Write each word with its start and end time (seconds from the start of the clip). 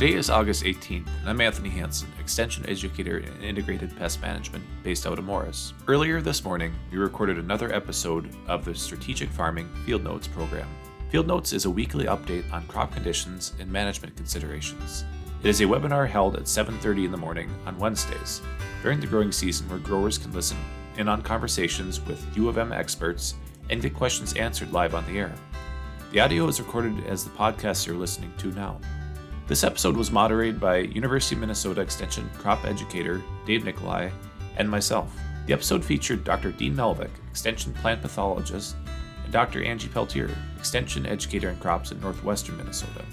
Today 0.00 0.14
is 0.14 0.30
August 0.30 0.64
18th, 0.64 1.08
and 1.20 1.28
I'm 1.28 1.42
Anthony 1.42 1.68
Hanson, 1.68 2.10
Extension 2.18 2.64
Educator 2.66 3.18
in 3.18 3.42
Integrated 3.42 3.94
Pest 3.98 4.22
Management 4.22 4.64
based 4.82 5.06
out 5.06 5.18
of 5.18 5.26
Morris. 5.26 5.74
Earlier 5.86 6.22
this 6.22 6.42
morning, 6.42 6.72
we 6.90 6.96
recorded 6.96 7.36
another 7.36 7.70
episode 7.70 8.34
of 8.48 8.64
the 8.64 8.74
Strategic 8.74 9.28
Farming 9.28 9.68
Field 9.84 10.02
Notes 10.02 10.26
program. 10.26 10.66
Field 11.10 11.26
Notes 11.26 11.52
is 11.52 11.66
a 11.66 11.70
weekly 11.70 12.06
update 12.06 12.50
on 12.50 12.66
crop 12.66 12.94
conditions 12.94 13.52
and 13.60 13.70
management 13.70 14.16
considerations. 14.16 15.04
It 15.42 15.50
is 15.50 15.60
a 15.60 15.64
webinar 15.64 16.08
held 16.08 16.34
at 16.34 16.48
7:30 16.48 17.04
in 17.04 17.10
the 17.10 17.18
morning 17.18 17.50
on 17.66 17.76
Wednesdays 17.76 18.40
during 18.82 19.00
the 19.00 19.06
growing 19.06 19.32
season 19.32 19.68
where 19.68 19.80
growers 19.80 20.16
can 20.16 20.32
listen 20.32 20.56
in 20.96 21.10
on 21.10 21.20
conversations 21.20 22.00
with 22.00 22.24
U 22.38 22.48
of 22.48 22.56
M 22.56 22.72
experts 22.72 23.34
and 23.68 23.82
get 23.82 23.94
questions 23.94 24.32
answered 24.32 24.72
live 24.72 24.94
on 24.94 25.04
the 25.04 25.18
air. 25.18 25.34
The 26.12 26.20
audio 26.20 26.48
is 26.48 26.58
recorded 26.58 27.06
as 27.06 27.22
the 27.22 27.30
podcast 27.32 27.86
you're 27.86 27.96
listening 27.96 28.32
to 28.38 28.50
now. 28.52 28.80
This 29.50 29.64
episode 29.64 29.96
was 29.96 30.12
moderated 30.12 30.60
by 30.60 30.76
University 30.76 31.34
of 31.34 31.40
Minnesota 31.40 31.80
Extension 31.80 32.30
crop 32.38 32.64
educator 32.64 33.20
Dave 33.44 33.64
Nicolai 33.64 34.12
and 34.56 34.70
myself. 34.70 35.12
The 35.48 35.52
episode 35.52 35.84
featured 35.84 36.22
Dr. 36.22 36.52
Dean 36.52 36.76
Malvick, 36.76 37.10
Extension 37.32 37.72
plant 37.72 38.00
pathologist, 38.00 38.76
and 39.24 39.32
Dr. 39.32 39.64
Angie 39.64 39.88
Peltier, 39.88 40.30
Extension 40.56 41.04
educator 41.04 41.48
in 41.48 41.56
crops 41.56 41.90
in 41.90 42.00
northwestern 42.00 42.58
Minnesota. 42.58 43.04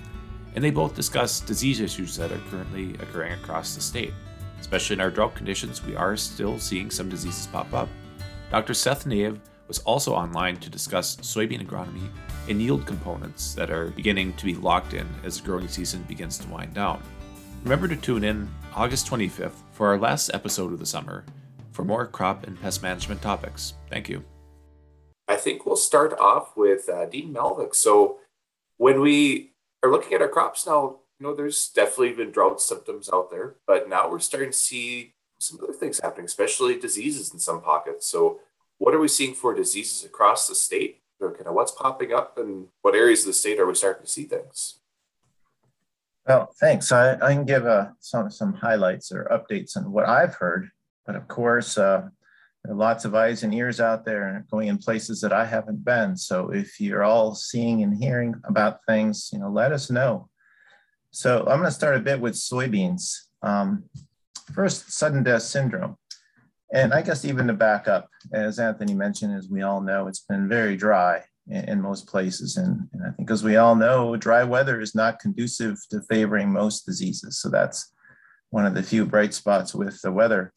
And 0.54 0.64
they 0.64 0.70
both 0.70 0.96
discussed 0.96 1.48
disease 1.48 1.80
issues 1.80 2.16
that 2.18 2.32
are 2.32 2.42
currently 2.52 2.94
occurring 3.00 3.34
across 3.34 3.74
the 3.74 3.82
state. 3.82 4.14
Especially 4.60 4.94
in 4.94 5.02
our 5.02 5.10
drought 5.10 5.34
conditions, 5.34 5.84
we 5.84 5.96
are 5.96 6.16
still 6.16 6.60
seeing 6.60 6.92
some 6.92 7.10
diseases 7.10 7.48
pop 7.48 7.74
up. 7.74 7.90
Dr. 8.52 8.76
Seth 8.76 9.08
Naeve 9.08 9.40
was 9.68 9.80
also 9.80 10.14
online 10.14 10.58
to 10.58 10.70
discuss 10.70 11.16
soybean 11.16 11.66
agronomy 11.66 12.12
and 12.50 12.62
yield 12.62 12.86
components 12.86 13.54
that 13.56 13.70
are 13.70 13.88
beginning 13.88 14.34
to 14.34 14.46
be 14.46 14.56
locked 14.56 14.94
in 14.94 15.08
as 15.24 15.40
the 15.40 15.46
growing 15.46 15.68
season 15.68 16.02
begins 16.04 16.38
to 16.38 16.48
wind 16.50 16.74
down. 16.74 17.02
Remember 17.64 17.88
to 17.88 17.96
tune 17.96 18.24
in 18.24 18.50
August 18.74 19.08
25th 19.08 19.62
for 19.72 19.88
our 19.88 19.98
last 19.98 20.30
episode 20.34 20.72
of 20.72 20.80
the 20.80 20.86
summer 20.86 21.26
for 21.72 21.84
more 21.84 22.06
crop 22.06 22.48
and 22.48 22.60
pest 22.62 22.82
management 22.82 23.22
topics. 23.22 23.74
Thank 23.90 24.10
you. 24.10 24.24
I 25.28 25.36
think 25.36 25.66
we'll 25.66 25.76
start 25.76 26.18
off 26.20 26.56
with 26.56 26.88
uh, 26.90 27.06
Dean 27.06 27.34
Malvick. 27.34 27.76
So, 27.76 28.18
when 28.78 29.02
we 29.02 29.52
are 29.84 29.92
looking 29.92 30.14
at 30.14 30.22
our 30.22 30.30
crops 30.30 30.66
now, 30.66 30.98
you 31.20 31.28
know, 31.28 31.36
there's 31.36 31.70
definitely 31.70 32.14
been 32.14 32.32
drought 32.32 32.62
symptoms 32.62 33.10
out 33.12 33.32
there, 33.32 33.56
but 33.66 33.90
now 33.90 34.10
we're 34.10 34.20
starting 34.20 34.52
to 34.52 34.58
see 34.58 35.14
some 35.40 35.60
other 35.62 35.74
things 35.74 36.00
happening, 36.00 36.26
especially 36.26 36.80
diseases 36.80 37.34
in 37.34 37.40
some 37.40 37.62
pockets. 37.62 38.08
So, 38.08 38.40
what 38.78 38.94
are 38.94 39.00
we 39.00 39.08
seeing 39.08 39.34
for 39.34 39.54
diseases 39.54 40.04
across 40.04 40.48
the 40.48 40.56
state? 40.56 41.02
Or 41.20 41.34
kind 41.34 41.48
of 41.48 41.56
what's 41.56 41.72
popping 41.72 42.14
up 42.14 42.38
and 42.38 42.68
what 42.82 42.96
areas 42.96 43.22
of 43.22 43.28
the 43.28 43.34
state 43.34 43.60
are 43.60 43.66
we 43.66 43.74
starting 43.74 44.06
to 44.06 44.12
see 44.12 44.24
things? 44.24 44.80
Well, 46.28 46.54
thanks. 46.60 46.92
I, 46.92 47.14
I 47.16 47.34
can 47.34 47.46
give 47.46 47.66
uh, 47.66 47.88
some, 48.00 48.30
some 48.30 48.54
highlights 48.54 49.12
or 49.12 49.28
updates 49.32 49.78
on 49.78 49.92
what 49.92 50.08
I've 50.08 50.36
heard. 50.36 50.70
But 51.06 51.16
of 51.16 51.28
course, 51.28 51.78
uh, 51.78 52.10
there 52.64 52.74
are 52.74 52.78
lots 52.78 53.06
of 53.06 53.16
eyes 53.16 53.44
and 53.44 53.54
ears 53.54 53.80
out 53.80 54.04
there 54.04 54.46
going 54.52 54.68
in 54.68 54.78
places 54.78 55.22
that 55.22 55.32
I 55.32 55.46
haven't 55.46 55.86
been. 55.86 56.18
So 56.18 56.50
if 56.50 56.82
you're 56.82 57.04
all 57.04 57.34
seeing 57.34 57.82
and 57.82 57.98
hearing 57.98 58.36
about 58.44 58.86
things, 58.86 59.30
you 59.32 59.40
know, 59.40 59.50
let 59.50 59.72
us 59.72 59.90
know. 59.90 60.30
So 61.12 61.40
I'm 61.40 61.60
going 61.60 61.64
to 61.64 61.72
start 61.72 61.96
a 61.96 62.02
bit 62.02 62.20
with 62.20 62.34
soybeans. 62.34 63.16
Um, 63.42 63.86
first, 64.54 64.92
sudden 64.92 65.24
death 65.24 65.44
syndrome. 65.44 65.96
And 66.74 66.94
I 66.94 67.02
guess 67.02 67.24
even 67.24 67.48
to 67.48 67.54
back 67.54 67.88
up, 67.88 68.10
as 68.34 68.60
Anthony 68.60 68.94
mentioned, 68.94 69.38
as 69.38 69.50
we 69.50 69.62
all 69.62 69.82
know, 69.82 70.08
it's 70.08 70.26
been 70.28 70.50
very 70.50 70.76
dry 70.76 71.24
in, 71.48 71.64
in 71.70 71.82
most 71.82 72.08
places. 72.08 72.58
And, 72.58 72.88
and, 72.94 73.04
I 73.06 73.12
think, 73.12 73.32
as 73.32 73.44
we 73.44 73.56
all 73.56 73.76
know, 73.76 74.16
dry 74.18 74.44
weather 74.44 74.82
is 74.82 74.94
not 74.94 75.20
conducive 75.20 75.78
to 75.92 76.02
favoring 76.10 76.52
most 76.52 76.86
diseases. 76.86 77.40
So 77.40 77.50
that's 77.50 77.94
one 78.50 78.66
of 78.66 78.74
the 78.74 78.84
few 78.84 79.06
bright 79.06 79.34
spots 79.34 79.74
with 79.74 80.02
the 80.02 80.12
weather. 80.12 80.54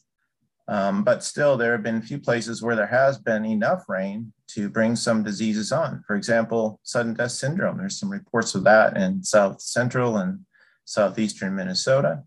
Um, 0.67 1.03
but 1.03 1.23
still, 1.23 1.57
there 1.57 1.73
have 1.73 1.83
been 1.83 1.97
a 1.97 2.01
few 2.01 2.19
places 2.19 2.61
where 2.61 2.75
there 2.75 2.87
has 2.87 3.17
been 3.17 3.45
enough 3.45 3.83
rain 3.89 4.31
to 4.49 4.69
bring 4.69 4.95
some 4.95 5.23
diseases 5.23 5.71
on. 5.71 6.03
For 6.07 6.15
example, 6.15 6.79
sudden 6.83 7.13
death 7.13 7.31
syndrome. 7.31 7.77
There's 7.77 7.99
some 7.99 8.09
reports 8.09 8.55
of 8.55 8.63
that 8.65 8.95
in 8.95 9.23
south 9.23 9.61
central 9.61 10.17
and 10.17 10.41
southeastern 10.85 11.55
Minnesota. 11.55 12.23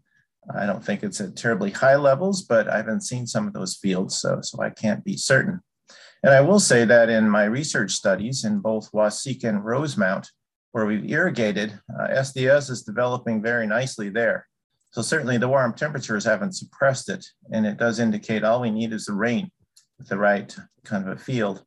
I 0.53 0.67
don't 0.67 0.85
think 0.85 1.03
it's 1.03 1.21
at 1.21 1.37
terribly 1.37 1.71
high 1.71 1.97
levels, 1.97 2.43
but 2.43 2.69
I 2.69 2.77
haven't 2.77 3.03
seen 3.03 3.27
some 3.27 3.47
of 3.47 3.53
those 3.53 3.77
fields, 3.77 4.19
so, 4.19 4.41
so 4.43 4.61
I 4.63 4.71
can't 4.71 5.05
be 5.05 5.17
certain. 5.17 5.61
And 6.23 6.33
I 6.33 6.41
will 6.41 6.61
say 6.61 6.85
that 6.85 7.09
in 7.09 7.29
my 7.29 7.45
research 7.45 7.93
studies 7.93 8.45
in 8.45 8.61
both 8.61 8.91
Waseca 8.93 9.45
and 9.45 9.65
Rosemount, 9.65 10.31
where 10.73 10.87
we've 10.87 11.11
irrigated, 11.11 11.79
uh, 11.99 12.09
SDS 12.09 12.71
is 12.71 12.83
developing 12.83 13.43
very 13.43 13.67
nicely 13.67 14.09
there. 14.09 14.47
So 14.91 15.03
certainly 15.03 15.39
the 15.39 15.49
warm 15.49 15.75
temperatures 15.75 16.25
haven't 16.25 16.55
suppressed 16.55 17.09
it, 17.09 17.27
and 17.53 17.67
it 17.67 17.77
does 17.77 17.99
indicate 17.99 18.45
all 18.45 18.61
we 18.61 18.71
need 18.71 18.93
is 18.93 19.07
the 19.07 19.13
rain 19.13 19.51
with 19.99 20.09
the 20.09 20.19
right 20.19 20.55
kind 20.85 21.07
of 21.07 21.17
a 21.17 21.21
field 21.21 21.65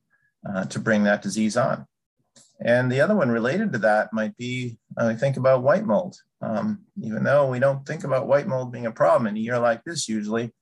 uh, 0.48 0.66
to 0.66 0.80
bring 0.80 1.04
that 1.04 1.22
disease 1.22 1.58
on. 1.58 1.86
And 2.60 2.92
the 2.92 3.02
other 3.02 3.16
one 3.16 3.30
related 3.30 3.72
to 3.74 3.80
that 3.80 4.12
might 4.14 4.36
be, 4.38 4.78
I 4.98 5.14
think 5.14 5.38
about 5.38 5.64
white 5.64 5.86
mold. 5.86 6.16
Um, 6.42 6.86
even 7.02 7.24
though 7.24 7.48
we 7.48 7.60
don't 7.60 7.86
think 7.86 8.04
about 8.04 8.28
white 8.28 8.48
mold 8.48 8.72
being 8.72 8.88
a 8.88 8.92
problem 8.92 9.28
in 9.28 9.38
a 9.38 9.40
year 9.40 9.60
like 9.60 9.84
this 9.84 10.10
usually, 10.10 10.54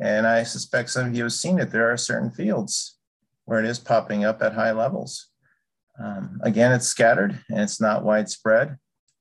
and 0.00 0.26
I 0.26 0.42
suspect 0.42 0.90
some 0.90 1.06
of 1.06 1.14
you 1.14 1.24
have 1.24 1.32
seen 1.32 1.58
it, 1.58 1.70
there 1.70 1.90
are 1.92 1.96
certain 1.96 2.30
fields 2.30 2.98
where 3.44 3.60
it 3.60 3.66
is 3.66 3.78
popping 3.78 4.24
up 4.24 4.42
at 4.42 4.54
high 4.54 4.72
levels. 4.72 5.28
Um, 6.02 6.40
again, 6.42 6.72
it's 6.72 6.86
scattered 6.86 7.38
and 7.48 7.60
it's 7.60 7.80
not 7.80 8.04
widespread, 8.04 8.78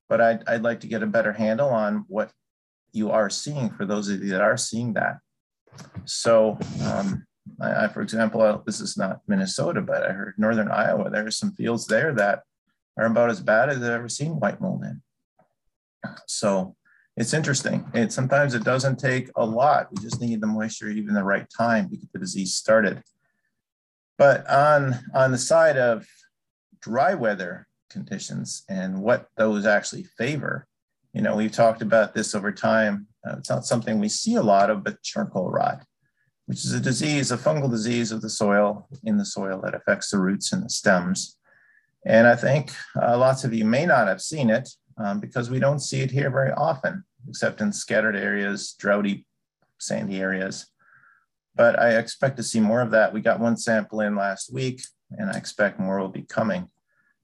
but 0.10 0.22
I'd, 0.22 0.48
I'd 0.48 0.64
like 0.64 0.80
to 0.82 0.88
get 0.88 1.04
a 1.04 1.08
better 1.08 1.34
handle 1.34 1.70
on 1.70 2.06
what 2.08 2.32
you 2.94 3.12
are 3.12 3.30
seeing 3.30 3.70
for 3.70 3.86
those 3.86 4.10
of 4.10 4.24
you 4.24 4.30
that 4.32 4.42
are 4.42 4.58
seeing 4.58 4.94
that. 4.94 5.18
So 6.06 6.58
um, 6.84 7.26
I, 7.60 7.86
I, 7.86 7.88
for 7.88 8.02
example, 8.02 8.64
this 8.66 8.80
is 8.80 8.98
not 8.98 9.22
Minnesota, 9.28 9.82
but 9.82 10.04
I 10.04 10.12
heard 10.12 10.36
Northern 10.38 10.70
Iowa, 10.70 11.10
there 11.10 11.26
are 11.26 11.32
some 11.32 11.54
fields 11.54 11.88
there 11.88 12.14
that 12.14 12.44
are 12.98 13.06
about 13.06 13.30
as 13.30 13.42
bad 13.42 13.70
as 13.70 13.78
I've 13.78 13.84
ever 13.84 14.10
seen 14.10 14.40
white 14.40 14.62
mold 14.62 14.84
in. 14.84 15.02
So 16.28 16.76
it's 17.16 17.34
interesting. 17.34 17.86
It 17.94 18.12
sometimes 18.12 18.54
it 18.54 18.64
doesn't 18.64 18.98
take 18.98 19.30
a 19.36 19.46
lot. 19.46 19.88
We 19.92 20.02
just 20.02 20.22
need 20.22 20.42
the 20.42 20.48
moisture 20.48 20.90
even 20.90 21.14
the 21.14 21.24
right 21.24 21.48
time 21.56 21.90
to 21.90 21.98
get 21.98 22.12
the 22.12 22.20
disease 22.20 22.56
started. 22.56 23.02
But 24.18 24.50
on 24.50 25.00
on 25.14 25.32
the 25.32 25.38
side 25.38 25.78
of 25.78 26.06
dry 26.82 27.14
weather 27.14 27.68
conditions 27.90 28.64
and 28.68 29.02
what 29.02 29.28
those 29.38 29.66
actually 29.66 30.04
favor, 30.04 30.68
you 31.14 31.22
know, 31.22 31.36
we've 31.36 31.52
talked 31.52 31.82
about 31.82 32.14
this 32.14 32.36
over 32.36 32.52
time. 32.52 33.08
Uh, 33.26 33.36
it's 33.38 33.50
not 33.50 33.66
something 33.66 34.00
we 34.00 34.10
see 34.10 34.36
a 34.36 34.44
lot 34.44 34.70
of, 34.70 34.84
but 34.84 35.02
charcoal 35.02 35.50
rot 35.50 35.84
which 36.46 36.66
is 36.66 36.74
a 36.74 36.80
disease, 36.80 37.32
a 37.32 37.38
fungal 37.38 37.70
disease 37.70 38.12
of 38.12 38.22
the 38.22 38.30
soil 38.30 38.88
in 39.04 39.18
the 39.18 39.26
soil 39.26 39.62
that 39.64 39.76
affects 39.76 40.12
the 40.12 40.20
roots 40.20 40.52
and 40.52 40.64
the 40.64 40.70
stems. 40.70 41.38
And 42.06 42.28
I 42.28 42.36
think 42.36 42.72
uh, 43.02 43.18
lots 43.18 43.44
of 43.44 43.54
you 43.54 43.66
may 43.66 43.86
not 43.86 44.08
have 44.08 44.22
seen 44.22 44.50
it 44.50 44.70
um, 44.98 45.20
because 45.20 45.50
we 45.50 45.60
don't 45.60 45.80
see 45.80 46.02
it 46.02 46.12
here 46.12 46.30
very 46.30 46.52
often, 46.52 47.04
except 47.30 47.62
in 47.62 47.72
scattered 47.72 48.16
areas, 48.16 48.76
droughty, 48.78 49.26
sandy 49.78 50.20
areas. 50.20 50.68
But 51.56 51.80
I 51.80 51.98
expect 51.98 52.38
to 52.38 52.44
see 52.44 52.60
more 52.60 52.82
of 52.82 52.92
that. 52.92 53.14
We 53.14 53.22
got 53.22 53.40
one 53.40 53.58
sample 53.58 54.02
in 54.02 54.16
last 54.16 54.52
week, 54.52 54.82
and 55.12 55.30
I 55.30 55.38
expect 55.38 55.80
more 55.80 56.00
will 56.00 56.10
be 56.10 56.24
coming. 56.24 56.68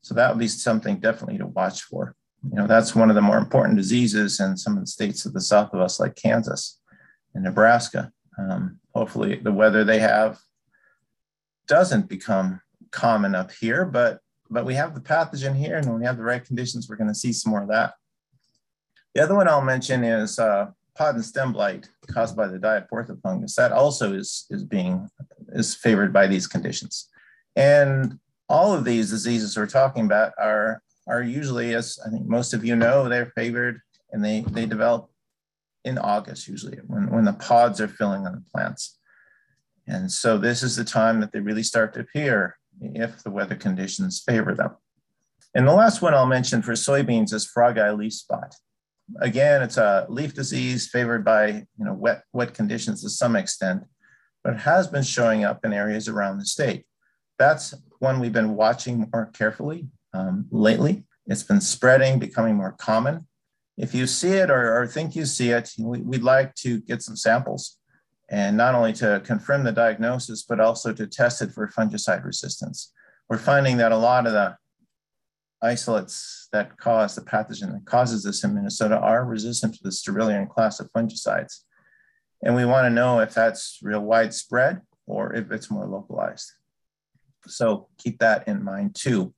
So 0.01 0.13
that 0.15 0.29
would 0.29 0.39
be 0.39 0.47
something 0.47 0.99
definitely 0.99 1.39
to 1.39 1.47
watch 1.47 1.83
for. 1.83 2.15
You 2.49 2.55
know, 2.55 2.67
that's 2.67 2.95
one 2.95 3.09
of 3.09 3.15
the 3.15 3.21
more 3.21 3.37
important 3.37 3.75
diseases 3.75 4.39
in 4.39 4.55
some 4.55 4.77
of 4.77 4.83
the 4.83 4.87
states 4.87 5.23
to 5.23 5.29
the 5.29 5.41
south 5.41 5.73
of 5.73 5.81
us, 5.81 5.99
like 5.99 6.15
Kansas 6.15 6.79
and 7.33 7.43
Nebraska. 7.43 8.13
Um, 8.39 8.79
hopefully, 8.93 9.35
the 9.35 9.51
weather 9.51 9.83
they 9.83 9.99
have 9.99 10.39
doesn't 11.67 12.07
become 12.07 12.61
common 12.91 13.35
up 13.35 13.51
here, 13.51 13.85
but 13.85 14.19
but 14.49 14.65
we 14.65 14.73
have 14.73 14.95
the 14.95 15.01
pathogen 15.01 15.55
here, 15.55 15.77
and 15.77 15.85
when 15.85 15.99
we 15.99 16.05
have 16.05 16.17
the 16.17 16.23
right 16.23 16.43
conditions, 16.43 16.89
we're 16.89 16.95
going 16.95 17.09
to 17.09 17.15
see 17.15 17.31
some 17.31 17.51
more 17.51 17.61
of 17.61 17.69
that. 17.69 17.93
The 19.13 19.21
other 19.21 19.35
one 19.35 19.47
I'll 19.47 19.61
mention 19.61 20.03
is 20.03 20.39
uh, 20.39 20.71
pod 20.95 21.15
and 21.15 21.25
stem 21.25 21.53
blight 21.53 21.87
caused 22.07 22.35
by 22.35 22.47
the 22.47 22.57
Diaporthe 22.57 23.21
fungus. 23.21 23.55
That 23.55 23.71
also 23.71 24.13
is 24.13 24.45
is 24.49 24.63
being 24.63 25.09
is 25.49 25.75
favored 25.75 26.13
by 26.13 26.27
these 26.27 26.47
conditions, 26.47 27.09
and 27.55 28.19
all 28.47 28.73
of 28.73 28.85
these 28.85 29.09
diseases 29.09 29.55
we're 29.55 29.67
talking 29.67 30.05
about 30.05 30.33
are 30.39 30.81
are 31.07 31.21
usually, 31.23 31.73
as 31.75 31.99
I 32.05 32.09
think 32.09 32.27
most 32.27 32.53
of 32.53 32.63
you 32.63 32.75
know, 32.75 33.09
they're 33.09 33.33
favored 33.35 33.81
and 34.11 34.23
they 34.23 34.41
they 34.41 34.65
develop 34.65 35.09
in 35.89 35.97
August, 35.97 36.47
usually 36.47 36.77
when, 36.87 37.09
when 37.09 37.25
the 37.25 37.33
pods 37.33 37.81
are 37.81 37.87
filling 37.87 38.25
on 38.25 38.33
the 38.33 38.43
plants. 38.53 38.97
And 39.87 40.11
so 40.11 40.37
this 40.37 40.63
is 40.63 40.75
the 40.75 40.83
time 40.83 41.19
that 41.19 41.31
they 41.31 41.39
really 41.39 41.63
start 41.63 41.93
to 41.93 42.01
appear 42.01 42.57
if 42.81 43.23
the 43.23 43.31
weather 43.31 43.55
conditions 43.55 44.21
favor 44.25 44.53
them. 44.53 44.71
And 45.55 45.67
the 45.67 45.73
last 45.73 46.01
one 46.01 46.13
I'll 46.13 46.27
mention 46.27 46.61
for 46.61 46.73
soybeans 46.73 47.33
is 47.33 47.45
frog 47.45 47.79
eye 47.79 47.91
leaf 47.91 48.13
spot. 48.13 48.55
Again, 49.19 49.63
it's 49.63 49.77
a 49.77 50.05
leaf 50.07 50.35
disease 50.35 50.87
favored 50.87 51.25
by 51.25 51.47
you 51.47 51.85
know, 51.85 51.93
wet, 51.93 52.23
wet 52.31 52.53
conditions 52.53 53.01
to 53.01 53.09
some 53.09 53.35
extent, 53.35 53.83
but 54.43 54.53
it 54.53 54.59
has 54.59 54.87
been 54.87 55.03
showing 55.03 55.43
up 55.43 55.65
in 55.65 55.73
areas 55.73 56.07
around 56.07 56.37
the 56.37 56.45
state. 56.45 56.85
That's 57.39 57.73
one 57.97 58.19
we've 58.19 58.31
been 58.31 58.55
watching 58.55 59.09
more 59.11 59.31
carefully 59.33 59.87
um, 60.13 60.45
lately. 60.51 61.05
It's 61.25 61.43
been 61.43 61.61
spreading, 61.61 62.19
becoming 62.19 62.55
more 62.55 62.73
common 62.73 63.25
if 63.79 63.95
you 63.95 64.05
see 64.05 64.33
it 64.33 64.51
or, 64.51 64.77
or 64.77 64.85
think 64.85 65.15
you 65.15 65.25
see 65.25 65.51
it, 65.51 65.71
we, 65.79 66.01
would 66.01 66.23
like 66.23 66.53
to 66.55 66.81
get 66.81 67.01
some 67.01 67.15
samples 67.15 67.77
and 68.29 68.57
not 68.57 68.75
only 68.75 68.91
to 68.93 69.21
confirm 69.25 69.63
the 69.63 69.71
diagnosis, 69.71 70.43
but 70.43 70.59
also 70.59 70.91
to 70.93 71.07
test 71.07 71.41
it 71.41 71.51
for 71.51 71.67
fungicide 71.69 72.25
resistance. 72.25 72.91
We're 73.29 73.37
finding 73.37 73.77
that 73.77 73.93
a 73.93 73.97
lot 73.97 74.27
of 74.27 74.33
the 74.33 74.57
isolates 75.61 76.49
that 76.51 76.77
cause 76.77 77.15
the 77.15 77.21
pathogen 77.21 77.71
that 77.71 77.85
causes 77.85 78.23
this 78.23 78.43
in 78.43 78.53
Minnesota 78.53 78.97
are 78.97 79.25
resistant 79.25 79.75
to 79.75 79.83
the 79.83 79.89
strobilurin 79.89 80.49
class 80.49 80.81
of 80.81 80.91
fungicides. 80.91 81.63
And 82.43 82.55
we 82.55 82.65
want 82.65 82.85
to 82.85 82.89
know 82.89 83.19
if 83.19 83.33
that's 83.33 83.79
real 83.81 84.01
widespread 84.01 84.81
or 85.07 85.33
if 85.33 85.51
it's 85.51 85.71
more 85.71 85.87
localized. 85.87 86.51
So 87.47 87.87
keep 87.97 88.19
that 88.19 88.45
in 88.47 88.61
mind 88.61 88.95
too. 88.95 89.33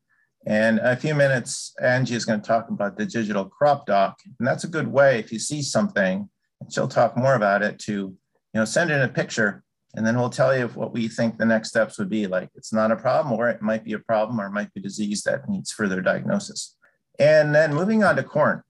And 0.47 0.79
in 0.79 0.85
a 0.85 0.95
few 0.95 1.13
minutes, 1.13 1.73
Angie 1.81 2.15
is 2.15 2.25
going 2.25 2.41
to 2.41 2.47
talk 2.47 2.69
about 2.69 2.97
the 2.97 3.05
digital 3.05 3.45
crop 3.45 3.85
doc. 3.85 4.19
And 4.39 4.47
that's 4.47 4.63
a 4.63 4.67
good 4.67 4.87
way 4.87 5.19
if 5.19 5.31
you 5.31 5.39
see 5.39 5.61
something, 5.61 6.29
and 6.59 6.73
she'll 6.73 6.87
talk 6.87 7.15
more 7.15 7.35
about 7.35 7.61
it 7.61 7.77
to, 7.79 7.91
you 7.91 8.17
know, 8.53 8.65
send 8.65 8.89
in 8.91 9.01
a 9.01 9.07
picture 9.07 9.63
and 9.95 10.05
then 10.05 10.17
we'll 10.17 10.29
tell 10.29 10.57
you 10.57 10.67
what 10.69 10.93
we 10.93 11.07
think 11.07 11.37
the 11.37 11.45
next 11.45 11.69
steps 11.69 11.99
would 11.99 12.09
be. 12.09 12.27
Like 12.27 12.49
it's 12.55 12.71
not 12.71 12.91
a 12.91 12.95
problem, 12.95 13.33
or 13.33 13.49
it 13.49 13.61
might 13.61 13.83
be 13.83 13.93
a 13.93 13.99
problem, 13.99 14.39
or 14.39 14.47
it 14.47 14.51
might 14.51 14.73
be 14.73 14.81
disease 14.81 15.23
that 15.23 15.49
needs 15.49 15.71
further 15.71 16.01
diagnosis. 16.01 16.75
And 17.19 17.53
then 17.53 17.73
moving 17.73 18.03
on 18.03 18.15
to 18.15 18.23
corn. 18.23 18.63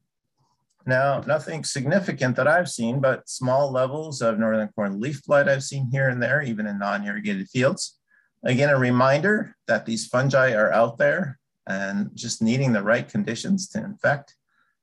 Now, 0.87 1.21
nothing 1.27 1.63
significant 1.63 2.35
that 2.37 2.47
I've 2.47 2.69
seen, 2.69 2.99
but 2.99 3.29
small 3.29 3.71
levels 3.71 4.21
of 4.21 4.39
northern 4.39 4.69
corn 4.69 4.99
leaf 4.99 5.23
blight 5.23 5.47
I've 5.47 5.63
seen 5.63 5.89
here 5.91 6.09
and 6.09 6.21
there, 6.21 6.41
even 6.41 6.65
in 6.65 6.79
non 6.79 7.05
irrigated 7.05 7.49
fields. 7.49 7.99
Again, 8.43 8.69
a 8.69 8.79
reminder 8.79 9.55
that 9.67 9.85
these 9.85 10.07
fungi 10.07 10.53
are 10.53 10.73
out 10.73 10.97
there 10.97 11.37
and 11.71 12.11
just 12.13 12.41
needing 12.41 12.73
the 12.73 12.83
right 12.83 13.07
conditions 13.07 13.69
to 13.69 13.83
infect. 13.83 14.35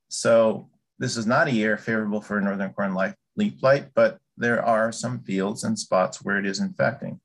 So, 0.09 0.71
this 0.99 1.17
is 1.17 1.27
not 1.27 1.47
a 1.47 1.53
year 1.53 1.77
favorable 1.77 2.21
for 2.21 2.41
northern 2.41 2.73
corn 2.73 2.97
leaf 3.37 3.61
blight, 3.61 3.91
but 3.95 4.19
there 4.37 4.65
are 4.65 4.91
some 4.91 5.21
fields 5.21 5.63
and 5.63 5.79
spots 5.79 6.25
where 6.25 6.39
it 6.39 6.47
is 6.47 6.59
infecting. 6.59 7.21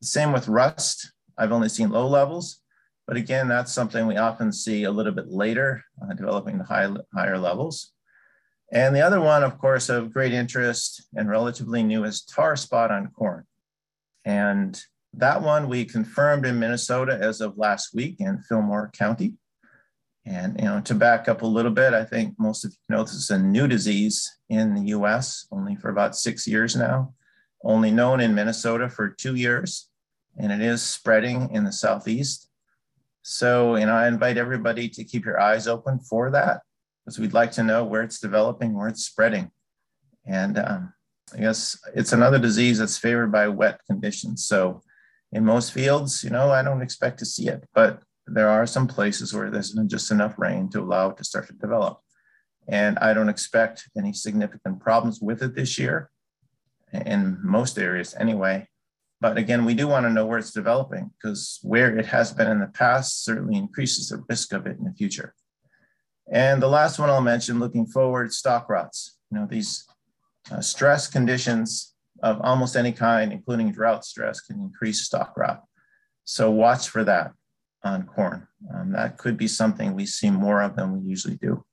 The 0.00 0.06
same 0.06 0.32
with 0.32 0.46
rust. 0.46 1.12
I've 1.36 1.52
only 1.52 1.68
seen 1.68 1.90
low 1.90 2.06
levels, 2.06 2.60
but 3.06 3.16
again, 3.16 3.48
that's 3.48 3.72
something 3.72 4.06
we 4.06 4.16
often 4.16 4.52
see 4.52 4.84
a 4.84 4.90
little 4.92 5.12
bit 5.12 5.28
later, 5.28 5.82
uh, 6.00 6.14
developing 6.14 6.58
the 6.58 6.64
high, 6.64 6.88
higher 7.12 7.38
levels. 7.38 7.92
And 8.72 8.94
the 8.94 9.04
other 9.04 9.20
one, 9.20 9.42
of 9.42 9.58
course, 9.58 9.88
of 9.88 10.12
great 10.12 10.32
interest 10.32 11.02
and 11.14 11.28
relatively 11.28 11.82
new 11.82 12.04
is 12.04 12.22
tar 12.22 12.54
spot 12.54 12.92
on 12.92 13.08
corn. 13.08 13.44
And 14.24 14.80
that 15.14 15.42
one 15.42 15.68
we 15.68 15.84
confirmed 15.84 16.46
in 16.46 16.58
Minnesota 16.58 17.18
as 17.20 17.40
of 17.40 17.58
last 17.58 17.94
week 17.94 18.16
in 18.20 18.42
Fillmore 18.48 18.90
County. 18.92 19.34
And 20.26 20.58
you 20.58 20.66
know, 20.66 20.80
to 20.82 20.94
back 20.94 21.28
up 21.28 21.42
a 21.42 21.46
little 21.46 21.70
bit, 21.70 21.94
I 21.94 22.04
think 22.04 22.34
most 22.38 22.64
of 22.64 22.72
you 22.72 22.94
know 22.94 23.02
this 23.02 23.14
is 23.14 23.30
a 23.30 23.38
new 23.38 23.66
disease 23.66 24.30
in 24.48 24.74
the 24.74 24.90
US, 24.96 25.46
only 25.50 25.76
for 25.76 25.88
about 25.88 26.16
six 26.16 26.46
years 26.46 26.76
now, 26.76 27.14
only 27.64 27.90
known 27.90 28.20
in 28.20 28.34
Minnesota 28.34 28.88
for 28.88 29.08
two 29.08 29.34
years, 29.34 29.88
and 30.38 30.52
it 30.52 30.60
is 30.60 30.82
spreading 30.82 31.50
in 31.52 31.64
the 31.64 31.72
Southeast. 31.72 32.48
So, 33.22 33.76
you 33.76 33.86
know, 33.86 33.94
I 33.94 34.08
invite 34.08 34.38
everybody 34.38 34.88
to 34.88 35.04
keep 35.04 35.24
your 35.24 35.40
eyes 35.40 35.66
open 35.66 35.98
for 36.00 36.30
that 36.30 36.62
because 37.04 37.18
we'd 37.18 37.34
like 37.34 37.52
to 37.52 37.62
know 37.62 37.84
where 37.84 38.02
it's 38.02 38.18
developing, 38.18 38.74
where 38.74 38.88
it's 38.88 39.04
spreading. 39.04 39.50
And 40.26 40.58
um, 40.58 40.92
I 41.34 41.40
guess 41.40 41.78
it's 41.94 42.12
another 42.12 42.38
disease 42.38 42.78
that's 42.78 42.98
favored 42.98 43.32
by 43.32 43.48
wet 43.48 43.80
conditions. 43.86 44.46
So, 44.46 44.82
in 45.32 45.44
most 45.44 45.72
fields, 45.72 46.24
you 46.24 46.30
know, 46.30 46.50
I 46.50 46.62
don't 46.62 46.82
expect 46.82 47.18
to 47.20 47.24
see 47.24 47.48
it, 47.48 47.64
but 47.74 48.02
there 48.26 48.48
are 48.48 48.66
some 48.66 48.86
places 48.86 49.32
where 49.32 49.50
there's 49.50 49.72
just 49.86 50.10
enough 50.10 50.34
rain 50.38 50.68
to 50.70 50.80
allow 50.80 51.10
it 51.10 51.16
to 51.18 51.24
start 51.24 51.46
to 51.48 51.52
develop. 51.54 52.00
And 52.68 52.98
I 52.98 53.14
don't 53.14 53.28
expect 53.28 53.88
any 53.96 54.12
significant 54.12 54.80
problems 54.80 55.20
with 55.20 55.42
it 55.42 55.54
this 55.54 55.78
year 55.78 56.10
in 56.92 57.38
most 57.42 57.78
areas 57.78 58.14
anyway. 58.18 58.68
But 59.20 59.36
again, 59.36 59.64
we 59.64 59.74
do 59.74 59.86
want 59.86 60.06
to 60.06 60.12
know 60.12 60.24
where 60.24 60.38
it's 60.38 60.52
developing 60.52 61.10
because 61.16 61.58
where 61.62 61.96
it 61.96 62.06
has 62.06 62.32
been 62.32 62.50
in 62.50 62.60
the 62.60 62.68
past 62.68 63.24
certainly 63.24 63.56
increases 63.56 64.08
the 64.08 64.24
risk 64.28 64.52
of 64.52 64.66
it 64.66 64.78
in 64.78 64.84
the 64.84 64.94
future. 64.94 65.34
And 66.32 66.62
the 66.62 66.68
last 66.68 66.98
one 66.98 67.10
I'll 67.10 67.20
mention 67.20 67.58
looking 67.58 67.86
forward, 67.86 68.32
stalk 68.32 68.68
rots. 68.68 69.18
You 69.30 69.38
know, 69.38 69.46
these 69.46 69.84
uh, 70.50 70.60
stress 70.60 71.06
conditions 71.06 71.94
of 72.22 72.40
almost 72.42 72.76
any 72.76 72.92
kind, 72.92 73.32
including 73.32 73.72
drought 73.72 74.04
stress, 74.04 74.40
can 74.40 74.60
increase 74.60 75.02
stalk 75.02 75.36
rot. 75.36 75.62
So 76.24 76.50
watch 76.50 76.88
for 76.88 77.04
that 77.04 77.32
on 77.82 78.06
corn. 78.06 78.46
Um, 78.72 78.92
that 78.92 79.18
could 79.18 79.36
be 79.36 79.48
something 79.48 79.94
we 79.94 80.06
see 80.06 80.30
more 80.30 80.62
of 80.62 80.76
than 80.76 80.92
we 80.92 81.08
usually 81.08 81.36
do. 81.36 81.64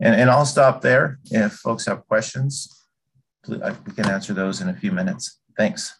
And, 0.00 0.14
and 0.14 0.30
I'll 0.30 0.46
stop 0.46 0.80
there. 0.80 1.20
If 1.30 1.52
folks 1.52 1.86
have 1.86 2.06
questions, 2.06 2.86
I, 3.48 3.74
we 3.86 3.92
can 3.92 4.10
answer 4.10 4.34
those 4.34 4.60
in 4.60 4.68
a 4.68 4.74
few 4.74 4.90
minutes. 4.90 5.40
Thanks. 5.56 5.96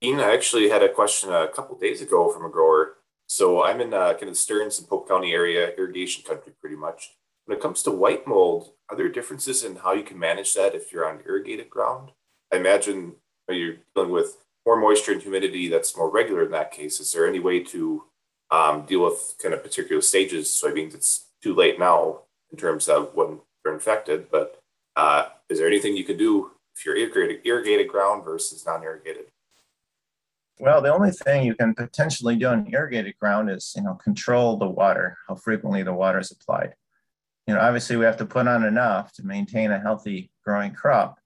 Dean, 0.00 0.18
I 0.18 0.34
actually 0.34 0.68
had 0.68 0.82
a 0.82 0.88
question 0.88 1.32
a 1.32 1.48
couple 1.48 1.78
days 1.78 2.02
ago 2.02 2.30
from 2.32 2.44
a 2.44 2.50
grower. 2.50 2.96
So 3.26 3.62
I'm 3.62 3.80
in 3.80 3.94
uh, 3.94 4.12
kind 4.14 4.24
of 4.24 4.30
the 4.30 4.34
Stearns 4.34 4.78
and 4.78 4.88
Pope 4.88 5.08
County 5.08 5.32
area, 5.32 5.70
irrigation 5.78 6.24
country 6.24 6.52
pretty 6.60 6.76
much. 6.76 7.14
When 7.44 7.56
it 7.56 7.62
comes 7.62 7.82
to 7.84 7.90
white 7.90 8.26
mold, 8.26 8.72
are 8.90 8.96
there 8.96 9.08
differences 9.08 9.64
in 9.64 9.76
how 9.76 9.92
you 9.92 10.02
can 10.02 10.18
manage 10.18 10.54
that 10.54 10.74
if 10.74 10.92
you're 10.92 11.08
on 11.08 11.22
irrigated 11.26 11.70
ground? 11.70 12.10
I 12.52 12.56
imagine 12.56 13.14
you're 13.48 13.76
dealing 13.94 14.10
with 14.10 14.36
more 14.66 14.78
moisture 14.78 15.12
and 15.12 15.22
humidity 15.22 15.68
that's 15.68 15.96
more 15.96 16.10
regular 16.10 16.44
in 16.44 16.50
that 16.52 16.70
case. 16.70 17.00
Is 17.00 17.12
there 17.12 17.26
any 17.26 17.40
way 17.40 17.60
to 17.64 18.04
um, 18.50 18.82
deal 18.82 19.04
with 19.04 19.34
kind 19.42 19.54
of 19.54 19.62
particular 19.62 20.02
stages 20.02 20.48
soybeans? 20.48 20.94
It's 20.94 21.26
too 21.42 21.54
late 21.54 21.78
now 21.78 22.20
in 22.50 22.58
terms 22.58 22.88
of 22.88 23.14
when 23.14 23.40
they're 23.64 23.74
infected. 23.74 24.30
But 24.30 24.60
uh, 24.96 25.28
is 25.48 25.58
there 25.58 25.66
anything 25.66 25.96
you 25.96 26.04
can 26.04 26.16
do 26.16 26.50
if 26.76 26.84
you're 26.84 26.96
irrigated, 26.96 27.40
irrigated 27.44 27.88
ground 27.88 28.24
versus 28.24 28.64
non-irrigated? 28.64 29.26
Well, 30.58 30.80
the 30.80 30.94
only 30.94 31.10
thing 31.10 31.44
you 31.44 31.54
can 31.54 31.74
potentially 31.74 32.36
do 32.36 32.46
on 32.46 32.68
irrigated 32.72 33.18
ground 33.18 33.50
is, 33.50 33.72
you 33.74 33.82
know, 33.82 33.94
control 33.94 34.56
the 34.56 34.68
water, 34.68 35.16
how 35.26 35.34
frequently 35.34 35.82
the 35.82 35.92
water 35.92 36.20
is 36.20 36.30
applied. 36.30 36.74
You 37.46 37.54
know, 37.54 37.60
obviously 37.60 37.96
we 37.96 38.04
have 38.04 38.18
to 38.18 38.26
put 38.26 38.46
on 38.46 38.64
enough 38.64 39.12
to 39.14 39.26
maintain 39.26 39.72
a 39.72 39.80
healthy 39.80 40.30
growing 40.44 40.72
crop. 40.72 41.18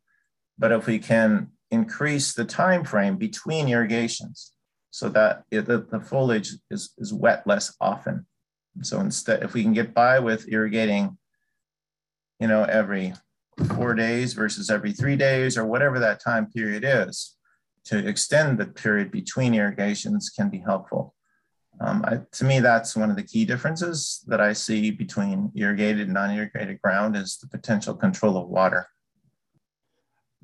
But 0.58 0.72
if 0.72 0.86
we 0.86 0.98
can 0.98 1.50
increase 1.70 2.32
the 2.32 2.44
time 2.44 2.84
frame 2.84 3.16
between 3.16 3.68
irrigations 3.68 4.52
so 4.90 5.08
that 5.10 5.44
it, 5.50 5.66
the, 5.66 5.86
the 5.90 6.00
foliage 6.00 6.52
is, 6.70 6.94
is 6.98 7.12
wet 7.12 7.46
less 7.46 7.74
often, 7.80 8.26
so 8.82 9.00
instead, 9.00 9.42
if 9.42 9.54
we 9.54 9.62
can 9.62 9.72
get 9.72 9.94
by 9.94 10.18
with 10.18 10.48
irrigating, 10.48 11.16
you 12.40 12.48
know, 12.48 12.64
every 12.64 13.14
four 13.74 13.94
days 13.94 14.34
versus 14.34 14.68
every 14.68 14.92
three 14.92 15.16
days 15.16 15.56
or 15.56 15.64
whatever 15.64 15.98
that 15.98 16.22
time 16.22 16.50
period 16.50 16.84
is, 16.86 17.36
to 17.86 18.06
extend 18.06 18.58
the 18.58 18.66
period 18.66 19.10
between 19.10 19.54
irrigations 19.54 20.28
can 20.28 20.50
be 20.50 20.58
helpful. 20.58 21.14
Um, 21.80 22.04
I, 22.06 22.20
to 22.32 22.44
me, 22.44 22.60
that's 22.60 22.96
one 22.96 23.10
of 23.10 23.16
the 23.16 23.22
key 23.22 23.44
differences 23.44 24.24
that 24.26 24.40
I 24.40 24.52
see 24.52 24.90
between 24.90 25.52
irrigated 25.54 26.02
and 26.02 26.14
non-irrigated 26.14 26.80
ground 26.82 27.16
is 27.16 27.36
the 27.36 27.48
potential 27.48 27.94
control 27.94 28.36
of 28.36 28.48
water. 28.48 28.88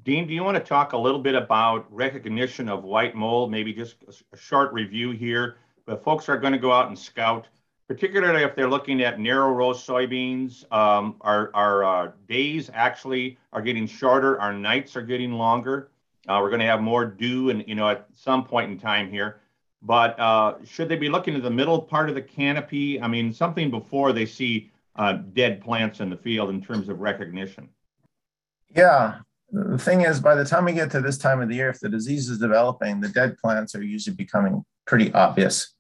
Dean, 0.05 0.27
do 0.27 0.35
you 0.35 0.43
want 0.43 0.57
to 0.57 0.63
talk 0.63 0.93
a 0.93 0.99
little 0.99 1.21
bit 1.21 1.35
about 1.35 1.87
recognition 1.93 2.69
of 2.69 2.83
white 2.85 3.15
mold? 3.15 3.51
Maybe 3.51 3.73
just 3.73 3.97
a 4.33 4.37
short 4.37 4.73
review 4.73 5.11
here. 5.11 5.57
But 5.87 6.03
folks 6.03 6.29
are 6.29 6.37
going 6.37 6.53
to 6.53 6.59
go 6.59 6.73
out 6.73 6.89
and 6.89 6.99
scout 6.99 7.49
particularly 7.93 8.43
if 8.43 8.57
they're 8.57 8.71
looking 8.71 9.03
at 9.03 9.21
narrow 9.21 9.53
row 9.53 9.73
soybeans. 9.73 10.71
Um, 10.73 11.17
our 11.21 11.51
our 11.55 11.85
uh, 11.85 12.13
days 12.27 12.71
actually 12.73 13.39
are 13.53 13.61
getting 13.61 13.87
shorter. 13.87 14.41
Our 14.41 14.55
nights 14.55 14.97
are 14.97 15.03
getting 15.03 15.33
longer. 15.33 15.91
Uh, 16.27 16.39
we're 16.41 16.49
going 16.49 16.61
to 16.61 16.67
have 16.67 16.81
more 16.81 17.05
dew, 17.05 17.51
and 17.51 17.63
you 17.67 17.75
know, 17.75 17.91
at 17.91 18.07
some 18.15 18.45
point 18.45 18.71
in 18.71 18.79
time 18.79 19.11
here. 19.11 19.41
But 19.83 20.19
uh, 20.19 20.55
should 20.65 20.89
they 20.89 20.97
be 20.97 21.11
looking 21.11 21.35
at 21.35 21.43
the 21.43 21.51
middle 21.51 21.83
part 21.83 22.09
of 22.09 22.15
the 22.15 22.23
canopy? 22.23 22.99
I 22.99 23.09
mean, 23.09 23.31
something 23.31 23.71
before 23.71 24.15
they 24.15 24.25
see 24.25 24.71
uh, 24.97 25.15
dead 25.35 25.61
plants 25.61 26.01
in 26.01 26.09
the 26.09 26.17
field 26.17 26.49
in 26.49 26.63
terms 26.63 26.89
of 26.89 27.01
recognition. 27.01 27.69
Yeah, 28.75 29.19
the 29.53 29.79
thing 29.79 30.01
is, 30.01 30.19
by 30.19 30.35
the 30.35 30.47
time 30.47 30.65
we 30.65 30.73
get 30.73 30.91
to 30.93 31.01
this 31.01 31.19
time 31.19 31.43
of 31.43 31.49
the 31.49 31.57
year, 31.57 31.69
if 31.69 31.79
the 31.79 31.89
disease 31.89 32.31
is 32.31 32.39
developing, 32.39 33.01
the 33.01 33.09
dead 33.09 33.37
plants 33.37 33.75
are 33.75 33.83
usually 33.83 34.17
becoming 34.17 34.65
pretty 34.87 35.13
obvious. 35.13 35.75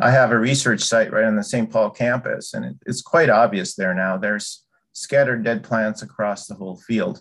I 0.00 0.10
have 0.10 0.32
a 0.32 0.38
research 0.38 0.80
site 0.80 1.12
right 1.12 1.24
on 1.24 1.36
the 1.36 1.44
St. 1.44 1.70
Paul 1.70 1.90
campus, 1.90 2.52
and 2.52 2.64
it, 2.64 2.74
it's 2.84 3.00
quite 3.00 3.30
obvious 3.30 3.76
there 3.76 3.94
now. 3.94 4.16
There's 4.16 4.64
scattered 4.92 5.44
dead 5.44 5.62
plants 5.62 6.02
across 6.02 6.46
the 6.46 6.54
whole 6.54 6.76
field. 6.76 7.20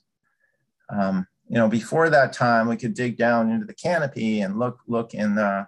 Um, 0.89 1.27
you 1.48 1.55
know, 1.55 1.67
before 1.67 2.10
that 2.10 2.34
time, 2.34 2.67
we 2.67 2.77
could 2.77 2.96
dig 2.96 3.17
down 3.17 3.51
into 3.51 3.65
the 3.65 3.74
canopy 3.74 4.41
and 4.41 4.58
look 4.58 4.79
look 4.88 5.13
in 5.13 5.36
the 5.36 5.67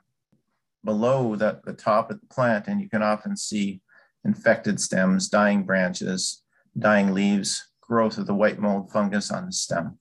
below 0.83 1.35
the, 1.35 1.61
the 1.63 1.73
top 1.73 2.09
of 2.09 2.19
the 2.19 2.27
plant, 2.27 2.67
and 2.67 2.81
you 2.81 2.89
can 2.89 3.03
often 3.03 3.37
see 3.37 3.81
infected 4.25 4.79
stems, 4.79 5.29
dying 5.29 5.63
branches, 5.63 6.41
dying 6.77 7.13
leaves, 7.13 7.69
growth 7.81 8.17
of 8.17 8.25
the 8.25 8.33
white 8.33 8.59
mold 8.59 8.91
fungus 8.91 9.29
on 9.29 9.45
the 9.45 9.51
stem. 9.51 9.99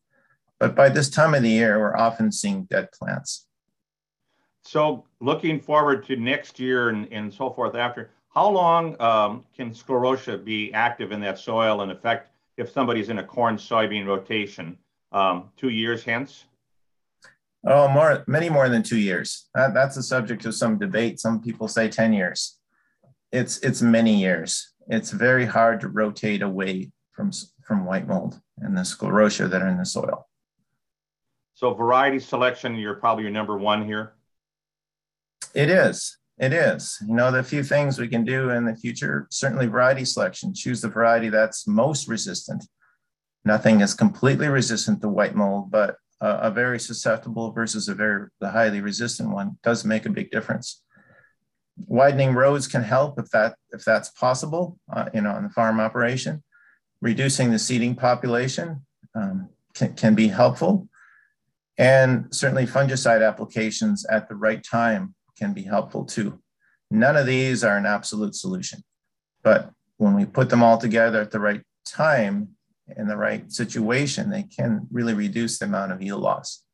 But 0.62 0.76
by 0.76 0.90
this 0.90 1.10
time 1.10 1.34
of 1.34 1.42
the 1.42 1.50
year, 1.50 1.80
we're 1.80 1.96
often 1.96 2.30
seeing 2.30 2.66
dead 2.66 2.92
plants. 2.92 3.48
So 4.62 5.02
looking 5.20 5.58
forward 5.58 6.06
to 6.06 6.14
next 6.14 6.60
year 6.60 6.90
and, 6.90 7.12
and 7.12 7.34
so 7.34 7.50
forth 7.50 7.74
after, 7.74 8.10
how 8.32 8.48
long 8.48 8.94
um, 9.02 9.44
can 9.56 9.72
sclerotia 9.72 10.44
be 10.44 10.72
active 10.72 11.10
in 11.10 11.20
that 11.22 11.40
soil 11.40 11.80
and 11.80 11.90
affect 11.90 12.30
if 12.56 12.70
somebody's 12.70 13.08
in 13.08 13.18
a 13.18 13.24
corn 13.24 13.56
soybean 13.56 14.06
rotation? 14.06 14.78
Um, 15.10 15.50
two 15.56 15.70
years 15.70 16.04
hence? 16.04 16.44
Oh, 17.66 17.88
more, 17.88 18.22
many 18.28 18.48
more 18.48 18.68
than 18.68 18.84
two 18.84 19.00
years. 19.00 19.48
That, 19.56 19.74
that's 19.74 19.96
the 19.96 20.02
subject 20.04 20.44
of 20.46 20.54
some 20.54 20.78
debate. 20.78 21.18
Some 21.18 21.42
people 21.42 21.66
say 21.66 21.88
10 21.88 22.12
years. 22.12 22.60
It's, 23.32 23.58
it's 23.64 23.82
many 23.82 24.14
years. 24.14 24.74
It's 24.86 25.10
very 25.10 25.44
hard 25.44 25.80
to 25.80 25.88
rotate 25.88 26.40
away 26.40 26.92
from, 27.10 27.32
from 27.64 27.84
white 27.84 28.06
mold 28.06 28.40
and 28.58 28.76
the 28.76 28.82
sclerotia 28.82 29.50
that 29.50 29.60
are 29.60 29.68
in 29.68 29.78
the 29.78 29.84
soil. 29.84 30.28
So 31.54 31.74
variety 31.74 32.18
selection, 32.18 32.76
you're 32.76 32.94
probably 32.94 33.24
your 33.24 33.32
number 33.32 33.56
one 33.56 33.84
here. 33.84 34.14
It 35.54 35.68
is. 35.68 36.16
It 36.38 36.52
is. 36.52 36.98
You 37.06 37.14
know, 37.14 37.30
the 37.30 37.42
few 37.42 37.62
things 37.62 37.98
we 37.98 38.08
can 38.08 38.24
do 38.24 38.50
in 38.50 38.64
the 38.64 38.74
future, 38.74 39.28
certainly 39.30 39.66
variety 39.66 40.04
selection. 40.04 40.54
Choose 40.54 40.80
the 40.80 40.88
variety 40.88 41.28
that's 41.28 41.68
most 41.68 42.08
resistant. 42.08 42.64
Nothing 43.44 43.80
is 43.80 43.94
completely 43.94 44.48
resistant 44.48 45.02
to 45.02 45.08
white 45.08 45.34
mold, 45.34 45.70
but 45.70 45.96
a, 46.22 46.50
very 46.50 46.78
susceptible 46.78 47.50
versus 47.50 47.88
a 47.88 47.94
very 47.94 48.28
the 48.40 48.50
highly 48.50 48.80
resistant 48.80 49.30
one 49.30 49.58
does 49.64 49.84
make 49.84 50.06
a 50.06 50.10
big 50.10 50.30
difference. 50.30 50.82
Widening 51.86 52.34
rows 52.34 52.68
can 52.68 52.82
help 52.82 53.18
if 53.18 53.28
that 53.30 53.56
if 53.72 53.84
that's 53.84 54.10
possible, 54.10 54.78
uh, 54.92 55.08
you 55.12 55.20
know, 55.20 55.36
in 55.36 55.42
the 55.42 55.50
farm 55.50 55.80
operation. 55.80 56.42
Reducing 57.00 57.50
the 57.50 57.58
seeding 57.58 57.96
population 57.96 58.86
um, 59.16 59.48
can, 59.74 59.94
can 59.94 60.14
be 60.14 60.28
helpful. 60.28 60.88
And 61.78 62.26
certainly 62.34 62.66
fungicide 62.66 63.26
applications 63.26 64.04
at 64.06 64.28
the 64.28 64.34
right 64.34 64.62
time 64.62 65.14
can 65.38 65.52
be 65.52 65.62
helpful 65.62 66.04
too. 66.04 66.40
None 66.90 67.16
of 67.16 67.26
these 67.26 67.64
are 67.64 67.76
an 67.76 67.86
absolute 67.86 68.34
solution, 68.34 68.82
but 69.42 69.70
when 69.96 70.14
we 70.14 70.26
put 70.26 70.50
them 70.50 70.62
all 70.62 70.76
together 70.76 71.20
at 71.20 71.30
the 71.30 71.40
right 71.40 71.62
time 71.86 72.48
in 72.96 73.06
the 73.06 73.16
right 73.16 73.50
situation, 73.50 74.28
they 74.28 74.42
can 74.42 74.86
really 74.90 75.14
reduce 75.14 75.58
the 75.58 75.64
amount 75.64 75.92
of 75.92 76.02
yield 76.02 76.20
loss. 76.20 76.64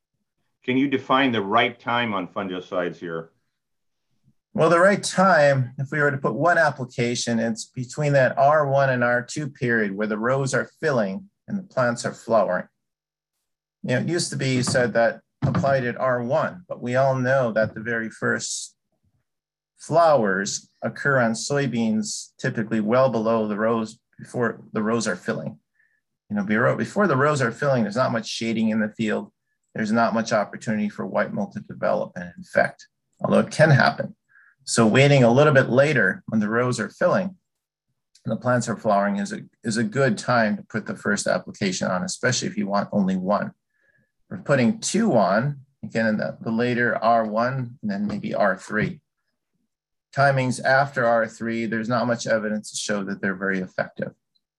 Can 0.65 0.77
you 0.77 0.89
define 0.89 1.31
the 1.31 1.43
right 1.43 1.79
time 1.79 2.13
on 2.15 2.29
fungicides 2.29 2.97
here? 2.97 3.31
Well, 4.55 4.71
the 4.71 4.81
right 4.81 5.03
time, 5.03 5.73
if 5.79 5.93
we 5.93 6.01
were 6.01 6.11
to 6.11 6.19
put 6.19 6.35
one 6.35 6.59
application, 6.59 7.39
it's 7.39 7.67
between 7.67 8.13
that 8.15 8.37
R1 8.37 8.89
and 8.89 9.03
R2 9.03 9.55
period 9.55 9.95
where 9.95 10.09
the 10.09 10.19
rows 10.19 10.53
are 10.53 10.71
filling 10.81 11.31
and 11.47 11.59
the 11.59 11.63
plants 11.63 12.05
are 12.05 12.13
flowering. 12.13 12.67
You 13.83 13.91
know, 13.91 14.01
it 14.01 14.09
used 14.09 14.31
to 14.31 14.37
be 14.37 14.51
you 14.51 14.63
said 14.63 14.93
that 14.95 15.21
applied 15.43 15.85
at 15.85 15.97
R1, 15.97 16.63
but 16.69 16.83
we 16.83 16.97
all 16.97 17.15
know 17.15 17.53
that 17.53 17.75
the 17.75 17.81
very 17.81 18.11
first 18.11 18.75
flowers 19.77 20.69
occur 20.83 21.19
on 21.21 21.33
soybeans 21.33 22.33
typically 22.39 22.81
well 22.81 23.09
below 23.09 23.47
the 23.47 23.57
rows 23.57 23.99
before 24.19 24.61
the 24.73 24.83
rows 24.83 25.07
are 25.07 25.17
filling. 25.17 25.59
You 26.29 26.37
know, 26.37 26.45
before 26.45 27.07
the 27.07 27.17
rows 27.17 27.41
are 27.41 27.53
filling, 27.53 27.85
there's 27.85 27.97
not 27.97 28.13
much 28.13 28.29
shading 28.29 28.71
in 28.71 28.81
the 28.81 28.93
field. 28.97 29.33
There's 29.75 29.93
not 29.93 30.13
much 30.13 30.33
opportunity 30.33 30.89
for 30.89 31.07
white 31.07 31.33
mold 31.33 31.53
to 31.53 31.61
develop 31.61 32.13
and 32.17 32.33
infect, 32.37 32.89
although 33.23 33.41
it 33.41 33.51
can 33.51 33.71
happen. 33.71 34.15
So 34.65 34.87
waiting 34.87 35.25
a 35.25 35.33
little 35.33 35.55
bit 35.55 35.71
later 35.71 36.23
when 36.27 36.41
the 36.41 36.51
rows 36.51 36.79
are 36.79 36.91
filling 36.91 37.37
and 38.25 38.33
the 38.33 38.37
plants 38.37 38.69
are 38.69 38.77
flowering 38.77 39.17
is 39.17 39.33
a, 39.33 39.41
is 39.65 39.79
a 39.79 39.85
good 39.85 40.19
time 40.19 40.57
to 40.57 40.63
put 40.65 40.85
the 40.85 40.97
first 40.97 41.27
application 41.27 41.89
on, 41.89 42.03
especially 42.03 42.49
if 42.49 42.59
you 42.59 42.67
want 42.67 42.91
only 42.93 43.17
one. 43.17 43.53
We're 44.31 44.39
putting 44.39 44.79
two 44.81 45.17
on, 45.17 45.61
again, 45.83 46.07
in 46.07 46.17
the, 46.19 46.37
the 46.41 46.51
later 46.51 46.99
R1 47.03 47.57
and 47.83 47.91
then 47.91 48.07
maybe 48.07 48.31
R3. 48.31 49.01
Timings 50.15 50.63
after 50.63 51.05
R3, 51.05 51.69
there's 51.69 51.89
not 51.89 52.07
much 52.07 52.27
evidence 52.27 52.71
to 52.71 52.77
show 52.77 53.05
that 53.05 53.21
they're 53.21 53.35
very 53.35 53.61
effective. 53.61 54.13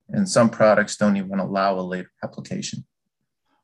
And 0.10 0.28
some 0.28 0.50
products 0.50 0.98
don't 0.98 1.18
even 1.18 1.40
allow 1.40 1.78
a 1.78 1.82
later 1.82 2.12
application. 2.24 2.86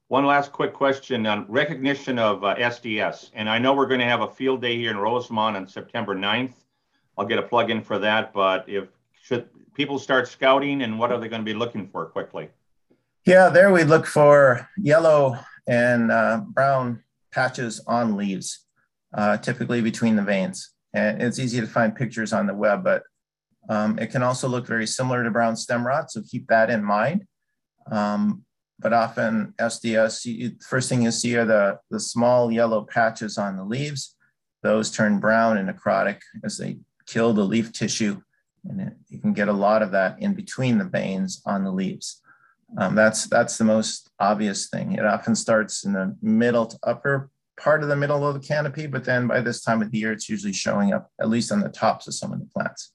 One 0.07 0.25
last 0.25 0.51
quick 0.51 0.73
question 0.73 1.25
on 1.25 1.47
recognition 1.49 2.19
of 2.19 2.43
uh, 2.43 2.55
SDS. 2.55 3.31
And 3.33 3.49
I 3.49 3.57
know 3.57 3.73
we're 3.73 3.87
going 3.87 3.99
to 3.99 4.05
have 4.05 4.21
a 4.21 4.27
field 4.27 4.61
day 4.61 4.77
here 4.77 4.91
in 4.91 4.97
Rosemount 4.97 5.57
on 5.57 5.67
September 5.67 6.15
9th. 6.15 6.53
I'll 7.17 7.25
get 7.25 7.39
a 7.39 7.43
plug 7.43 7.71
in 7.71 7.81
for 7.81 7.97
that. 7.97 8.31
But 8.31 8.69
if 8.69 8.89
should 9.23 9.49
people 9.73 9.97
start 9.97 10.27
scouting 10.27 10.83
and 10.83 10.99
what 10.99 11.11
are 11.11 11.19
they 11.19 11.27
going 11.27 11.41
to 11.41 11.45
be 11.45 11.57
looking 11.57 11.87
for 11.87 12.05
quickly? 12.05 12.49
Yeah, 13.25 13.49
there 13.49 13.71
we 13.71 13.83
look 13.83 14.05
for 14.05 14.69
yellow 14.77 15.39
and 15.67 16.11
uh, 16.11 16.41
brown 16.47 17.03
patches 17.31 17.81
on 17.87 18.15
leaves, 18.15 18.65
uh, 19.13 19.37
typically 19.37 19.81
between 19.81 20.15
the 20.15 20.21
veins. 20.21 20.71
And 20.93 21.21
it's 21.21 21.39
easy 21.39 21.59
to 21.59 21.67
find 21.67 21.95
pictures 21.95 22.33
on 22.33 22.47
the 22.47 22.53
web, 22.53 22.83
but 22.83 23.03
um, 23.69 23.99
it 23.99 24.11
can 24.11 24.23
also 24.23 24.47
look 24.47 24.67
very 24.67 24.87
similar 24.87 25.23
to 25.23 25.31
brown 25.31 25.55
stem 25.55 25.85
rot, 25.85 26.11
so 26.11 26.21
keep 26.21 26.47
that 26.47 26.69
in 26.69 26.83
mind. 26.83 27.25
Um, 27.91 28.43
but 28.79 28.93
often 28.93 29.53
SDS, 29.59 30.25
you, 30.25 30.51
first 30.67 30.89
thing 30.89 31.03
you 31.03 31.11
see 31.11 31.35
are 31.37 31.45
the, 31.45 31.79
the 31.89 31.99
small 31.99 32.51
yellow 32.51 32.83
patches 32.83 33.37
on 33.37 33.57
the 33.57 33.63
leaves. 33.63 34.15
Those 34.63 34.91
turn 34.91 35.19
brown 35.19 35.57
and 35.57 35.69
necrotic 35.69 36.19
as 36.43 36.57
they 36.57 36.79
kill 37.05 37.33
the 37.33 37.43
leaf 37.43 37.71
tissue. 37.71 38.21
And 38.67 38.81
it, 38.81 38.93
you 39.07 39.19
can 39.19 39.33
get 39.33 39.47
a 39.47 39.53
lot 39.53 39.81
of 39.81 39.91
that 39.91 40.19
in 40.19 40.33
between 40.33 40.77
the 40.77 40.85
veins 40.85 41.41
on 41.45 41.63
the 41.63 41.71
leaves. 41.71 42.21
Um, 42.77 42.95
that's 42.95 43.25
that's 43.27 43.57
the 43.57 43.63
most 43.63 44.09
obvious 44.19 44.69
thing. 44.69 44.93
It 44.93 45.05
often 45.05 45.35
starts 45.35 45.85
in 45.85 45.93
the 45.93 46.15
middle 46.21 46.65
to 46.65 46.77
upper 46.83 47.29
part 47.57 47.83
of 47.83 47.89
the 47.89 47.95
middle 47.95 48.27
of 48.27 48.33
the 48.33 48.45
canopy, 48.45 48.87
but 48.87 49.05
then 49.05 49.27
by 49.27 49.39
this 49.41 49.61
time 49.61 49.81
of 49.81 49.91
the 49.91 49.97
year, 49.97 50.11
it's 50.11 50.29
usually 50.29 50.53
showing 50.53 50.93
up 50.93 51.11
at 51.21 51.29
least 51.29 51.51
on 51.51 51.61
the 51.61 51.69
tops 51.69 52.07
of 52.07 52.13
some 52.13 52.33
of 52.33 52.39
the 52.39 52.45
plants. 52.45 52.91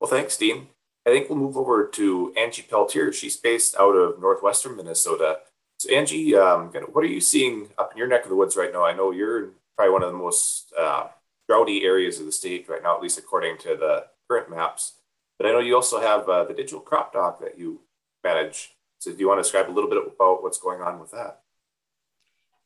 Well, 0.00 0.10
thanks, 0.10 0.36
Dean. 0.36 0.68
I 1.06 1.10
think 1.10 1.28
we'll 1.28 1.38
move 1.38 1.56
over 1.56 1.86
to 1.86 2.32
Angie 2.36 2.62
Peltier. 2.62 3.12
She's 3.12 3.36
based 3.36 3.74
out 3.78 3.96
of 3.96 4.20
northwestern 4.20 4.76
Minnesota. 4.76 5.38
So, 5.78 5.92
Angie, 5.94 6.36
um, 6.36 6.72
what 6.92 7.04
are 7.04 7.08
you 7.08 7.20
seeing 7.20 7.70
up 7.78 7.92
in 7.92 7.98
your 7.98 8.06
neck 8.06 8.24
of 8.24 8.30
the 8.30 8.36
woods 8.36 8.56
right 8.56 8.72
now? 8.72 8.84
I 8.84 8.94
know 8.94 9.10
you're 9.10 9.50
probably 9.76 9.92
one 9.92 10.02
of 10.02 10.12
the 10.12 10.18
most 10.18 10.72
uh, 10.78 11.08
droughty 11.48 11.84
areas 11.84 12.20
of 12.20 12.26
the 12.26 12.32
state 12.32 12.68
right 12.68 12.82
now, 12.82 12.94
at 12.94 13.02
least 13.02 13.18
according 13.18 13.58
to 13.58 13.76
the 13.76 14.04
current 14.28 14.50
maps. 14.50 14.94
But 15.38 15.48
I 15.48 15.52
know 15.52 15.58
you 15.58 15.74
also 15.74 16.00
have 16.00 16.28
uh, 16.28 16.44
the 16.44 16.54
digital 16.54 16.80
crop 16.80 17.14
doc 17.14 17.40
that 17.40 17.58
you 17.58 17.80
manage. 18.24 18.74
So 18.98 19.12
do 19.12 19.18
you 19.18 19.28
want 19.28 19.38
to 19.38 19.42
describe 19.42 19.70
a 19.70 19.72
little 19.72 19.90
bit 19.90 19.98
about 19.98 20.42
what's 20.42 20.58
going 20.58 20.82
on 20.82 21.00
with 21.00 21.10
that? 21.12 21.40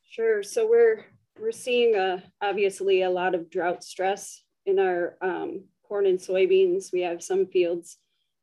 Sure. 0.09 0.43
So 0.43 0.69
we're 0.69 1.05
we're 1.41 1.53
seeing 1.53 1.97
uh, 1.97 2.21
obviously 2.41 3.03
a 3.03 3.11
lot 3.11 3.35
of 3.35 3.51
drought 3.51 3.83
stress 3.83 4.43
in 4.67 4.79
our 4.79 5.17
um, 5.21 5.65
corn 5.83 6.07
and 6.07 6.19
soybeans. 6.19 6.93
We 6.93 7.01
have 7.03 7.23
some 7.23 7.47
fields, 7.47 7.99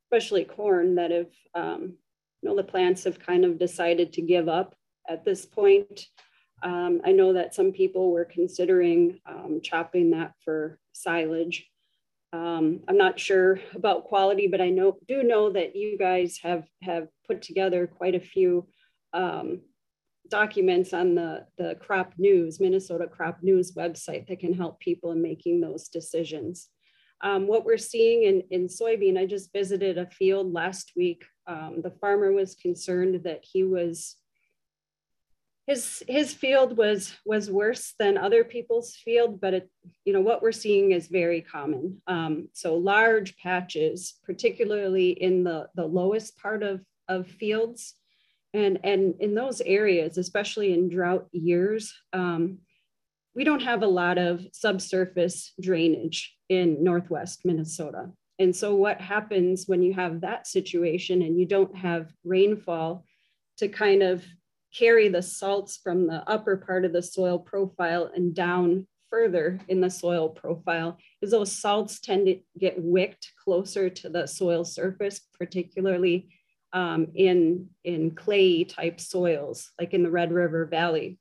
especially 0.06 0.44
corn, 0.44 0.96
that 0.96 1.12
have 1.12 1.32
um, 1.56 1.94
you 2.42 2.50
know 2.50 2.56
the 2.56 2.64
plants 2.64 3.04
have 3.06 3.20
kind 3.20 3.46
of 3.46 3.60
decided 3.60 4.14
to 4.14 4.22
give 4.22 4.48
up 4.48 4.76
at 5.08 5.26
this 5.26 5.46
point. 5.46 6.08
Um, 6.64 7.02
I 7.04 7.12
know 7.12 7.34
that 7.34 7.56
some 7.56 7.72
people 7.72 8.12
were 8.12 8.26
considering 8.26 9.20
um, 9.26 9.62
chopping 9.64 10.12
that 10.12 10.34
for 10.44 10.78
silage. 10.94 11.71
Um, 12.34 12.82
I'm 12.88 12.98
not 12.98 13.20
sure 13.20 13.60
about 13.76 14.06
quality, 14.06 14.48
but 14.48 14.62
I 14.62 14.70
know 14.70 14.98
do 15.08 15.24
know 15.24 15.52
that 15.52 15.76
you 15.76 15.98
guys 15.98 16.40
have 16.44 16.64
have 16.82 17.08
put 17.28 17.42
together 17.42 17.88
quite 17.88 18.16
a 18.16 18.22
few 18.22 18.68
um, 19.14 19.62
documents 20.30 20.94
on 20.94 21.16
the 21.16 21.46
the 21.58 21.76
Crop 21.82 22.14
News 22.18 22.60
Minnesota 22.60 23.08
Crop 23.08 23.40
News 23.42 23.74
website 23.74 24.28
that 24.28 24.40
can 24.40 24.54
help 24.54 24.80
people 24.80 25.12
in 25.12 25.22
making 25.22 25.60
those 25.60 25.90
decisions. 25.90 26.70
Um, 27.24 27.48
what 27.48 27.66
we're 27.66 27.78
seeing 27.78 28.24
in, 28.24 28.44
in 28.50 28.68
soybean, 28.68 29.18
I 29.18 29.28
just 29.28 29.54
visited 29.54 29.98
a 29.98 30.10
field 30.10 30.54
last 30.54 30.94
week. 30.96 31.24
Um, 31.46 31.82
the 31.84 31.92
farmer 32.02 32.32
was 32.32 32.56
concerned 32.56 33.22
that 33.26 33.44
he 33.44 33.64
was 33.64 34.16
his 35.68 36.04
his 36.08 36.34
field 36.34 36.78
was 36.78 37.14
was 37.26 37.50
worse 37.50 37.94
than 38.00 38.18
other 38.18 38.44
people's 38.44 38.96
field 38.96 39.40
but 39.40 39.54
it 39.54 39.70
you 40.06 40.14
know 40.14 40.22
what 40.22 40.42
we're 40.42 40.52
seeing 40.52 40.92
is 40.92 41.08
very 41.08 41.42
common. 41.42 42.02
Um, 42.08 42.50
so 42.54 42.76
large 42.76 43.38
patches 43.38 44.16
particularly 44.24 45.10
in 45.12 45.44
the 45.44 45.68
the 45.76 45.86
lowest 45.86 46.38
part 46.38 46.64
of 46.64 46.82
of 47.08 47.28
fields 47.28 47.96
and 48.54 48.80
and 48.84 49.16
in 49.20 49.36
those 49.36 49.62
areas 49.62 50.18
especially 50.18 50.74
in 50.74 50.90
drought 50.90 51.28
years 51.32 51.94
um, 52.14 52.60
we 53.36 53.44
don't 53.44 53.62
have 53.62 53.84
a 53.84 53.88
lot 53.88 54.18
of 54.18 54.46
subsurface 54.52 55.54
drainage 55.62 56.36
in 56.50 56.84
northwest 56.84 57.42
minnesota. 57.46 58.10
And 58.40 58.56
so 58.56 58.74
what 58.74 59.00
happens 59.00 59.66
when 59.68 59.84
you 59.84 59.94
have 59.94 60.22
that 60.22 60.48
situation 60.48 61.22
and 61.22 61.40
you 61.40 61.46
don't 61.46 61.76
have 61.76 62.12
rainfall 62.24 63.06
to 63.58 63.68
kind 63.68 64.02
of 64.02 64.26
carry 64.78 65.10
the 65.10 65.22
salts 65.22 65.78
from 65.78 66.08
the 66.08 66.24
upper 66.30 66.58
part 66.58 66.86
of 66.86 66.94
the 66.94 67.02
soil 67.02 67.40
profile 67.40 68.10
and 68.16 68.34
down 68.34 68.88
further 69.10 69.60
in 69.68 69.82
the 69.82 69.90
soil 69.90 70.30
profile 70.30 70.98
is 71.22 71.32
those 71.32 71.52
salts 71.52 72.00
tend 72.00 72.26
to 72.26 72.40
get 72.58 72.82
wicked 72.82 73.20
closer 73.44 73.90
to 73.90 74.10
the 74.10 74.26
soil 74.26 74.64
surface, 74.64 75.22
particularly 75.38 76.30
um, 76.74 77.08
in, 77.14 77.68
in 77.84 78.12
clay 78.12 78.64
type 78.64 79.00
soils, 79.00 79.72
like 79.78 79.94
in 79.94 80.04
the 80.04 80.10
Red 80.10 80.32
River 80.32 80.66
Valley. 80.66 81.20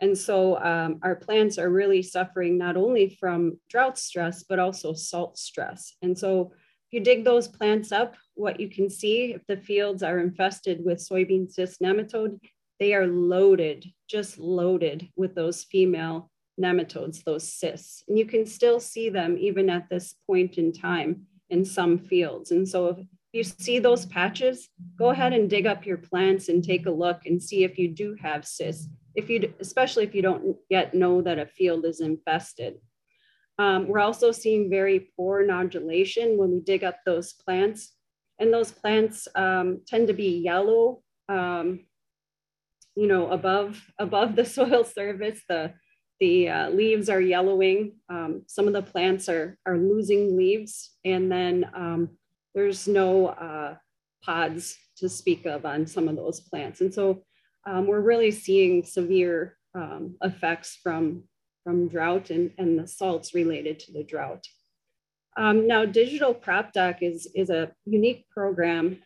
And 0.00 0.16
so 0.16 0.56
um, 0.58 0.98
our 1.02 1.16
plants 1.16 1.58
are 1.58 1.70
really 1.70 2.02
suffering 2.02 2.58
not 2.58 2.76
only 2.76 3.16
from 3.20 3.58
drought 3.68 3.98
stress, 3.98 4.44
but 4.44 4.58
also 4.58 4.94
salt 4.94 5.38
stress. 5.38 5.94
And 6.02 6.16
so 6.16 6.52
if 6.52 6.92
you 6.92 7.00
dig 7.00 7.24
those 7.24 7.48
plants 7.48 7.92
up 7.92 8.16
what 8.34 8.60
you 8.60 8.68
can 8.68 8.88
see 8.88 9.32
if 9.32 9.42
the 9.46 9.56
fields 9.56 10.02
are 10.02 10.18
infested 10.18 10.84
with 10.84 10.98
soybean 10.98 11.50
cyst 11.50 11.80
nematode, 11.80 12.38
they 12.82 12.94
are 12.94 13.06
loaded, 13.06 13.86
just 14.08 14.40
loaded 14.40 15.08
with 15.14 15.36
those 15.36 15.62
female 15.62 16.32
nematodes, 16.60 17.22
those 17.22 17.48
cysts. 17.48 18.02
And 18.08 18.18
you 18.18 18.26
can 18.26 18.44
still 18.44 18.80
see 18.80 19.08
them 19.08 19.38
even 19.38 19.70
at 19.70 19.88
this 19.88 20.16
point 20.26 20.58
in 20.58 20.72
time 20.72 21.26
in 21.48 21.64
some 21.64 21.96
fields. 21.96 22.50
And 22.50 22.68
so 22.68 22.88
if 22.88 22.96
you 23.32 23.44
see 23.44 23.78
those 23.78 24.04
patches, 24.06 24.68
go 24.98 25.10
ahead 25.10 25.32
and 25.32 25.48
dig 25.48 25.64
up 25.64 25.86
your 25.86 25.96
plants 25.96 26.48
and 26.48 26.64
take 26.64 26.86
a 26.86 26.90
look 26.90 27.20
and 27.24 27.40
see 27.40 27.62
if 27.62 27.78
you 27.78 27.86
do 27.86 28.16
have 28.20 28.44
cysts, 28.44 28.88
if 29.14 29.30
you, 29.30 29.54
especially 29.60 30.02
if 30.02 30.12
you 30.12 30.22
don't 30.22 30.56
yet 30.68 30.92
know 30.92 31.22
that 31.22 31.38
a 31.38 31.46
field 31.46 31.84
is 31.84 32.00
infested. 32.00 32.78
Um, 33.60 33.86
we're 33.86 34.00
also 34.00 34.32
seeing 34.32 34.68
very 34.68 35.12
poor 35.16 35.46
nodulation 35.46 36.36
when 36.36 36.50
we 36.50 36.58
dig 36.58 36.82
up 36.82 36.96
those 37.06 37.32
plants. 37.32 37.92
And 38.40 38.52
those 38.52 38.72
plants 38.72 39.28
um, 39.36 39.82
tend 39.86 40.08
to 40.08 40.14
be 40.14 40.38
yellow, 40.38 41.00
um, 41.28 41.84
you 42.94 43.06
know, 43.06 43.30
above, 43.30 43.80
above 43.98 44.36
the 44.36 44.44
soil 44.56 44.84
surface. 44.84 45.40
The, 45.48 45.74
the 46.20 46.48
uh, 46.48 46.70
leaves 46.70 47.08
are 47.08 47.20
yellowing. 47.20 47.96
Um, 48.08 48.42
some 48.46 48.66
of 48.66 48.72
the 48.72 48.82
plants 48.82 49.28
are, 49.28 49.58
are 49.66 49.76
losing 49.76 50.36
leaves. 50.36 50.92
And 51.04 51.30
then 51.30 51.68
um, 51.74 52.10
there's 52.54 52.86
no 52.86 53.28
uh, 53.28 53.76
pods 54.24 54.76
to 54.98 55.08
speak 55.08 55.46
of 55.46 55.66
on 55.66 55.86
some 55.86 56.08
of 56.08 56.16
those 56.16 56.40
plants. 56.40 56.80
And 56.80 56.94
so 56.94 57.24
um, 57.66 57.86
we're 57.86 58.00
really 58.00 58.30
seeing 58.30 58.84
severe 58.84 59.56
effects 60.22 60.78
from 60.82 61.24
from 61.62 61.88
drought 61.88 62.30
and, 62.30 62.52
and 62.58 62.78
the 62.78 62.86
salts 62.86 63.34
related 63.34 63.78
to 63.80 63.92
the 63.92 64.02
drought. 64.02 64.44
Um, 65.36 65.66
now, 65.66 65.84
Digital 65.84 66.34
Crop 66.34 66.72
Doc 66.72 66.98
is, 67.00 67.30
is 67.34 67.50
a 67.50 67.72
unique 67.86 68.26
program 68.30 68.98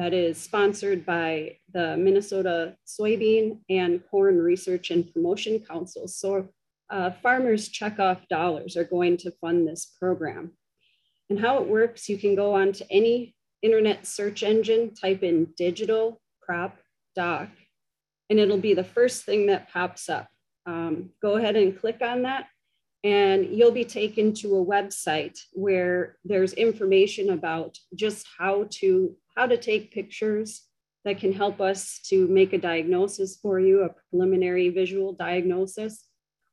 that 0.00 0.14
is 0.14 0.38
sponsored 0.38 1.04
by 1.04 1.58
the 1.74 1.94
Minnesota 1.94 2.74
Soybean 2.86 3.58
and 3.68 4.00
Corn 4.10 4.38
Research 4.38 4.90
and 4.90 5.12
Promotion 5.12 5.58
Council. 5.60 6.08
So 6.08 6.48
uh, 6.88 7.10
farmers 7.22 7.68
checkoff 7.68 8.26
dollars 8.28 8.78
are 8.78 8.84
going 8.84 9.18
to 9.18 9.30
fund 9.42 9.68
this 9.68 9.92
program. 10.00 10.52
And 11.28 11.38
how 11.38 11.58
it 11.58 11.68
works, 11.68 12.08
you 12.08 12.16
can 12.16 12.34
go 12.34 12.54
on 12.54 12.72
to 12.72 12.86
any 12.90 13.34
internet 13.60 14.06
search 14.06 14.42
engine, 14.42 14.94
type 14.94 15.22
in 15.22 15.52
digital 15.58 16.18
crop 16.40 16.78
doc, 17.14 17.50
and 18.30 18.38
it'll 18.38 18.56
be 18.56 18.72
the 18.72 18.82
first 18.82 19.24
thing 19.24 19.48
that 19.48 19.70
pops 19.70 20.08
up 20.08 20.28
um, 20.66 21.10
go 21.20 21.36
ahead 21.36 21.56
and 21.56 21.78
click 21.78 22.00
on 22.02 22.22
that 22.22 22.46
and 23.02 23.46
you'll 23.46 23.70
be 23.72 23.84
taken 23.84 24.34
to 24.34 24.56
a 24.56 24.64
website 24.64 25.38
where 25.52 26.16
there's 26.24 26.52
information 26.52 27.30
about 27.30 27.78
just 27.94 28.26
how 28.38 28.66
to 28.70 29.16
how 29.36 29.46
to 29.46 29.56
take 29.56 29.92
pictures 29.92 30.62
that 31.04 31.18
can 31.18 31.32
help 31.32 31.60
us 31.60 32.00
to 32.04 32.26
make 32.28 32.52
a 32.52 32.58
diagnosis 32.58 33.36
for 33.36 33.58
you 33.58 33.82
a 33.82 33.94
preliminary 34.10 34.68
visual 34.68 35.14
diagnosis. 35.14 36.04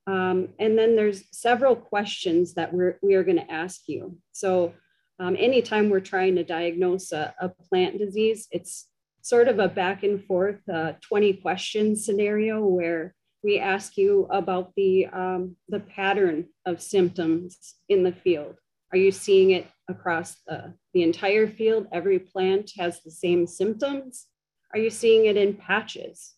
Um, 0.06 0.50
and 0.58 0.77
then 0.77 0.96
there's 0.96 1.25
several 1.32 1.75
questions 1.75 2.54
that 2.54 2.74
we're, 2.74 2.98
we 3.01 3.16
are 3.16 3.25
going 3.25 3.38
to 3.38 3.51
ask 3.51 3.89
you. 3.89 4.18
So 4.32 4.74
um, 5.20 5.36
anytime 5.38 5.89
we're 5.89 6.00
trying 6.00 6.36
to 6.36 6.46
diagnose 6.46 7.12
a, 7.12 7.34
a, 7.42 7.50
plant 7.50 7.98
disease 7.98 8.48
it's 8.51 8.88
sort 9.22 9.48
of 9.48 9.60
a 9.60 9.68
back 9.68 10.04
and 10.04 10.24
forth 10.24 10.62
uh, 10.70 10.94
20 11.01 11.34
question 11.34 11.96
scenario 11.96 12.63
where 12.63 13.13
we 13.44 13.60
ask 13.60 13.98
you 13.98 14.27
about 14.32 14.74
the, 14.75 15.08
um, 15.08 15.56
the 15.70 15.79
pattern 15.79 16.48
of 16.65 16.82
symptoms 16.82 17.75
in 17.89 18.03
the 18.03 18.12
field. 18.12 18.55
Are 18.92 18.98
you 18.98 19.12
seeing 19.12 19.51
it 19.51 19.68
across 19.90 20.38
the, 20.48 20.74
the 20.94 21.03
entire 21.03 21.48
field? 21.48 21.88
Every 21.92 22.20
plant 22.20 22.72
has 22.77 23.01
the 23.01 23.12
same 23.12 23.46
symptoms? 23.48 24.27
Are 24.74 24.79
you 24.79 24.90
seeing 24.90 25.25
it 25.25 25.38
in 25.38 25.55
patches? 25.55 26.33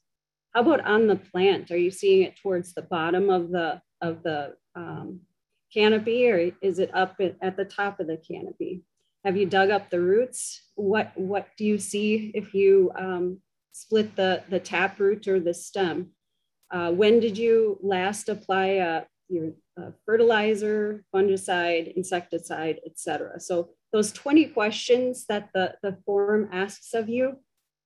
How 0.53 0.61
about 0.61 0.85
on 0.85 1.07
the 1.07 1.15
plant? 1.15 1.71
Are 1.71 1.77
you 1.77 1.91
seeing 1.91 2.23
it 2.23 2.35
towards 2.41 2.73
the 2.73 2.81
bottom 2.81 3.29
of 3.29 3.51
the, 3.51 3.81
of 4.01 4.23
the 4.23 4.55
um, 4.75 5.21
canopy 5.73 6.29
or 6.29 6.51
is 6.61 6.79
it 6.79 6.93
up 6.93 7.19
at 7.41 7.55
the 7.55 7.65
top 7.65 7.99
of 7.99 8.07
the 8.07 8.17
canopy? 8.17 8.83
Have 9.25 9.37
you 9.37 9.45
dug 9.45 9.69
up 9.69 9.89
the 9.89 9.99
roots? 9.99 10.61
What, 10.75 11.11
what 11.15 11.47
do 11.57 11.65
you 11.65 11.77
see 11.77 12.31
if 12.33 12.53
you 12.53 12.91
um, 12.97 13.41
split 13.73 14.15
the, 14.15 14.43
the 14.49 14.59
taproot 14.59 15.27
or 15.27 15.39
the 15.39 15.53
stem? 15.53 16.11
Uh, 16.71 16.91
when 16.91 17.19
did 17.19 17.37
you 17.37 17.77
last 17.81 18.29
apply 18.29 18.77
uh, 18.77 19.03
your 19.27 19.51
uh, 19.79 19.91
fertilizer, 20.05 21.03
fungicide, 21.13 21.93
insecticide, 21.95 22.79
etc.? 22.85 23.39
So 23.39 23.69
those 23.91 24.11
20 24.11 24.47
questions 24.47 25.25
that 25.27 25.49
the, 25.53 25.75
the 25.81 25.97
form 26.05 26.49
asks 26.51 26.93
of 26.93 27.09
you, 27.09 27.37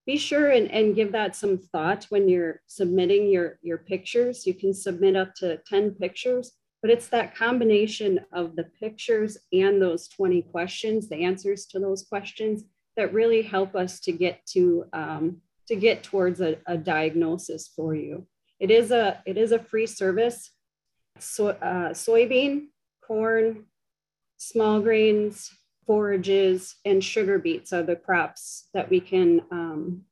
be 0.06 0.18
sure 0.18 0.50
and, 0.50 0.70
and 0.70 0.96
give 0.96 1.14
that 1.14 1.36
some 1.36 1.58
thought 1.58 2.06
when 2.10 2.28
you're 2.28 2.62
submitting 2.68 3.30
your, 3.30 3.58
your 3.62 3.78
pictures. 3.78 4.46
You 4.46 4.54
can 4.54 4.74
submit 4.74 5.16
up 5.16 5.34
to 5.36 5.58
10 5.66 5.92
pictures, 5.92 6.52
but 6.82 6.92
it's 6.92 7.08
that 7.08 7.36
combination 7.36 8.20
of 8.34 8.58
the 8.58 8.66
pictures 8.66 9.38
and 9.54 9.82
those 9.82 10.10
20 10.10 10.42
questions, 10.44 11.08
the 11.08 11.24
answers 11.24 11.66
to 11.68 11.80
those 11.80 12.04
questions 12.04 12.64
that 12.98 13.14
really 13.14 13.42
help 13.42 13.76
us 13.76 14.02
to 14.02 14.12
get 14.12 14.46
to, 14.48 14.86
um, 14.92 15.38
to 15.68 15.76
get 15.76 16.04
towards 16.04 16.42
a, 16.42 16.58
a 16.68 16.78
diagnosis 16.78 17.70
for 17.74 17.96
you. 17.96 18.28
It 18.64 18.72
is 18.72 18.92
a 18.92 19.22
it 19.26 19.38
is 19.38 19.52
a 19.52 19.60
free 19.60 19.86
service. 19.86 20.50
So, 21.20 21.50
uh, 21.50 21.90
soybean, 21.90 22.68
corn, 23.06 23.66
small 24.38 24.80
grains, 24.80 25.52
forages, 25.86 26.78
and 26.86 27.04
sugar 27.04 27.38
beets 27.40 27.74
are 27.74 27.84
the 27.84 27.98
crops 27.98 28.70
that 28.74 28.90
we 28.90 29.02
can 29.02 29.42
um, 29.52 30.04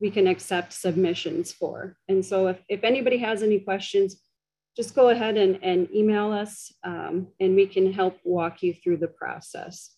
we 0.00 0.10
can 0.10 0.26
accept 0.26 0.72
submissions 0.72 1.52
for. 1.52 1.96
And 2.08 2.24
so, 2.24 2.48
if, 2.48 2.58
if 2.68 2.82
anybody 2.82 3.18
has 3.18 3.44
any 3.44 3.60
questions, 3.60 4.20
just 4.76 4.96
go 4.96 5.10
ahead 5.10 5.36
and, 5.36 5.60
and 5.62 5.88
email 5.94 6.32
us, 6.32 6.72
um, 6.82 7.28
and 7.38 7.54
we 7.54 7.68
can 7.68 7.92
help 7.92 8.18
walk 8.24 8.64
you 8.64 8.74
through 8.74 8.96
the 8.96 9.14
process. 9.22 9.94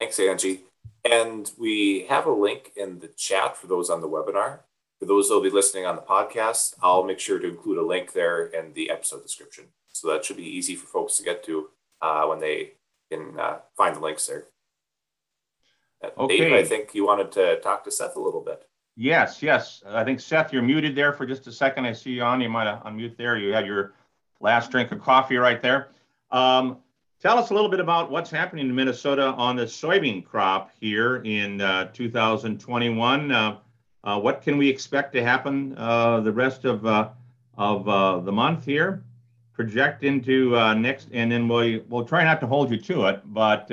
Thanks, 0.00 0.18
Angie. 0.18 0.64
And 1.08 1.52
we 1.56 2.06
have 2.08 2.26
a 2.26 2.32
link 2.32 2.72
in 2.74 2.98
the 2.98 3.12
chat 3.16 3.56
for 3.56 3.68
those 3.68 3.90
on 3.90 4.00
the 4.00 4.08
webinar. 4.08 4.62
For 5.04 5.08
those 5.08 5.28
that 5.28 5.34
will 5.34 5.42
be 5.42 5.50
listening 5.50 5.84
on 5.84 5.96
the 5.96 6.02
podcast, 6.02 6.76
I'll 6.80 7.04
make 7.04 7.20
sure 7.20 7.38
to 7.38 7.46
include 7.46 7.76
a 7.76 7.84
link 7.84 8.14
there 8.14 8.46
in 8.46 8.72
the 8.72 8.88
episode 8.88 9.22
description. 9.22 9.66
So 9.92 10.08
that 10.08 10.24
should 10.24 10.38
be 10.38 10.56
easy 10.56 10.76
for 10.76 10.86
folks 10.86 11.18
to 11.18 11.22
get 11.22 11.44
to 11.44 11.68
uh, 12.00 12.24
when 12.24 12.40
they 12.40 12.72
can 13.12 13.38
uh, 13.38 13.58
find 13.76 13.94
the 13.94 14.00
links 14.00 14.26
there. 14.26 14.44
Uh, 16.02 16.08
okay. 16.20 16.38
Dave, 16.38 16.52
I 16.54 16.64
think 16.66 16.94
you 16.94 17.04
wanted 17.04 17.30
to 17.32 17.60
talk 17.60 17.84
to 17.84 17.90
Seth 17.90 18.16
a 18.16 18.18
little 18.18 18.40
bit. 18.40 18.66
Yes, 18.96 19.42
yes. 19.42 19.82
I 19.86 20.04
think 20.04 20.20
Seth, 20.20 20.54
you're 20.54 20.62
muted 20.62 20.96
there 20.96 21.12
for 21.12 21.26
just 21.26 21.46
a 21.48 21.52
second. 21.52 21.84
I 21.84 21.92
see 21.92 22.12
you 22.12 22.22
on. 22.22 22.40
You 22.40 22.48
might 22.48 22.82
unmute 22.84 23.18
there. 23.18 23.36
You 23.36 23.52
had 23.52 23.66
your 23.66 23.92
last 24.40 24.70
drink 24.70 24.90
of 24.90 25.02
coffee 25.02 25.36
right 25.36 25.60
there. 25.60 25.88
Um, 26.30 26.78
tell 27.20 27.36
us 27.36 27.50
a 27.50 27.54
little 27.54 27.68
bit 27.70 27.80
about 27.80 28.10
what's 28.10 28.30
happening 28.30 28.70
in 28.70 28.74
Minnesota 28.74 29.34
on 29.36 29.56
the 29.56 29.64
soybean 29.64 30.24
crop 30.24 30.70
here 30.80 31.16
in 31.24 31.60
uh, 31.60 31.90
2021. 31.92 33.30
Uh, 33.30 33.58
uh, 34.04 34.20
what 34.20 34.42
can 34.42 34.58
we 34.58 34.68
expect 34.68 35.12
to 35.14 35.24
happen 35.24 35.74
uh, 35.78 36.20
the 36.20 36.32
rest 36.32 36.64
of 36.64 36.86
uh, 36.86 37.08
of 37.56 37.88
uh, 37.88 38.20
the 38.20 38.32
month 38.32 38.64
here? 38.64 39.02
Project 39.54 40.02
into 40.04 40.56
uh, 40.56 40.74
next, 40.74 41.08
and 41.12 41.32
then 41.32 41.48
we'll 41.48 41.80
we'll 41.88 42.04
try 42.04 42.22
not 42.22 42.40
to 42.40 42.46
hold 42.46 42.70
you 42.70 42.76
to 42.76 43.06
it, 43.06 43.22
but 43.26 43.70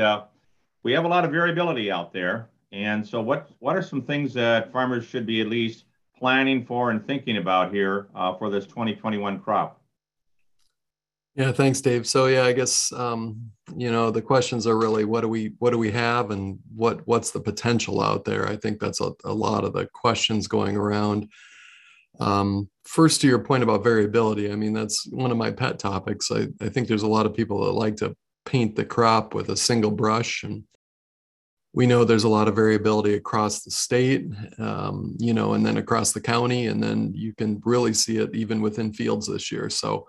we 0.84 0.94
have 0.94 1.06
a 1.06 1.08
lot 1.08 1.26
of 1.26 1.32
variability 1.32 1.92
out 1.92 2.14
there. 2.14 2.48
And 2.72 3.06
so, 3.06 3.22
what 3.22 3.50
what 3.60 3.76
are 3.76 3.82
some 3.82 4.02
things 4.02 4.34
that 4.36 4.72
farmers 4.72 5.06
should 5.06 5.26
be 5.26 5.42
at 5.42 5.48
least 5.48 5.84
planning 6.18 6.64
for 6.64 6.92
and 6.92 7.06
thinking 7.06 7.38
about 7.38 7.74
here 7.74 8.08
for 8.40 8.50
this 8.50 8.66
2021 8.66 9.40
crop? 9.40 9.81
Yeah, 11.36 11.54
thanks, 11.54 11.80
Dave. 11.80 12.06
So 12.08 12.28
yeah, 12.28 12.44
I 12.44 12.52
guess 12.52 12.92
um, 12.92 13.52
you 13.76 13.90
know 13.90 14.12
the 14.12 14.22
questions 14.22 14.68
are 14.68 14.78
really 14.78 15.06
what 15.06 15.22
do 15.22 15.30
we 15.30 15.54
what 15.60 15.72
do 15.72 15.78
we 15.78 15.92
have 15.92 16.30
and 16.32 16.60
what 16.76 17.08
what's 17.08 17.32
the 17.32 17.40
potential 17.40 18.02
out 18.02 18.26
there. 18.26 18.48
I 18.48 18.58
think 18.58 18.80
that's 18.80 19.00
a, 19.00 19.14
a 19.24 19.34
lot 19.34 19.64
of 19.64 19.74
the 19.74 19.88
questions 19.94 20.48
going 20.48 20.76
around. 20.76 21.30
Um, 22.20 22.70
first, 22.84 23.22
to 23.22 23.28
your 23.28 23.40
point 23.40 23.64
about 23.64 23.84
variability, 23.84 24.52
I 24.52 24.56
mean 24.56 24.74
that's 24.74 25.08
one 25.08 25.32
of 25.32 25.38
my 25.38 25.52
pet 25.52 25.80
topics. 25.80 26.32
I, 26.32 26.48
I 26.60 26.68
think 26.68 26.88
there's 26.88 27.04
a 27.04 27.08
lot 27.08 27.26
of 27.26 27.34
people 27.34 27.64
that 27.64 27.72
like 27.72 27.96
to 27.98 28.14
paint 28.46 28.76
the 28.76 28.86
crop 28.86 29.34
with 29.34 29.50
a 29.50 29.58
single 29.58 29.92
brush, 29.92 30.44
and 30.44 30.66
we 31.72 31.88
know 31.88 32.04
there's 32.04 32.26
a 32.26 32.30
lot 32.30 32.50
of 32.50 32.56
variability 32.56 33.14
across 33.14 33.64
the 33.64 33.72
state, 33.72 34.26
um, 34.60 35.16
you 35.18 35.34
know, 35.34 35.54
and 35.54 35.66
then 35.66 35.78
across 35.78 36.12
the 36.12 36.20
county, 36.20 36.68
and 36.68 36.84
then 36.84 37.14
you 37.16 37.34
can 37.34 37.62
really 37.64 37.94
see 37.94 38.18
it 38.18 38.36
even 38.36 38.62
within 38.62 38.92
fields 38.92 39.28
this 39.28 39.50
year. 39.50 39.70
So 39.70 40.08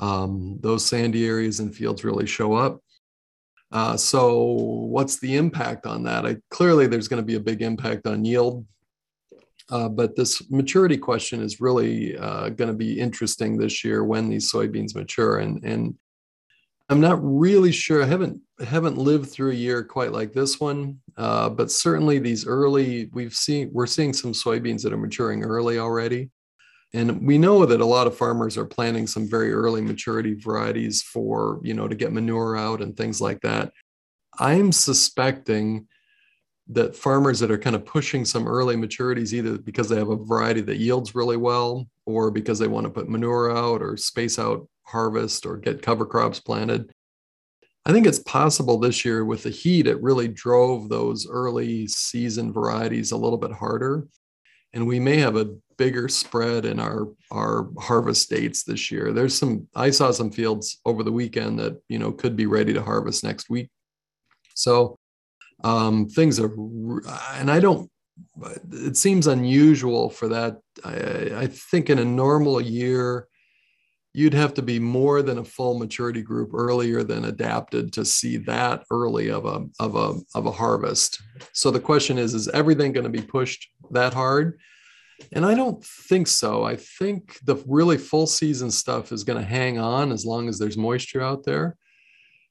um, 0.00 0.58
those 0.60 0.84
sandy 0.84 1.26
areas 1.26 1.60
and 1.60 1.74
fields 1.74 2.04
really 2.04 2.26
show 2.26 2.54
up. 2.54 2.80
Uh, 3.72 3.96
so, 3.96 4.42
what's 4.42 5.18
the 5.18 5.36
impact 5.36 5.86
on 5.86 6.04
that? 6.04 6.24
I, 6.24 6.36
clearly, 6.50 6.86
there's 6.86 7.08
going 7.08 7.22
to 7.22 7.26
be 7.26 7.34
a 7.34 7.40
big 7.40 7.62
impact 7.62 8.06
on 8.06 8.24
yield. 8.24 8.64
Uh, 9.68 9.88
but 9.88 10.14
this 10.14 10.48
maturity 10.50 10.96
question 10.96 11.42
is 11.42 11.60
really 11.60 12.16
uh, 12.16 12.50
going 12.50 12.68
to 12.70 12.76
be 12.76 13.00
interesting 13.00 13.56
this 13.56 13.84
year 13.84 14.04
when 14.04 14.28
these 14.28 14.50
soybeans 14.50 14.94
mature. 14.94 15.38
And, 15.38 15.64
and 15.64 15.96
I'm 16.88 17.00
not 17.00 17.18
really 17.20 17.72
sure. 17.72 18.02
I 18.02 18.06
haven't 18.06 18.40
haven't 18.64 18.96
lived 18.96 19.28
through 19.28 19.50
a 19.50 19.54
year 19.54 19.82
quite 19.82 20.12
like 20.12 20.32
this 20.32 20.60
one, 20.60 20.98
uh, 21.16 21.48
but 21.50 21.70
certainly 21.70 22.18
these 22.18 22.46
early 22.46 23.10
we've 23.12 23.34
seen 23.34 23.70
we're 23.72 23.86
seeing 23.86 24.12
some 24.12 24.32
soybeans 24.32 24.82
that 24.82 24.92
are 24.92 24.98
maturing 24.98 25.42
early 25.42 25.78
already, 25.78 26.30
and 26.96 27.26
we 27.26 27.36
know 27.36 27.66
that 27.66 27.82
a 27.82 27.84
lot 27.84 28.06
of 28.06 28.16
farmers 28.16 28.56
are 28.56 28.64
planting 28.64 29.06
some 29.06 29.28
very 29.28 29.52
early 29.52 29.82
maturity 29.82 30.32
varieties 30.32 31.02
for 31.02 31.60
you 31.62 31.74
know 31.74 31.86
to 31.86 31.94
get 31.94 32.12
manure 32.12 32.56
out 32.56 32.80
and 32.80 32.96
things 32.96 33.20
like 33.20 33.40
that. 33.42 33.70
I'm 34.38 34.72
suspecting 34.72 35.88
that 36.68 36.96
farmers 36.96 37.38
that 37.40 37.50
are 37.50 37.58
kind 37.58 37.76
of 37.76 37.84
pushing 37.84 38.24
some 38.24 38.48
early 38.48 38.76
maturities 38.76 39.32
either 39.34 39.58
because 39.58 39.88
they 39.88 39.96
have 39.96 40.08
a 40.08 40.16
variety 40.16 40.62
that 40.62 40.78
yields 40.78 41.14
really 41.14 41.36
well 41.36 41.86
or 42.06 42.30
because 42.30 42.58
they 42.58 42.66
want 42.66 42.84
to 42.84 42.90
put 42.90 43.08
manure 43.08 43.56
out 43.56 43.82
or 43.82 43.96
space 43.98 44.38
out 44.38 44.66
harvest 44.82 45.44
or 45.44 45.58
get 45.58 45.82
cover 45.82 46.06
crops 46.06 46.40
planted. 46.40 46.90
I 47.84 47.92
think 47.92 48.06
it's 48.06 48.18
possible 48.20 48.78
this 48.78 49.04
year 49.04 49.24
with 49.24 49.42
the 49.42 49.50
heat, 49.50 49.86
it 49.86 50.02
really 50.02 50.28
drove 50.28 50.88
those 50.88 51.28
early 51.28 51.86
season 51.88 52.52
varieties 52.52 53.12
a 53.12 53.16
little 53.16 53.38
bit 53.38 53.52
harder. 53.52 54.08
And 54.76 54.86
we 54.86 55.00
may 55.00 55.16
have 55.16 55.36
a 55.36 55.54
bigger 55.78 56.06
spread 56.06 56.66
in 56.66 56.78
our, 56.78 57.08
our 57.30 57.70
harvest 57.80 58.28
dates 58.28 58.62
this 58.62 58.90
year. 58.90 59.10
There's 59.10 59.36
some, 59.36 59.66
I 59.74 59.88
saw 59.88 60.10
some 60.10 60.30
fields 60.30 60.82
over 60.84 61.02
the 61.02 61.10
weekend 61.12 61.58
that, 61.60 61.80
you 61.88 61.98
know, 61.98 62.12
could 62.12 62.36
be 62.36 62.44
ready 62.44 62.74
to 62.74 62.82
harvest 62.82 63.24
next 63.24 63.48
week. 63.48 63.70
So 64.54 64.98
um, 65.64 66.08
things 66.08 66.38
are, 66.38 66.54
and 67.36 67.50
I 67.50 67.58
don't, 67.58 67.90
it 68.70 68.98
seems 68.98 69.26
unusual 69.26 70.10
for 70.10 70.28
that. 70.28 70.58
I, 70.84 71.44
I 71.44 71.46
think 71.46 71.88
in 71.88 71.98
a 71.98 72.04
normal 72.04 72.60
year, 72.60 73.28
you'd 74.16 74.32
have 74.32 74.54
to 74.54 74.62
be 74.62 74.78
more 74.78 75.20
than 75.20 75.36
a 75.36 75.44
full 75.44 75.78
maturity 75.78 76.22
group 76.22 76.54
earlier 76.54 77.02
than 77.02 77.26
adapted 77.26 77.92
to 77.92 78.02
see 78.02 78.38
that 78.38 78.82
early 78.90 79.30
of 79.30 79.44
a 79.44 79.66
of 79.78 79.94
a 79.94 80.14
of 80.34 80.46
a 80.46 80.50
harvest. 80.50 81.20
So 81.52 81.70
the 81.70 81.80
question 81.80 82.16
is 82.16 82.32
is 82.32 82.48
everything 82.48 82.92
going 82.92 83.04
to 83.04 83.10
be 83.10 83.20
pushed 83.20 83.68
that 83.92 84.14
hard? 84.14 84.58
And 85.32 85.44
I 85.46 85.54
don't 85.54 85.82
think 85.84 86.26
so. 86.26 86.64
I 86.64 86.76
think 86.76 87.38
the 87.44 87.56
really 87.66 87.98
full 87.98 88.26
season 88.26 88.70
stuff 88.70 89.12
is 89.12 89.24
going 89.24 89.38
to 89.38 89.48
hang 89.48 89.78
on 89.78 90.12
as 90.12 90.26
long 90.26 90.48
as 90.48 90.58
there's 90.58 90.76
moisture 90.76 91.22
out 91.22 91.44
there. 91.44 91.76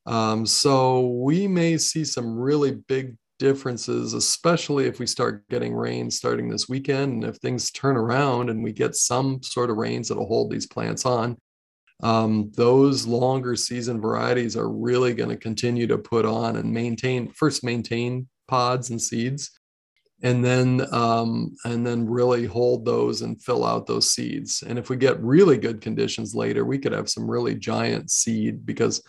Um, 0.05 0.45
so 0.45 1.07
we 1.07 1.47
may 1.47 1.77
see 1.77 2.03
some 2.05 2.37
really 2.37 2.71
big 2.71 3.15
differences, 3.37 4.13
especially 4.13 4.85
if 4.85 4.99
we 4.99 5.07
start 5.07 5.47
getting 5.49 5.73
rain 5.73 6.09
starting 6.09 6.49
this 6.49 6.69
weekend. 6.69 7.13
And 7.13 7.23
if 7.23 7.37
things 7.37 7.71
turn 7.71 7.97
around 7.97 8.49
and 8.49 8.63
we 8.63 8.71
get 8.71 8.95
some 8.95 9.41
sort 9.43 9.69
of 9.69 9.77
rains 9.77 10.07
that'll 10.07 10.27
hold 10.27 10.51
these 10.51 10.67
plants 10.67 11.05
on, 11.05 11.37
um, 12.03 12.51
those 12.55 13.05
longer 13.05 13.55
season 13.55 14.01
varieties 14.01 14.57
are 14.57 14.69
really 14.69 15.13
going 15.13 15.29
to 15.29 15.37
continue 15.37 15.87
to 15.87 15.97
put 15.97 16.25
on 16.25 16.57
and 16.57 16.71
maintain 16.71 17.31
first 17.31 17.63
maintain 17.63 18.27
pods 18.47 18.89
and 18.89 19.01
seeds 19.01 19.51
and 20.25 20.43
then 20.43 20.85
um, 20.91 21.55
and 21.65 21.85
then 21.85 22.09
really 22.09 22.45
hold 22.45 22.83
those 22.83 23.21
and 23.21 23.41
fill 23.41 23.63
out 23.63 23.85
those 23.85 24.11
seeds 24.11 24.63
and 24.67 24.77
if 24.77 24.89
we 24.89 24.97
get 24.97 25.21
really 25.21 25.57
good 25.57 25.79
conditions 25.79 26.35
later 26.35 26.65
we 26.65 26.79
could 26.79 26.91
have 26.91 27.09
some 27.09 27.29
really 27.29 27.55
giant 27.55 28.09
seed 28.09 28.65
because 28.65 29.01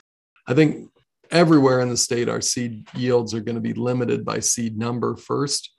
i 0.46 0.54
think 0.54 0.88
everywhere 1.30 1.80
in 1.80 1.88
the 1.88 1.96
state 1.96 2.28
our 2.28 2.42
seed 2.42 2.86
yields 2.94 3.34
are 3.34 3.40
going 3.40 3.56
to 3.56 3.60
be 3.60 3.72
limited 3.72 4.24
by 4.24 4.38
seed 4.38 4.78
number 4.78 5.16
first 5.16 5.70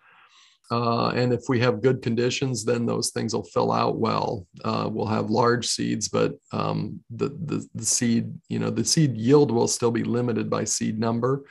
uh, 0.69 1.09
and 1.09 1.31
if 1.31 1.43
we 1.47 1.61
have 1.61 1.81
good 1.81 2.01
conditions, 2.01 2.65
then 2.65 2.85
those 2.85 3.11
things 3.11 3.33
will 3.33 3.43
fill 3.43 3.71
out 3.71 3.99
well. 3.99 4.45
Uh, 4.65 4.89
we'll 4.91 5.05
have 5.07 5.29
large 5.29 5.65
seeds, 5.65 6.09
but 6.09 6.33
um, 6.51 6.99
the, 7.09 7.29
the, 7.45 7.65
the 7.73 7.85
seed, 7.85 8.33
you 8.49 8.59
know, 8.59 8.69
the 8.69 8.83
seed 8.83 9.15
yield 9.15 9.49
will 9.49 9.69
still 9.69 9.91
be 9.91 10.03
limited 10.03 10.49
by 10.49 10.65
seed 10.65 10.99
number. 10.99 11.45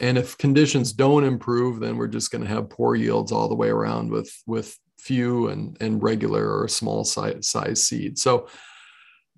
And 0.00 0.16
if 0.16 0.38
conditions 0.38 0.92
don't 0.92 1.24
improve, 1.24 1.78
then 1.78 1.96
we're 1.96 2.08
just 2.08 2.30
going 2.30 2.42
to 2.42 2.48
have 2.48 2.70
poor 2.70 2.94
yields 2.94 3.32
all 3.32 3.48
the 3.48 3.54
way 3.54 3.68
around 3.68 4.10
with 4.10 4.32
with 4.46 4.76
few 4.98 5.48
and 5.48 5.76
and 5.80 6.02
regular 6.02 6.58
or 6.58 6.68
small 6.68 7.04
size, 7.04 7.48
size 7.48 7.82
seeds. 7.82 8.22
So 8.22 8.48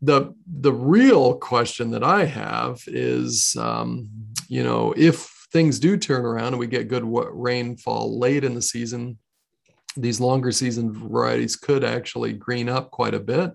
the 0.01 0.35
the 0.47 0.73
real 0.73 1.35
question 1.35 1.91
that 1.91 2.05
I 2.05 2.25
have 2.25 2.83
is, 2.87 3.57
um, 3.59 4.09
you 4.49 4.63
know, 4.63 4.95
if 4.97 5.29
things 5.53 5.79
do 5.79 5.97
turn 5.97 6.25
around 6.25 6.49
and 6.49 6.59
we 6.59 6.67
get 6.67 6.89
good 6.89 7.05
rainfall 7.05 8.19
late 8.19 8.45
in 8.45 8.55
the 8.55 8.63
season, 8.63 9.19
these 9.97 10.21
longer 10.21 10.51
season 10.51 10.93
varieties 10.93 11.57
could 11.57 11.85
actually 11.85 12.33
green 12.33 12.69
up 12.69 12.91
quite 12.91 13.15
a 13.15 13.21
bit. 13.21 13.53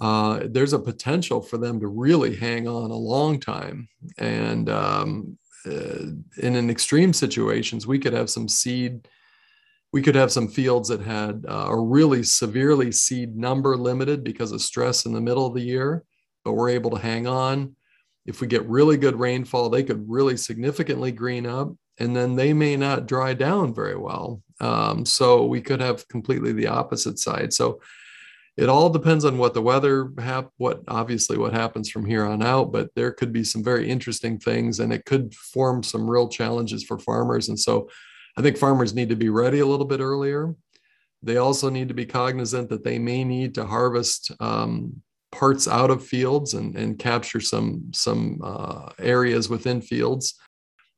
Uh, 0.00 0.40
there's 0.44 0.72
a 0.72 0.78
potential 0.78 1.40
for 1.40 1.58
them 1.58 1.80
to 1.80 1.88
really 1.88 2.36
hang 2.36 2.68
on 2.68 2.90
a 2.90 2.96
long 2.96 3.40
time. 3.40 3.88
And 4.18 4.68
um, 4.68 5.38
in 5.64 6.54
an 6.56 6.70
extreme 6.70 7.12
situations, 7.12 7.86
we 7.86 7.98
could 7.98 8.12
have 8.12 8.30
some 8.30 8.48
seed, 8.48 9.08
we 9.92 10.02
could 10.02 10.14
have 10.14 10.32
some 10.32 10.48
fields 10.48 10.88
that 10.88 11.00
had 11.00 11.44
uh, 11.48 11.66
are 11.66 11.82
really 11.82 12.22
severely 12.22 12.92
seed 12.92 13.36
number 13.36 13.76
limited 13.76 14.22
because 14.22 14.52
of 14.52 14.60
stress 14.60 15.06
in 15.06 15.12
the 15.12 15.20
middle 15.20 15.46
of 15.46 15.54
the 15.54 15.62
year, 15.62 16.04
but 16.44 16.52
we're 16.52 16.70
able 16.70 16.90
to 16.90 16.98
hang 16.98 17.26
on 17.26 17.74
if 18.28 18.42
we 18.42 18.46
get 18.46 18.68
really 18.68 18.98
good 18.98 19.18
rainfall, 19.18 19.70
they 19.70 19.82
could 19.82 20.04
really 20.06 20.36
significantly 20.36 21.10
green 21.10 21.46
up 21.46 21.72
and 21.98 22.14
then 22.14 22.36
they 22.36 22.52
may 22.52 22.76
not 22.76 23.06
dry 23.06 23.32
down 23.32 23.74
very 23.74 23.96
well. 23.96 24.42
Um, 24.60 25.06
so 25.06 25.46
we 25.46 25.62
could 25.62 25.80
have 25.80 26.06
completely 26.08 26.52
the 26.52 26.66
opposite 26.66 27.18
side. 27.18 27.54
So 27.54 27.80
it 28.58 28.68
all 28.68 28.90
depends 28.90 29.24
on 29.24 29.38
what 29.38 29.54
the 29.54 29.62
weather 29.62 30.10
hap- 30.18 30.50
what 30.56 30.82
obviously 30.88 31.38
what 31.38 31.52
happens 31.52 31.88
from 31.88 32.04
here 32.04 32.24
on 32.24 32.42
out 32.42 32.72
but 32.72 32.90
there 32.96 33.12
could 33.12 33.32
be 33.32 33.44
some 33.44 33.62
very 33.62 33.88
interesting 33.88 34.36
things 34.36 34.80
and 34.80 34.92
it 34.92 35.04
could 35.04 35.32
form 35.32 35.82
some 35.82 36.10
real 36.10 36.28
challenges 36.28 36.82
for 36.82 36.98
farmers. 36.98 37.48
And 37.48 37.58
so 37.58 37.88
i 38.36 38.42
think 38.42 38.56
farmers 38.56 38.94
need 38.94 39.08
to 39.08 39.16
be 39.16 39.28
ready 39.28 39.60
a 39.60 39.66
little 39.66 39.86
bit 39.86 40.00
earlier. 40.00 40.54
They 41.22 41.36
also 41.36 41.70
need 41.70 41.88
to 41.88 41.94
be 41.94 42.06
cognizant 42.06 42.68
that 42.68 42.84
they 42.84 42.98
may 42.98 43.24
need 43.24 43.54
to 43.54 43.66
harvest 43.66 44.32
um, 44.40 45.02
parts 45.32 45.66
out 45.66 45.90
of 45.90 46.06
fields 46.06 46.54
and, 46.54 46.76
and 46.76 46.98
capture 46.98 47.40
some 47.40 47.90
some 47.92 48.40
uh, 48.42 48.90
areas 48.98 49.48
within 49.48 49.80
fields 49.80 50.34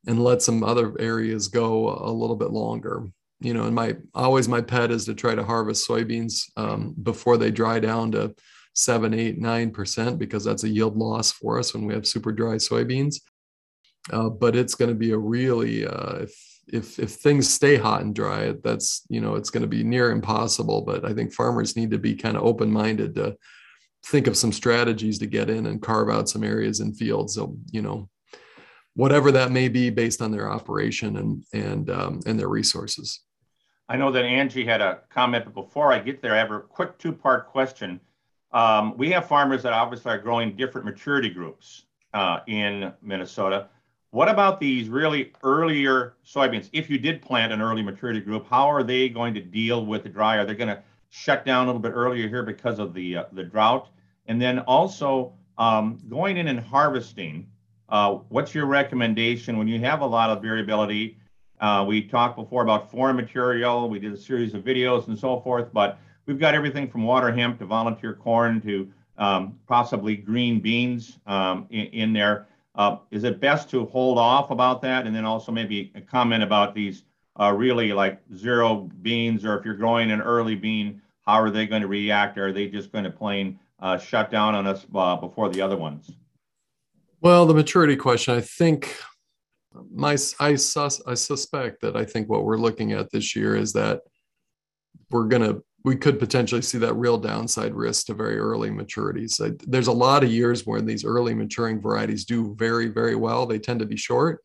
and 0.06 0.24
let 0.24 0.40
some 0.40 0.64
other 0.64 0.98
areas 0.98 1.48
go 1.48 1.90
a 1.90 2.12
little 2.12 2.36
bit 2.36 2.50
longer 2.50 3.06
you 3.40 3.54
know 3.54 3.64
and 3.64 3.74
my 3.74 3.96
always 4.14 4.48
my 4.48 4.60
pet 4.60 4.90
is 4.90 5.04
to 5.04 5.14
try 5.14 5.34
to 5.34 5.44
harvest 5.44 5.88
soybeans 5.88 6.44
um, 6.56 6.94
before 7.02 7.36
they 7.36 7.50
dry 7.50 7.80
down 7.80 8.12
to 8.12 8.34
seven 8.74 9.12
eight 9.14 9.38
nine 9.38 9.70
percent 9.70 10.18
because 10.18 10.44
that's 10.44 10.64
a 10.64 10.68
yield 10.68 10.96
loss 10.96 11.32
for 11.32 11.58
us 11.58 11.74
when 11.74 11.84
we 11.86 11.94
have 11.94 12.06
super 12.06 12.32
dry 12.32 12.54
soybeans 12.54 13.16
uh, 14.12 14.28
but 14.28 14.56
it's 14.56 14.74
going 14.74 14.88
to 14.88 14.94
be 14.94 15.10
a 15.12 15.18
really 15.18 15.86
uh, 15.86 16.18
if 16.20 16.60
if 16.72 16.98
if 16.98 17.10
things 17.10 17.52
stay 17.52 17.76
hot 17.76 18.02
and 18.02 18.14
dry 18.14 18.54
that's 18.62 19.02
you 19.08 19.20
know 19.20 19.34
it's 19.34 19.50
going 19.50 19.62
to 19.62 19.68
be 19.68 19.82
near 19.82 20.10
impossible 20.10 20.82
but 20.82 21.04
i 21.04 21.12
think 21.12 21.32
farmers 21.32 21.76
need 21.76 21.90
to 21.90 21.98
be 21.98 22.14
kind 22.14 22.36
of 22.36 22.44
open 22.44 22.70
minded 22.70 23.14
to 23.14 23.36
think 24.06 24.26
of 24.26 24.36
some 24.36 24.52
strategies 24.52 25.18
to 25.18 25.26
get 25.26 25.50
in 25.50 25.66
and 25.66 25.82
carve 25.82 26.08
out 26.08 26.28
some 26.28 26.44
areas 26.44 26.80
and 26.80 26.96
fields. 26.96 27.34
So, 27.34 27.56
you 27.70 27.82
know, 27.82 28.08
whatever 28.94 29.30
that 29.32 29.52
may 29.52 29.68
be 29.68 29.90
based 29.90 30.22
on 30.22 30.30
their 30.30 30.50
operation 30.50 31.16
and 31.16 31.44
and 31.52 31.90
um, 31.90 32.20
and 32.26 32.38
their 32.38 32.48
resources. 32.48 33.20
I 33.90 33.96
know 33.96 34.10
that 34.12 34.24
Angie 34.24 34.64
had 34.64 34.80
a 34.80 35.00
comment, 35.10 35.44
but 35.44 35.54
before 35.54 35.92
I 35.92 35.98
get 35.98 36.22
there, 36.22 36.34
I 36.34 36.38
have 36.38 36.50
a 36.52 36.60
quick 36.60 36.96
two-part 36.96 37.48
question. 37.48 38.00
Um, 38.52 38.96
we 38.96 39.10
have 39.10 39.28
farmers 39.28 39.62
that 39.64 39.72
obviously 39.72 40.12
are 40.12 40.18
growing 40.18 40.56
different 40.56 40.86
maturity 40.86 41.28
groups 41.28 41.84
uh, 42.14 42.38
in 42.46 42.92
Minnesota. 43.02 43.68
What 44.12 44.28
about 44.28 44.60
these 44.60 44.88
really 44.88 45.32
earlier 45.42 46.14
soybeans? 46.24 46.70
If 46.72 46.88
you 46.88 46.98
did 46.98 47.20
plant 47.20 47.52
an 47.52 47.60
early 47.60 47.82
maturity 47.82 48.20
group, 48.20 48.46
how 48.48 48.70
are 48.70 48.82
they 48.82 49.08
going 49.08 49.34
to 49.34 49.40
deal 49.40 49.84
with 49.84 50.04
the 50.04 50.08
dry? 50.08 50.36
Are 50.38 50.46
they 50.46 50.54
going 50.54 50.68
to 50.68 50.82
shut 51.10 51.44
down 51.44 51.64
a 51.64 51.66
little 51.66 51.82
bit 51.82 51.92
earlier 51.92 52.28
here 52.28 52.42
because 52.42 52.78
of 52.78 52.94
the 52.94 53.16
uh, 53.16 53.24
the 53.32 53.44
drought. 53.44 53.88
And 54.26 54.40
then 54.40 54.60
also 54.60 55.34
um, 55.58 55.98
going 56.08 56.36
in 56.38 56.48
and 56.48 56.58
harvesting. 56.58 57.48
Uh, 57.88 58.14
what's 58.28 58.54
your 58.54 58.66
recommendation 58.66 59.58
when 59.58 59.66
you 59.66 59.80
have 59.80 60.00
a 60.00 60.06
lot 60.06 60.30
of 60.30 60.40
variability? 60.40 61.18
Uh, 61.60 61.84
we 61.86 62.02
talked 62.02 62.36
before 62.36 62.62
about 62.62 62.90
foreign 62.90 63.16
material. 63.16 63.88
We 63.88 63.98
did 63.98 64.12
a 64.12 64.16
series 64.16 64.54
of 64.54 64.64
videos 64.64 65.08
and 65.08 65.18
so 65.18 65.40
forth, 65.40 65.72
but 65.72 65.98
we've 66.26 66.38
got 66.38 66.54
everything 66.54 66.90
from 66.90 67.04
water 67.04 67.30
hemp 67.30 67.58
to 67.58 67.66
volunteer 67.66 68.14
corn 68.14 68.60
to 68.62 68.90
um, 69.18 69.58
possibly 69.68 70.16
green 70.16 70.60
beans 70.60 71.18
um, 71.26 71.66
in, 71.70 71.86
in, 71.86 72.12
there. 72.12 72.46
Uh, 72.74 72.96
is 73.10 73.24
it 73.24 73.40
best 73.40 73.68
to 73.70 73.84
hold 73.86 74.16
off 74.16 74.50
about 74.50 74.80
that? 74.82 75.06
And 75.06 75.14
then 75.14 75.26
also 75.26 75.52
maybe 75.52 75.92
a 75.94 76.00
comment 76.00 76.42
about 76.42 76.74
these 76.74 77.04
uh, 77.38 77.52
really 77.52 77.92
like 77.92 78.20
zero 78.34 78.88
beans, 79.02 79.44
or 79.44 79.58
if 79.58 79.64
you're 79.64 79.74
growing 79.74 80.10
an 80.10 80.22
early 80.22 80.54
bean, 80.54 81.02
how 81.26 81.34
are 81.34 81.50
they 81.50 81.66
going 81.66 81.82
to 81.82 81.88
react? 81.88 82.38
Are 82.38 82.52
they 82.52 82.68
just 82.68 82.90
going 82.90 83.04
to 83.04 83.10
plain 83.10 83.58
uh, 83.80 83.98
shut 83.98 84.30
down 84.30 84.54
on 84.54 84.66
us 84.66 84.86
uh, 84.94 85.16
before 85.16 85.50
the 85.50 85.60
other 85.60 85.76
ones? 85.76 86.10
Well, 87.20 87.44
the 87.44 87.52
maturity 87.52 87.96
question, 87.96 88.34
I 88.34 88.40
think 88.40 88.96
my 89.90 90.16
I, 90.38 90.54
sus, 90.56 91.00
I 91.06 91.14
suspect 91.14 91.80
that 91.82 91.96
I 91.96 92.04
think 92.04 92.28
what 92.28 92.44
we're 92.44 92.56
looking 92.56 92.92
at 92.92 93.10
this 93.10 93.36
year 93.36 93.56
is 93.56 93.72
that 93.74 94.00
we're 95.10 95.28
to 95.28 95.62
we 95.84 95.96
could 95.96 96.18
potentially 96.18 96.62
see 96.62 96.78
that 96.78 96.94
real 96.94 97.16
downside 97.16 97.74
risk 97.74 98.06
to 98.06 98.14
very 98.14 98.38
early 98.38 98.70
maturities. 98.70 99.40
There's 99.66 99.86
a 99.86 99.92
lot 99.92 100.22
of 100.22 100.30
years 100.30 100.66
where 100.66 100.82
these 100.82 101.04
early 101.04 101.34
maturing 101.34 101.80
varieties 101.80 102.24
do 102.24 102.54
very, 102.58 102.88
very 102.88 103.16
well. 103.16 103.46
They 103.46 103.58
tend 103.58 103.80
to 103.80 103.86
be 103.86 103.96
short. 103.96 104.42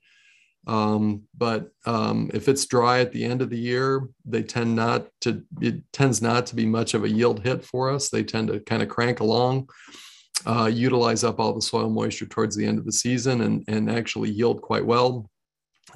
Um, 0.68 1.24
but 1.38 1.70
um, 1.86 2.32
if 2.34 2.48
it's 2.48 2.66
dry 2.66 3.02
at 3.02 3.12
the 3.12 3.24
end 3.24 3.42
of 3.42 3.50
the 3.50 3.58
year, 3.58 4.08
they 4.26 4.44
tend 4.44 4.76
not 4.76 5.08
to, 5.22 5.44
it 5.62 5.84
tends 5.92 6.22
not 6.22 6.48
to 6.48 6.56
be 6.56 6.66
much 6.66 6.94
of 6.94 7.04
a 7.04 7.10
yield 7.10 7.44
hit 7.44 7.64
for 7.66 7.92
us. 7.92 8.10
They 8.10 8.24
tend 8.24 8.48
to 8.48 8.60
kind 8.62 8.82
of 8.82 8.90
crank 8.90 9.20
along, 9.20 9.70
uh, 10.45 10.69
utilize 10.71 11.24
up 11.24 11.39
all 11.39 11.54
the 11.54 11.62
soil 11.62 11.89
moisture 11.89 12.26
towards 12.26 12.56
the 12.56 12.65
end 12.65 12.78
of 12.78 12.86
the 12.86 12.91
season 12.91 13.41
and, 13.41 13.63
and 13.67 13.89
actually 13.89 14.30
yield 14.30 14.62
quite 14.62 14.86
well. 14.86 15.30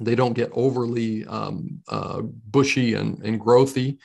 They 0.00 0.14
don't 0.14 0.32
get 0.32 0.50
overly 0.54 1.26
um, 1.26 1.80
uh, 1.88 2.22
bushy 2.22 2.94
and, 2.94 3.22
and 3.24 3.40
growthy. 3.40 3.98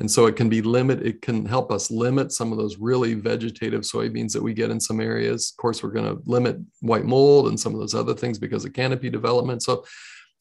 And 0.00 0.08
so 0.08 0.26
it 0.26 0.36
can 0.36 0.48
be 0.48 0.62
limit, 0.62 1.04
it 1.04 1.22
can 1.22 1.44
help 1.44 1.72
us 1.72 1.90
limit 1.90 2.30
some 2.30 2.52
of 2.52 2.58
those 2.58 2.78
really 2.78 3.14
vegetative 3.14 3.80
soybeans 3.80 4.32
that 4.32 4.42
we 4.42 4.54
get 4.54 4.70
in 4.70 4.78
some 4.80 5.00
areas. 5.00 5.50
Of 5.50 5.60
course, 5.60 5.82
we're 5.82 5.90
going 5.90 6.16
to 6.16 6.22
limit 6.24 6.58
white 6.80 7.04
mold 7.04 7.48
and 7.48 7.58
some 7.58 7.74
of 7.74 7.80
those 7.80 7.96
other 7.96 8.14
things 8.14 8.38
because 8.38 8.64
of 8.64 8.72
canopy 8.72 9.10
development. 9.10 9.62
So, 9.62 9.84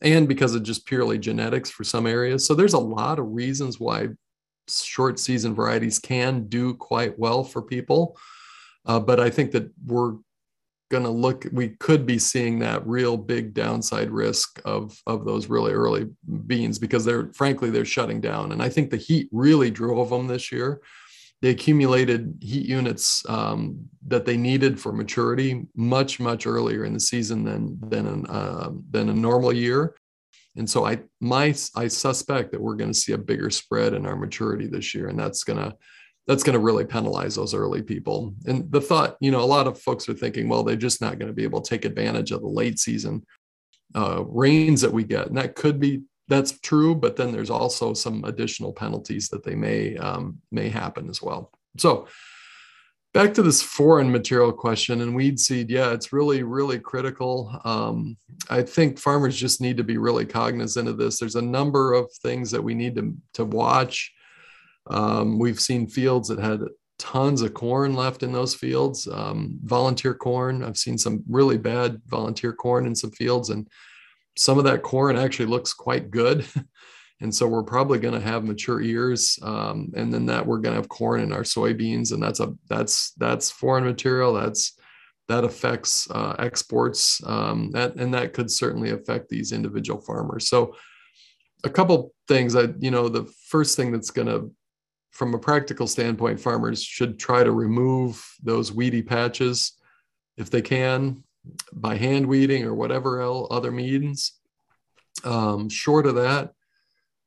and 0.02 0.28
because 0.28 0.54
of 0.54 0.62
just 0.62 0.86
purely 0.86 1.18
genetics 1.18 1.72
for 1.72 1.84
some 1.84 2.06
areas. 2.06 2.46
So 2.46 2.54
there's 2.54 2.76
a 2.76 2.80
lot 2.80 3.18
of 3.18 3.34
reasons 3.34 3.80
why 3.80 4.10
short 4.70 5.18
season 5.18 5.56
varieties 5.56 5.98
can 5.98 6.48
do 6.48 6.76
quite 6.76 7.18
well 7.18 7.44
for 7.44 7.64
people. 7.64 8.16
Uh, 8.88 9.00
but 9.00 9.20
I 9.20 9.30
think 9.30 9.52
that 9.52 9.70
we're 9.86 10.16
going 10.90 11.04
to 11.04 11.10
look 11.10 11.46
we 11.52 11.70
could 11.70 12.06
be 12.06 12.18
seeing 12.18 12.60
that 12.60 12.86
real 12.88 13.18
big 13.18 13.54
downside 13.54 14.10
risk 14.10 14.62
of 14.64 14.98
of 15.06 15.26
those 15.26 15.48
really 15.48 15.74
early 15.74 16.08
beans 16.46 16.80
because 16.80 17.04
they're 17.04 17.32
frankly 17.34 17.70
they're 17.70 17.86
shutting 17.86 18.22
down. 18.22 18.52
And 18.52 18.64
i 18.64 18.70
think 18.70 18.90
the 18.90 18.98
heat 18.98 19.28
really 19.32 19.70
drove 19.70 20.10
them 20.10 20.28
this 20.28 20.52
year. 20.52 20.82
They 21.42 21.50
accumulated 21.50 22.40
heat 22.42 22.66
units 22.66 23.24
um, 23.30 23.88
that 24.08 24.26
they 24.26 24.38
needed 24.38 24.80
for 24.80 24.92
maturity 24.92 25.66
much 25.76 26.20
much 26.20 26.48
earlier 26.48 26.86
in 26.86 26.94
the 26.94 27.00
season 27.00 27.44
than 27.44 27.78
than 27.90 28.08
an, 28.08 28.26
uh, 28.28 28.70
than 28.90 29.10
a 29.10 29.14
normal 29.14 29.52
year. 29.52 29.96
And 30.56 30.70
so 30.70 30.86
i 30.86 31.00
my 31.20 31.54
i 31.76 31.88
suspect 31.88 32.52
that 32.52 32.62
we're 32.62 32.76
going 32.76 32.94
to 32.94 32.98
see 32.98 33.12
a 33.12 33.18
bigger 33.18 33.50
spread 33.50 33.94
in 33.94 34.06
our 34.06 34.16
maturity 34.16 34.68
this 34.68 34.96
year 34.96 35.10
and 35.10 35.20
that's 35.20 35.44
going 35.44 35.60
to 35.60 35.76
that's 36.28 36.44
going 36.44 36.54
to 36.54 36.60
really 36.60 36.86
penalize 36.86 37.36
those 37.36 37.54
early 37.54 37.82
people. 37.82 38.34
And 38.46 38.70
the 38.72 38.82
thought, 38.82 39.16
you 39.22 39.32
know, 39.32 39.42
a 39.42 39.46
lot 39.46 39.66
of 39.66 39.80
folks 39.82 40.10
are 40.10 40.14
thinking, 40.14 40.50
well, 40.50 40.64
they're 40.64 40.76
just 40.76 41.02
not 41.02 41.18
going 41.18 41.30
to 41.30 41.34
be 41.34 41.44
able 41.44 41.62
to 41.62 41.70
take 41.70 41.86
advantage 41.86 42.32
of 42.32 42.42
the 42.42 42.48
late 42.48 42.80
season 42.80 43.26
uh, 43.96 44.24
rains 44.28 44.82
that 44.82 44.92
we 44.92 45.06
get. 45.06 45.28
And 45.28 45.38
that 45.38 45.56
could 45.56 45.80
be 45.80 46.04
that's 46.28 46.60
true, 46.60 46.94
but 46.94 47.16
then 47.16 47.32
there's 47.32 47.50
also 47.50 47.94
some 47.94 48.26
additional 48.26 48.74
penalties 48.74 49.30
that 49.30 49.44
they 49.44 49.56
may 49.56 49.96
um, 49.96 50.40
may 50.52 50.68
happen 50.68 51.10
as 51.10 51.22
well. 51.22 51.52
So 51.78 52.08
back 53.14 53.34
to 53.36 53.42
this 53.42 53.64
foreign 53.64 54.12
material 54.12 54.52
question 54.52 55.00
and 55.00 55.16
weed 55.16 55.40
seed, 55.40 55.70
yeah, 55.70 55.94
it's 55.94 56.12
really 56.12 56.44
really 56.44 56.80
critical. 56.80 57.62
Um, 57.64 58.18
I 58.50 58.62
think 58.62 59.00
farmers 59.00 59.38
just 59.38 59.62
need 59.62 59.78
to 59.78 59.86
be 59.86 59.98
really 59.98 60.26
cognizant 60.26 60.90
of 60.90 60.98
this. 60.98 61.18
There's 61.18 61.36
a 61.36 61.42
number 61.42 61.94
of 61.94 62.12
things 62.22 62.52
that 62.52 62.64
we 62.64 62.76
need 62.76 62.96
to 62.96 63.16
to 63.36 63.46
watch 63.46 64.12
um, 64.90 65.40
we've 65.40 65.60
seen 65.60 65.88
fields 65.88 66.30
that 66.30 66.40
had 66.40 66.62
tons 67.00 67.42
of 67.42 67.54
corn 67.54 67.94
left 67.94 68.24
in 68.24 68.32
those 68.32 68.56
fields, 68.56 69.08
um, 69.08 69.60
volunteer 69.64 70.14
corn. 70.14 70.64
I've 70.64 70.78
seen 70.78 70.98
some 70.98 71.24
really 71.30 71.58
bad 71.58 72.02
volunteer 72.08 72.54
corn 72.54 72.86
in 72.86 72.96
some 72.96 73.12
fields, 73.12 73.50
and 73.50 73.68
some 74.38 74.58
of 74.58 74.64
that 74.66 74.84
corn 74.84 75.18
actually 75.18 75.46
looks 75.46 75.74
quite 75.74 76.10
good. 76.12 76.46
and 77.22 77.34
so 77.34 77.48
we're 77.48 77.64
probably 77.64 78.00
going 78.00 78.14
to 78.14 78.20
have 78.20 78.44
mature 78.44 78.82
ears, 78.82 79.40
um, 79.42 79.92
and 79.96 80.14
then 80.14 80.26
that 80.28 80.46
we're 80.46 80.60
going 80.60 80.74
to 80.74 80.82
have 80.82 80.90
corn 80.90 81.22
in 81.22 81.32
our 81.32 81.44
soybeans, 81.44 82.12
and 82.12 82.22
that's 82.22 82.40
a 82.40 82.54
that's 82.70 83.12
that's 83.18 83.52
foreign 83.52 83.86
material. 83.86 84.34
That's 84.34 84.74
that 85.28 85.44
affects 85.44 86.10
uh, 86.10 86.36
exports, 86.40 87.22
um, 87.26 87.72
that 87.72 87.96
and 87.96 88.14
that 88.14 88.34
could 88.34 88.50
certainly 88.50 88.92
affect 88.92 89.30
these 89.30 89.52
individual 89.52 90.02
farmers. 90.02 90.48
So 90.50 90.76
a 91.64 91.70
couple 91.70 92.14
things 92.28 92.56
I, 92.56 92.68
you 92.80 92.92
know, 92.92 93.10
the 93.10 93.26
first 93.48 93.76
thing 93.76 93.92
that's 93.92 94.12
going 94.12 94.28
to 94.28 94.52
from 95.18 95.34
a 95.34 95.40
practical 95.40 95.88
standpoint, 95.88 96.40
farmers 96.40 96.84
should 96.84 97.18
try 97.18 97.44
to 97.44 97.52
remove 97.52 98.24
those 98.44 98.72
weedy 98.72 99.02
patches 99.02 99.72
if 100.38 100.52
they 100.52 100.62
can 100.62 101.24
by 101.74 101.96
hand 101.96 102.24
weeding 102.24 102.64
or 102.64 102.76
whatever 102.76 103.20
other 103.52 103.72
means. 103.72 104.34
Um, 105.24 105.70
short 105.70 106.06
of 106.06 106.14
that, 106.16 106.52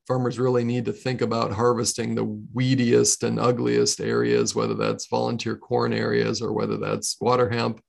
farmers 0.06 0.38
really 0.38 0.62
need 0.62 0.84
to 0.84 0.92
think 0.92 1.20
about 1.20 1.50
harvesting 1.50 2.14
the 2.14 2.26
weediest 2.54 3.24
and 3.26 3.40
ugliest 3.40 4.00
areas, 4.00 4.54
whether 4.54 4.74
that's 4.74 5.08
volunteer 5.08 5.56
corn 5.56 5.92
areas 5.92 6.40
or 6.40 6.52
whether 6.52 6.76
that's 6.76 7.16
water 7.20 7.50
hemp. 7.50 7.82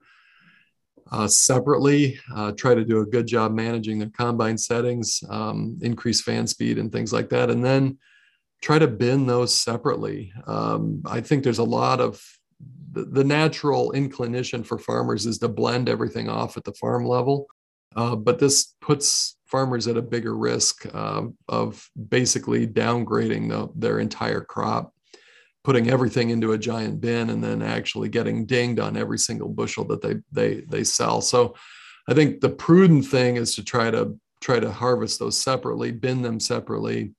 Uh, 1.12 1.28
separately, 1.28 2.20
uh, 2.36 2.52
try 2.54 2.74
to 2.74 2.86
do 2.86 3.02
a 3.02 3.06
good 3.06 3.28
job 3.28 3.52
managing 3.52 4.00
their 4.00 4.10
combine 4.10 4.58
settings, 4.58 5.24
um, 5.30 5.78
increase 5.84 6.24
fan 6.24 6.48
speed 6.48 6.80
and 6.80 6.92
things 6.92 7.14
like 7.14 7.30
that. 7.30 7.52
And 7.52 7.64
then 7.64 8.00
try 8.62 8.80
to 8.80 8.88
bin 8.88 9.26
those 9.26 9.54
separately. 9.54 10.32
Um, 10.46 11.02
I 11.06 11.22
think 11.22 11.44
there's 11.44 11.58
a 11.58 11.64
lot 11.64 12.00
of 12.00 12.24
the, 12.92 13.06
the, 13.06 13.24
natural 13.24 13.92
inclination 13.94 14.64
for 14.64 14.78
farmers 14.78 15.26
is 15.26 15.40
to 15.40 15.48
blend 15.48 15.90
everything 15.90 16.30
off 16.30 16.58
at 16.58 16.64
the 16.64 16.74
farm 16.74 17.06
level. 17.06 17.48
Uh, 17.96 18.16
but 18.16 18.40
this 18.40 18.76
puts 18.82 19.38
farmers 19.46 19.88
at 19.88 19.98
a 19.98 20.02
bigger 20.02 20.38
risk 20.38 20.86
uh, 20.94 21.24
of 21.50 21.90
basically 22.10 22.68
downgrading 22.68 23.50
the, 23.50 23.70
their 23.76 24.00
entire 24.00 24.42
crop, 24.42 24.94
putting 25.64 25.90
everything 25.90 26.30
into 26.30 26.54
a 26.54 26.58
giant 26.58 27.02
bin, 27.02 27.30
and 27.30 27.44
then 27.44 27.62
actually 27.62 28.10
getting 28.10 28.46
dinged 28.46 28.80
on 28.80 28.96
every 28.96 29.18
single 29.18 29.50
bushel 29.50 29.84
that 29.86 30.02
they 30.02 30.16
they 30.32 30.62
they 30.70 30.84
sell. 30.84 31.22
So, 31.22 31.56
I 32.08 32.14
think 32.14 32.40
the 32.40 32.50
prudent 32.50 33.06
thing 33.06 33.36
is 33.36 33.56
to 33.56 33.64
try 33.64 33.92
to 33.92 34.18
try 34.40 34.60
to 34.60 34.72
harvest 34.72 35.20
those 35.20 35.38
separately, 35.38 35.92
bin 35.92 36.22
them 36.22 36.40
separately, 36.40 37.14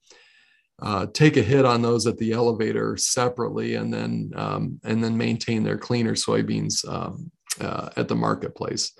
uh, 0.82 1.06
take 1.12 1.36
a 1.36 1.42
hit 1.42 1.64
on 1.64 1.80
those 1.80 2.06
at 2.06 2.18
the 2.18 2.32
elevator 2.32 2.96
separately 2.96 3.76
and 3.76 3.92
then 3.92 4.32
um, 4.36 4.80
and 4.84 5.02
then 5.02 5.16
maintain 5.16 5.62
their 5.62 5.78
cleaner 5.78 6.14
soybeans 6.14 6.86
um, 6.88 7.30
uh, 7.60 7.90
at 7.96 8.08
the 8.08 8.16
marketplace. 8.16 8.92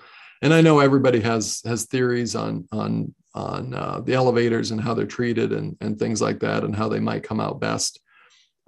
And 0.43 0.55
I 0.55 0.61
know 0.61 0.79
everybody 0.79 1.21
has 1.21 1.61
has 1.67 1.87
theories 1.87 2.37
on 2.37 2.69
on 2.71 3.15
on 3.35 3.75
uh, 3.75 4.01
the 4.01 4.15
elevators 4.15 4.71
and 4.71 4.81
how 4.81 4.95
they're 4.95 5.07
treated 5.07 5.53
and 5.53 5.77
and 5.81 5.99
things 5.99 6.23
like 6.23 6.39
that 6.41 6.63
and 6.63 6.75
how 6.75 6.89
they 6.89 7.01
might 7.01 7.25
come 7.25 7.41
out 7.41 7.61
best. 7.61 8.01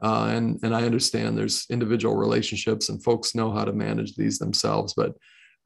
Uh, 0.03 0.27
and 0.31 0.59
and 0.65 0.75
I 0.75 0.83
understand 0.83 1.39
there's 1.39 1.67
individual 1.71 2.17
relationships 2.17 2.89
and 2.89 3.03
folks 3.03 3.35
know 3.35 3.53
how 3.53 3.65
to 3.65 3.73
manage 3.73 4.17
these 4.17 4.39
themselves, 4.39 4.93
but 4.95 5.15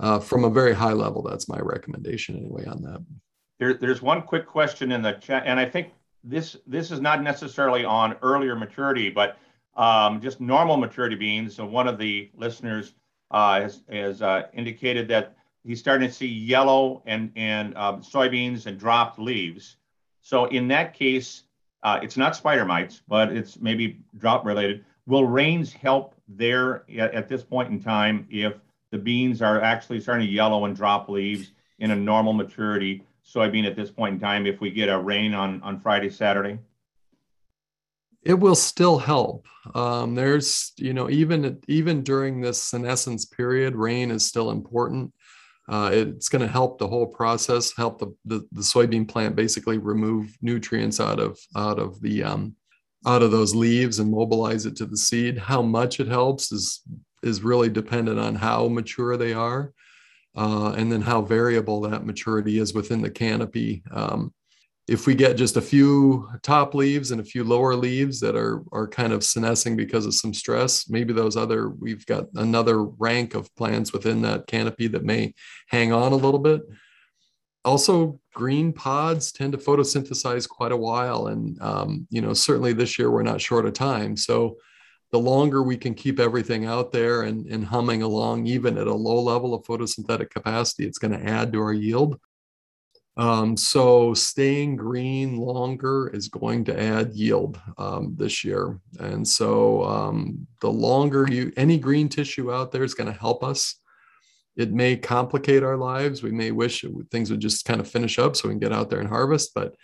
uh, 0.01 0.21
from 0.21 0.45
a 0.45 0.51
very 0.51 0.75
high 0.75 0.93
level, 0.93 1.23
that's 1.23 1.49
my 1.49 1.59
recommendation 1.59 2.37
anyway 2.37 2.67
on 2.67 2.83
that. 2.83 3.05
There, 3.59 3.75
there's 3.75 4.01
one 4.01 4.23
quick 4.23 4.47
question 4.47 4.93
in 4.93 5.03
the 5.03 5.13
chat, 5.15 5.43
and 5.47 5.59
I 5.59 5.65
think 5.65 5.89
this 6.29 6.57
this 6.67 6.91
is 6.91 7.01
not 7.01 7.23
necessarily 7.23 7.85
on 7.85 8.17
earlier 8.23 8.55
maturity, 8.55 9.11
but 9.11 9.39
um, 9.77 10.21
just 10.21 10.41
normal 10.41 10.77
maturity 10.77 11.17
beans. 11.17 11.55
So 11.55 11.65
one 11.65 11.89
of 11.89 11.99
the 11.99 12.31
listeners 12.37 12.95
uh, 13.31 13.63
has, 13.63 13.83
has 13.91 14.23
uh, 14.23 14.43
indicated 14.53 15.09
that 15.09 15.37
he's 15.65 15.81
starting 15.81 16.09
to 16.09 16.15
see 16.15 16.27
yellow 16.27 17.03
and 17.07 17.33
and 17.37 17.77
um, 17.77 18.03
soybeans 18.03 18.67
and 18.67 18.79
dropped 18.79 19.19
leaves. 19.19 19.77
So 20.21 20.45
in 20.47 20.69
that 20.69 20.95
case, 20.95 21.45
uh, 21.83 22.01
it's 22.03 22.17
not 22.17 22.37
spider 22.37 22.65
mites, 22.65 23.03
but 23.09 23.33
it's 23.33 23.59
maybe 23.59 24.01
drop 24.19 24.45
related. 24.45 24.85
Will 25.07 25.25
rains 25.25 25.73
help 25.73 26.15
there 26.29 26.85
at, 26.99 27.15
at 27.15 27.29
this 27.29 27.43
point 27.43 27.71
in 27.71 27.83
time 27.83 28.27
if 28.31 28.55
the 28.91 28.99
beans 28.99 29.41
are 29.41 29.63
actually 29.63 30.01
starting 30.01 30.27
to 30.27 30.33
yellow 30.33 30.67
and 30.67 30.77
drop 30.77 31.09
leaves 31.09 31.53
in 31.79 31.91
a 31.91 31.97
normal 31.97 32.35
maturity? 32.35 33.05
Soybean 33.33 33.67
at 33.67 33.77
this 33.77 33.91
point 33.91 34.15
in 34.15 34.21
time 34.21 34.47
if 34.47 34.61
we 34.61 34.71
get 34.71 34.89
a 34.89 34.99
rain 34.99 35.35
on, 35.35 35.63
on 35.63 35.81
Friday, 35.81 36.11
Saturday? 36.11 36.59
It 38.23 38.35
will 38.35 38.55
still 38.55 38.99
help. 38.99 39.47
Um, 39.75 40.15
there's, 40.15 40.73
you 40.77 40.93
know, 40.93 41.09
even 41.09 41.61
even 41.69 42.03
during 42.03 42.41
this 42.41 42.63
senescence 42.63 43.25
period, 43.25 43.77
rain 43.77 44.11
is 44.11 44.25
still 44.25 44.51
important. 44.51 45.13
Uh, 45.69 45.91
it's 45.93 46.29
going 46.29 46.41
to 46.41 46.53
help 46.53 46.79
the 46.79 46.89
whole 46.89 47.07
process, 47.07 47.77
help 47.77 47.99
the, 47.99 48.15
the, 48.25 48.39
the 48.53 48.63
soybean 48.63 49.07
plant 49.07 49.37
basically 49.37 49.77
remove 49.79 50.37
nutrients 50.41 50.99
out 50.99 51.21
of 51.21 51.39
out 51.55 51.79
of 51.79 52.01
the 52.01 52.25
um, 52.25 52.57
out 53.07 53.23
of 53.23 53.31
those 53.31 53.55
leaves 53.55 53.99
and 53.99 54.11
mobilize 54.11 54.67
it 54.67 54.75
to 54.77 54.87
the 54.87 54.97
seed. 54.97 55.39
How 55.39 55.63
much 55.63 56.01
it 56.01 56.09
helps 56.09 56.51
is 56.51 56.83
is 57.23 57.43
really 57.43 57.69
dependent 57.69 58.19
on 58.19 58.35
how 58.35 58.69
mature 58.69 59.17
they 59.17 59.33
are 59.33 59.73
uh, 60.37 60.73
and 60.77 60.91
then 60.91 61.01
how 61.01 61.23
variable 61.23 61.81
that 61.83 62.07
maturity 62.07 62.59
is 62.59 62.75
within 62.75 63.03
the 63.03 63.11
canopy. 63.11 63.83
Um, 63.91 64.33
if 64.89 65.07
we 65.07 65.15
get 65.15 65.37
just 65.37 65.59
a 65.59 65.61
few 65.61 66.29
top 66.43 66.75
leaves 66.75 67.11
and 67.11 67.21
a 67.21 67.25
few 67.25 67.45
lower 67.45 67.77
leaves 67.77 68.21
that 68.21 68.35
are 68.35 68.63
are 68.73 68.89
kind 68.89 69.13
of 69.13 69.21
senescing 69.21 69.77
because 69.77 70.07
of 70.07 70.15
some 70.15 70.33
stress, 70.33 70.89
maybe 70.89 71.13
those 71.13 71.37
other 71.37 71.69
we've 71.69 72.07
got 72.07 72.25
another 72.37 72.85
rank 72.85 73.35
of 73.35 73.55
plants 73.55 73.93
within 73.93 74.23
that 74.23 74.47
canopy 74.47 74.89
that 74.89 75.05
may 75.05 75.35
hang 75.69 75.93
on 75.93 76.13
a 76.13 76.17
little 76.17 76.41
bit. 76.41 76.63
also, 77.65 78.19
green 78.33 78.73
pods 78.73 79.31
tend 79.31 79.53
to 79.53 79.59
photosynthesize 79.59 80.49
quite 80.49 80.73
a 80.73 80.77
while, 80.77 81.27
and 81.27 81.61
um, 81.61 82.07
you 82.09 82.23
know 82.23 82.33
certainly 82.33 82.73
this 82.73 82.99
year 82.99 83.11
we're 83.11 83.23
not 83.23 83.43
short 83.43 83.67
of 83.67 83.75
time. 83.75 84.17
So 84.17 84.57
the 85.11 85.19
longer 85.19 85.63
we 85.63 85.77
can 85.77 85.95
keep 85.95 86.21
everything 86.21 86.67
out 86.67 86.93
there 86.93 87.23
and, 87.23 87.47
and 87.47 87.65
humming 87.65 88.03
along, 88.03 88.47
even 88.47 88.77
at 88.77 88.87
a 88.87 88.95
low 88.95 89.21
level 89.21 89.55
of 89.55 89.65
photosynthetic 89.65 90.31
capacity, 90.31 90.87
it's 90.87 90.99
going 90.99 91.19
to 91.19 91.27
add 91.27 91.53
to 91.53 91.61
our 91.61 91.73
yield. 91.73 92.19
Um, 93.17 93.57
so 93.57 94.15
staying 94.15 94.77
green 94.77 95.39
longer 95.39 96.09
is 96.15 96.29
going 96.29 96.65
to 96.67 96.81
add 96.81 97.15
yield 97.15 97.61
um, 97.77 98.15
this 98.17 98.45
year. 98.45 98.79
And 99.01 99.27
so 99.27 99.83
um, 99.85 100.47
the 100.61 100.71
longer 100.71 101.27
you, 101.29 101.53
any 101.57 101.79
green 101.79 102.09
tissue 102.09 102.53
out 102.53 102.71
there 102.71 102.85
is 102.85 102.95
going 102.95 103.13
to 103.13 103.19
help 103.19 103.43
us. 103.43 103.81
It 104.57 104.73
may 104.73 104.97
complicate 104.97 105.63
our 105.63 105.77
lives. 105.77 106.23
We 106.23 106.33
may 106.33 106.53
wish 106.53 106.85
things 107.11 107.31
would 107.31 107.41
just 107.41 107.65
kind 107.65 107.81
of 107.81 107.89
finish 107.89 108.19
up 108.19 108.37
so 108.37 108.49
we 108.49 108.53
can 108.53 108.61
get 108.61 108.73
out 108.73 108.91
there 108.91 109.01
and 109.01 109.09
harvest, 109.09 109.53
but 109.55 109.75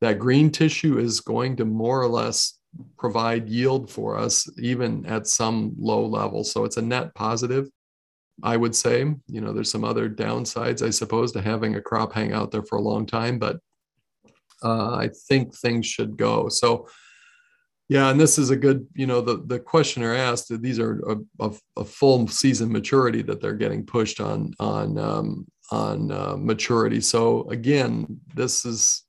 that 0.00 0.18
green 0.18 0.50
tissue 0.50 0.98
is 0.98 1.20
going 1.20 1.56
to 1.56 1.64
more 1.64 2.00
or 2.00 2.08
less 2.08 2.59
provide 2.96 3.48
yield 3.48 3.90
for 3.90 4.16
us 4.16 4.48
even 4.58 5.04
at 5.06 5.26
some 5.26 5.74
low 5.78 6.06
level. 6.06 6.44
So 6.44 6.64
it's 6.64 6.76
a 6.76 6.82
net 6.82 7.14
positive 7.14 7.68
i 8.42 8.56
would 8.56 8.74
say. 8.74 9.00
You 9.26 9.40
know 9.40 9.52
there's 9.52 9.70
some 9.70 9.84
other 9.84 10.08
downsides 10.08 10.86
i 10.86 10.90
suppose 10.90 11.32
to 11.32 11.42
having 11.42 11.76
a 11.76 11.80
crop 11.80 12.12
hang 12.12 12.32
out 12.32 12.50
there 12.50 12.62
for 12.62 12.78
a 12.78 12.82
long 12.82 13.06
time 13.06 13.38
but 13.38 13.58
uh, 14.62 14.94
i 14.94 15.10
think 15.28 15.54
things 15.54 15.86
should 15.86 16.16
go. 16.16 16.48
So 16.48 16.88
yeah 17.88 18.10
and 18.10 18.20
this 18.20 18.38
is 18.38 18.50
a 18.50 18.56
good 18.56 18.86
you 18.94 19.06
know 19.06 19.20
the 19.20 19.42
the 19.46 19.58
questioner 19.58 20.14
asked 20.14 20.48
these 20.62 20.78
are 20.78 21.00
a, 21.08 21.16
a, 21.46 21.52
a 21.78 21.84
full 21.84 22.28
season 22.28 22.70
maturity 22.70 23.22
that 23.22 23.40
they're 23.40 23.54
getting 23.54 23.84
pushed 23.84 24.20
on 24.20 24.54
on 24.60 24.98
um, 24.98 25.46
on 25.70 26.10
uh, 26.10 26.36
maturity. 26.36 27.00
So 27.00 27.48
again 27.50 28.20
this 28.34 28.64
is 28.64 29.04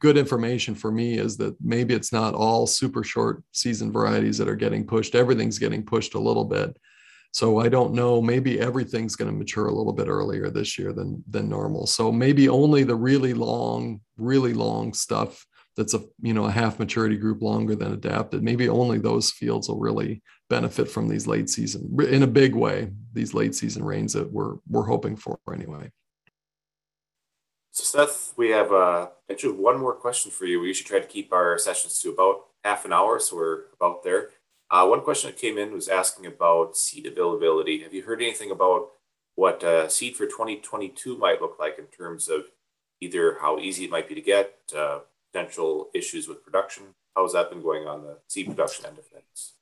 good 0.00 0.16
information 0.16 0.74
for 0.74 0.90
me 0.90 1.18
is 1.18 1.36
that 1.36 1.54
maybe 1.62 1.94
it's 1.94 2.12
not 2.12 2.34
all 2.34 2.66
super 2.66 3.04
short 3.04 3.44
season 3.52 3.92
varieties 3.92 4.38
that 4.38 4.48
are 4.48 4.56
getting 4.56 4.86
pushed. 4.86 5.14
Everything's 5.14 5.58
getting 5.58 5.84
pushed 5.84 6.14
a 6.14 6.20
little 6.20 6.44
bit. 6.44 6.76
So 7.32 7.60
I 7.60 7.68
don't 7.68 7.94
know. 7.94 8.20
Maybe 8.20 8.58
everything's 8.58 9.14
going 9.14 9.30
to 9.30 9.36
mature 9.36 9.66
a 9.66 9.74
little 9.74 9.92
bit 9.92 10.08
earlier 10.08 10.50
this 10.50 10.78
year 10.78 10.92
than 10.92 11.22
than 11.28 11.48
normal. 11.48 11.86
So 11.86 12.10
maybe 12.10 12.48
only 12.48 12.82
the 12.82 12.96
really 12.96 13.34
long, 13.34 14.00
really 14.16 14.52
long 14.52 14.92
stuff 14.94 15.46
that's 15.76 15.94
a 15.94 16.02
you 16.20 16.34
know 16.34 16.46
a 16.46 16.50
half 16.50 16.78
maturity 16.78 17.16
group 17.16 17.40
longer 17.40 17.76
than 17.76 17.92
adapted. 17.92 18.42
Maybe 18.42 18.68
only 18.68 18.98
those 18.98 19.30
fields 19.30 19.68
will 19.68 19.78
really 19.78 20.22
benefit 20.48 20.90
from 20.90 21.08
these 21.08 21.28
late 21.28 21.48
season 21.48 21.96
in 22.08 22.24
a 22.24 22.26
big 22.26 22.54
way. 22.54 22.90
These 23.12 23.34
late 23.34 23.54
season 23.54 23.84
rains 23.84 24.14
that 24.14 24.32
we're 24.32 24.56
we're 24.68 24.86
hoping 24.86 25.14
for 25.14 25.38
anyway. 25.52 25.90
So 27.72 27.84
Seth, 27.84 28.34
we 28.36 28.50
have 28.50 28.72
uh, 28.72 29.08
actually 29.30 29.54
one 29.54 29.78
more 29.78 29.94
question 29.94 30.30
for 30.30 30.44
you. 30.44 30.60
We 30.60 30.68
usually 30.68 30.88
try 30.88 30.98
to 30.98 31.06
keep 31.06 31.32
our 31.32 31.56
sessions 31.56 32.00
to 32.00 32.10
about 32.10 32.46
half 32.64 32.84
an 32.84 32.92
hour, 32.92 33.18
so 33.20 33.36
we're 33.36 33.62
about 33.72 34.02
there. 34.02 34.30
Uh, 34.70 34.86
one 34.86 35.02
question 35.02 35.30
that 35.30 35.38
came 35.38 35.56
in 35.56 35.72
was 35.72 35.88
asking 35.88 36.26
about 36.26 36.76
seed 36.76 37.06
availability. 37.06 37.82
Have 37.82 37.94
you 37.94 38.02
heard 38.02 38.22
anything 38.22 38.50
about 38.50 38.90
what 39.36 39.62
uh, 39.62 39.88
seed 39.88 40.16
for 40.16 40.26
2022 40.26 41.16
might 41.16 41.40
look 41.40 41.56
like 41.58 41.78
in 41.78 41.86
terms 41.86 42.28
of 42.28 42.46
either 43.00 43.38
how 43.40 43.58
easy 43.58 43.84
it 43.84 43.90
might 43.90 44.08
be 44.08 44.14
to 44.14 44.20
get, 44.20 44.58
uh, 44.76 45.00
potential 45.32 45.90
issues 45.94 46.28
with 46.28 46.44
production? 46.44 46.94
How 47.14 47.22
has 47.22 47.32
that 47.32 47.50
been 47.50 47.62
going 47.62 47.86
on 47.86 48.02
the 48.02 48.18
seed 48.28 48.46
production 48.46 48.86
end 48.86 48.98
of 48.98 49.06
things? 49.06 49.52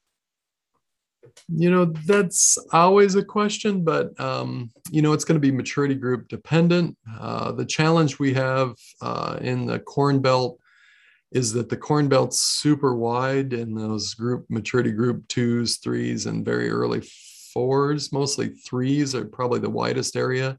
You 1.49 1.71
know, 1.71 1.85
that's 1.85 2.59
always 2.73 3.15
a 3.15 3.25
question, 3.25 3.85
but 3.85 4.19
um, 4.21 4.71
you 4.91 5.03
know, 5.03 5.13
it's 5.13 5.25
going 5.25 5.41
to 5.41 5.47
be 5.47 5.51
maturity 5.51 5.95
group 5.95 6.29
dependent. 6.29 6.97
Uh, 7.19 7.53
the 7.53 7.65
challenge 7.65 8.19
we 8.19 8.35
have 8.35 8.75
uh, 9.01 9.39
in 9.41 9.67
the 9.67 9.79
corn 9.79 10.21
belt 10.21 10.59
is 11.31 11.53
that 11.53 11.69
the 11.69 11.77
corn 11.77 12.09
belt's 12.09 12.41
super 12.41 12.95
wide 12.95 13.53
in 13.53 13.75
those 13.75 14.15
group 14.15 14.47
maturity 14.49 14.93
group 14.93 15.27
twos, 15.29 15.77
threes, 15.79 16.27
and 16.27 16.45
very 16.45 16.71
early 16.71 17.03
fours. 17.53 18.13
Mostly 18.13 18.49
threes 18.49 19.15
are 19.15 19.25
probably 19.25 19.61
the 19.61 19.71
widest 19.71 20.17
area. 20.17 20.59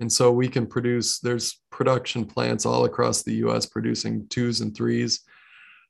And 0.00 0.12
so 0.12 0.30
we 0.30 0.48
can 0.48 0.66
produce, 0.66 1.18
there's 1.18 1.60
production 1.70 2.24
plants 2.24 2.66
all 2.66 2.84
across 2.84 3.22
the 3.22 3.34
US 3.46 3.66
producing 3.66 4.26
twos 4.28 4.60
and 4.60 4.76
threes 4.76 5.24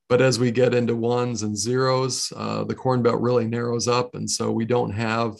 but 0.08 0.22
as 0.22 0.38
we 0.38 0.50
get 0.50 0.74
into 0.74 0.96
ones 0.96 1.42
and 1.42 1.56
zeros, 1.56 2.32
uh, 2.36 2.64
the 2.64 2.74
corn 2.74 3.02
belt 3.02 3.20
really 3.20 3.46
narrows 3.46 3.88
up. 3.88 4.14
And 4.14 4.28
so 4.28 4.50
we 4.50 4.64
don't 4.64 4.90
have 4.90 5.36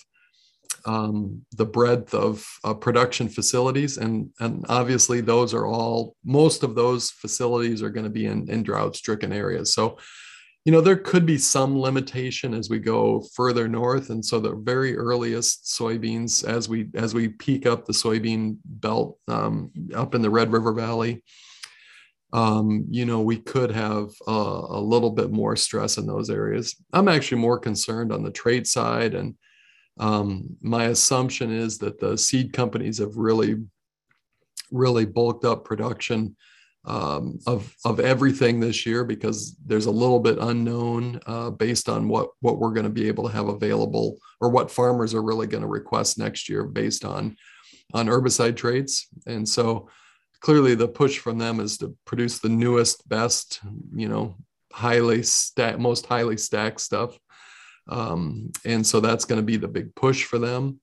um, 0.85 1.43
the 1.53 1.65
breadth 1.65 2.15
of 2.15 2.47
uh, 2.65 2.75
production 2.75 3.29
facilities. 3.29 3.99
And, 3.99 4.31
and 4.41 4.65
obviously, 4.69 5.21
those 5.21 5.55
are 5.55 5.67
all, 5.67 6.15
most 6.25 6.63
of 6.63 6.75
those 6.75 7.11
facilities 7.11 7.83
are 7.83 7.91
going 7.91 8.05
to 8.05 8.11
be 8.11 8.27
in, 8.27 8.49
in 8.51 8.63
drought 8.63 8.95
stricken 8.95 9.33
areas. 9.33 9.73
So, 9.73 9.99
you 10.65 10.73
know, 10.73 10.83
there 10.83 10.97
could 10.97 11.25
be 11.25 11.39
some 11.39 11.81
limitation 11.81 12.53
as 12.53 12.69
we 12.69 12.79
go 12.79 13.25
further 13.35 13.69
north. 13.69 14.11
And 14.11 14.23
so 14.23 14.39
the 14.39 14.55
very 14.55 14.99
earliest 14.99 15.65
soybeans, 15.65 16.47
as 16.47 16.69
we 16.69 16.89
as 16.95 17.15
we 17.15 17.29
peak 17.29 17.65
up 17.65 17.87
the 17.87 17.95
soybean 17.95 18.59
belt 18.65 19.19
um, 19.29 19.71
up 19.95 20.15
in 20.15 20.21
the 20.21 20.29
Red 20.29 20.53
River 20.53 20.75
Valley, 20.75 21.23
um, 22.33 22.87
you 22.91 23.07
know, 23.07 23.21
we 23.21 23.39
could 23.39 23.71
have 23.71 24.11
uh, 24.27 24.63
a 24.69 24.81
little 24.81 25.11
bit 25.11 25.31
more 25.31 25.57
stress 25.57 25.97
in 25.97 26.07
those 26.07 26.29
areas. 26.29 26.77
I'm 26.93 27.09
actually 27.09 27.41
more 27.41 27.59
concerned 27.59 28.13
on 28.13 28.23
the 28.23 28.31
trade 28.31 28.67
side. 28.67 29.15
And 29.15 29.35
um, 29.99 30.57
my 30.61 30.87
assumption 30.87 31.51
is 31.51 31.79
that 31.79 31.99
the 31.99 32.19
seed 32.19 32.53
companies 32.53 32.99
have 32.99 33.17
really, 33.17 33.57
really 34.71 35.07
bulked 35.07 35.45
up 35.45 35.65
production 35.65 36.37
um, 36.85 37.39
of, 37.47 37.75
of 37.85 37.99
everything 37.99 38.61
this 38.61 38.87
year 38.87 39.05
because 39.05 39.57
there's 39.65 39.87
a 39.87 39.91
little 39.91 40.21
bit 40.21 40.39
unknown 40.39 41.21
uh, 41.27 41.51
based 41.51 41.89
on 41.89 42.09
what, 42.09 42.31
what 42.41 42.59
we're 42.59 42.73
going 42.73 42.85
to 42.85 42.91
be 42.91 43.09
able 43.09 43.25
to 43.27 43.35
have 43.35 43.49
available 43.49 44.19
or 44.41 44.51
what 44.51 44.71
farmers 44.71 45.15
are 45.15 45.23
really 45.23 45.47
going 45.47 45.63
to 45.63 45.69
request 45.69 46.19
next 46.19 46.49
year 46.49 46.65
based 46.65 47.05
on, 47.05 47.37
on 47.95 48.07
herbicide 48.07 48.57
traits. 48.57 49.09
And 49.27 49.49
so, 49.49 49.89
clearly 50.41 50.75
the 50.75 50.89
push 50.89 51.19
from 51.19 51.39
them 51.39 51.61
is 51.61 51.79
to 51.79 51.97
produce 52.05 52.39
the 52.39 52.49
newest, 52.49 53.09
best, 53.09 53.61
you 53.95 54.09
know, 54.09 54.37
highly 54.73 55.23
stack, 55.23 55.79
most 55.79 56.07
highly 56.07 56.37
stacked 56.37 56.81
stuff. 56.81 57.19
Um, 57.89 58.53
and 58.65 58.87
so 58.87 59.01
that's 59.01 59.25
going 59.25 59.41
to 59.41 59.47
be 59.47 59.57
the 59.57 59.69
big 59.69 59.95
push 59.95 60.25
for 60.25 60.39
them. 60.39 60.81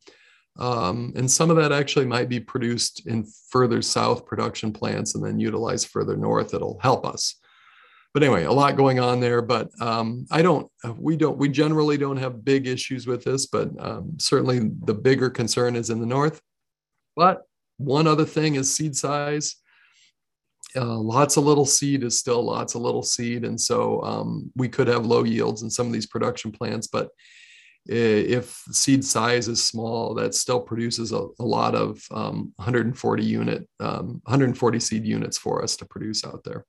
Um, 0.58 1.14
and 1.16 1.30
some 1.30 1.50
of 1.50 1.58
that 1.58 1.72
actually 1.72 2.06
might 2.06 2.30
be 2.30 2.40
produced 2.40 3.06
in 3.08 3.26
further 3.50 3.82
south 3.82 4.26
production 4.26 4.72
plants 4.72 5.16
and 5.16 5.24
then 5.24 5.40
utilized 5.40 5.88
further 5.88 6.16
north. 6.16 6.54
It'll 6.54 6.80
help 6.80 7.06
us. 7.06 7.36
But 8.14 8.24
anyway, 8.24 8.46
a 8.46 8.52
lot 8.52 8.78
going 8.78 9.00
on 9.00 9.20
there. 9.20 9.42
But 9.42 9.70
um, 9.82 10.26
I 10.32 10.42
don't, 10.42 10.72
we 10.98 11.18
don't, 11.18 11.38
we 11.38 11.50
generally 11.50 11.98
don't 11.98 12.18
have 12.18 12.46
big 12.46 12.66
issues 12.66 13.06
with 13.06 13.26
this, 13.26 13.46
but 13.46 13.70
um, 13.78 14.14
certainly 14.18 14.72
the 14.86 14.94
bigger 14.94 15.30
concern 15.30 15.76
is 15.76 15.90
in 15.90 16.00
the 16.00 16.06
north. 16.06 16.42
But 17.18 17.42
one 17.78 18.08
other 18.08 18.26
thing 18.26 18.56
is 18.56 18.74
seed 18.74 18.96
size. 18.96 19.56
Uh, 20.76 20.98
lots 20.98 21.38
of 21.38 21.46
little 21.46 21.66
seed 21.66 22.04
is 22.04 22.20
still 22.20 22.44
lots 22.44 22.76
of 22.76 22.82
little 22.82 23.04
seed. 23.04 23.46
And 23.46 23.60
so 23.60 24.02
um, 24.04 24.52
we 24.56 24.68
could 24.68 24.88
have 24.88 25.06
low 25.06 25.24
yields 25.24 25.62
in 25.62 25.70
some 25.70 25.88
of 25.88 25.94
these 25.94 26.08
production 26.08 26.52
plants, 26.52 26.88
but 26.88 27.10
if 27.88 28.64
seed 28.72 29.06
size 29.06 29.48
is 29.48 29.64
small, 29.64 30.16
that 30.16 30.34
still 30.34 30.60
produces 30.60 31.12
a, 31.12 31.28
a 31.40 31.44
lot 31.44 31.76
of 31.76 32.04
um, 32.12 32.52
140 32.56 33.24
unit, 33.24 33.68
um, 33.80 34.22
140 34.26 34.80
seed 34.80 35.06
units 35.06 35.38
for 35.38 35.64
us 35.64 35.78
to 35.78 35.86
produce 35.86 36.26
out 36.26 36.44
there. 36.44 36.66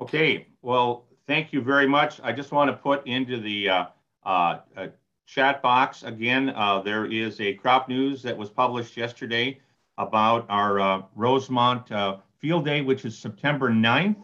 Okay, 0.00 0.46
well, 0.62 1.06
thank 1.26 1.52
you 1.52 1.60
very 1.60 1.88
much. 1.88 2.20
I 2.22 2.32
just 2.32 2.52
want 2.52 2.70
to 2.70 2.76
put 2.76 3.04
into 3.08 3.40
the 3.40 3.68
uh, 3.68 3.84
uh, 4.24 4.58
uh 4.76 4.86
chat 5.28 5.60
box 5.62 6.04
again, 6.04 6.48
uh, 6.56 6.80
there 6.80 7.04
is 7.04 7.38
a 7.40 7.52
crop 7.52 7.86
news 7.88 8.22
that 8.22 8.36
was 8.36 8.48
published 8.48 8.96
yesterday 8.96 9.60
about 9.98 10.46
our 10.48 10.80
uh, 10.80 11.02
Rosemount 11.14 11.90
uh, 11.92 12.16
field 12.38 12.64
day, 12.64 12.80
which 12.80 13.04
is 13.04 13.18
September 13.18 13.68
9th, 13.68 14.16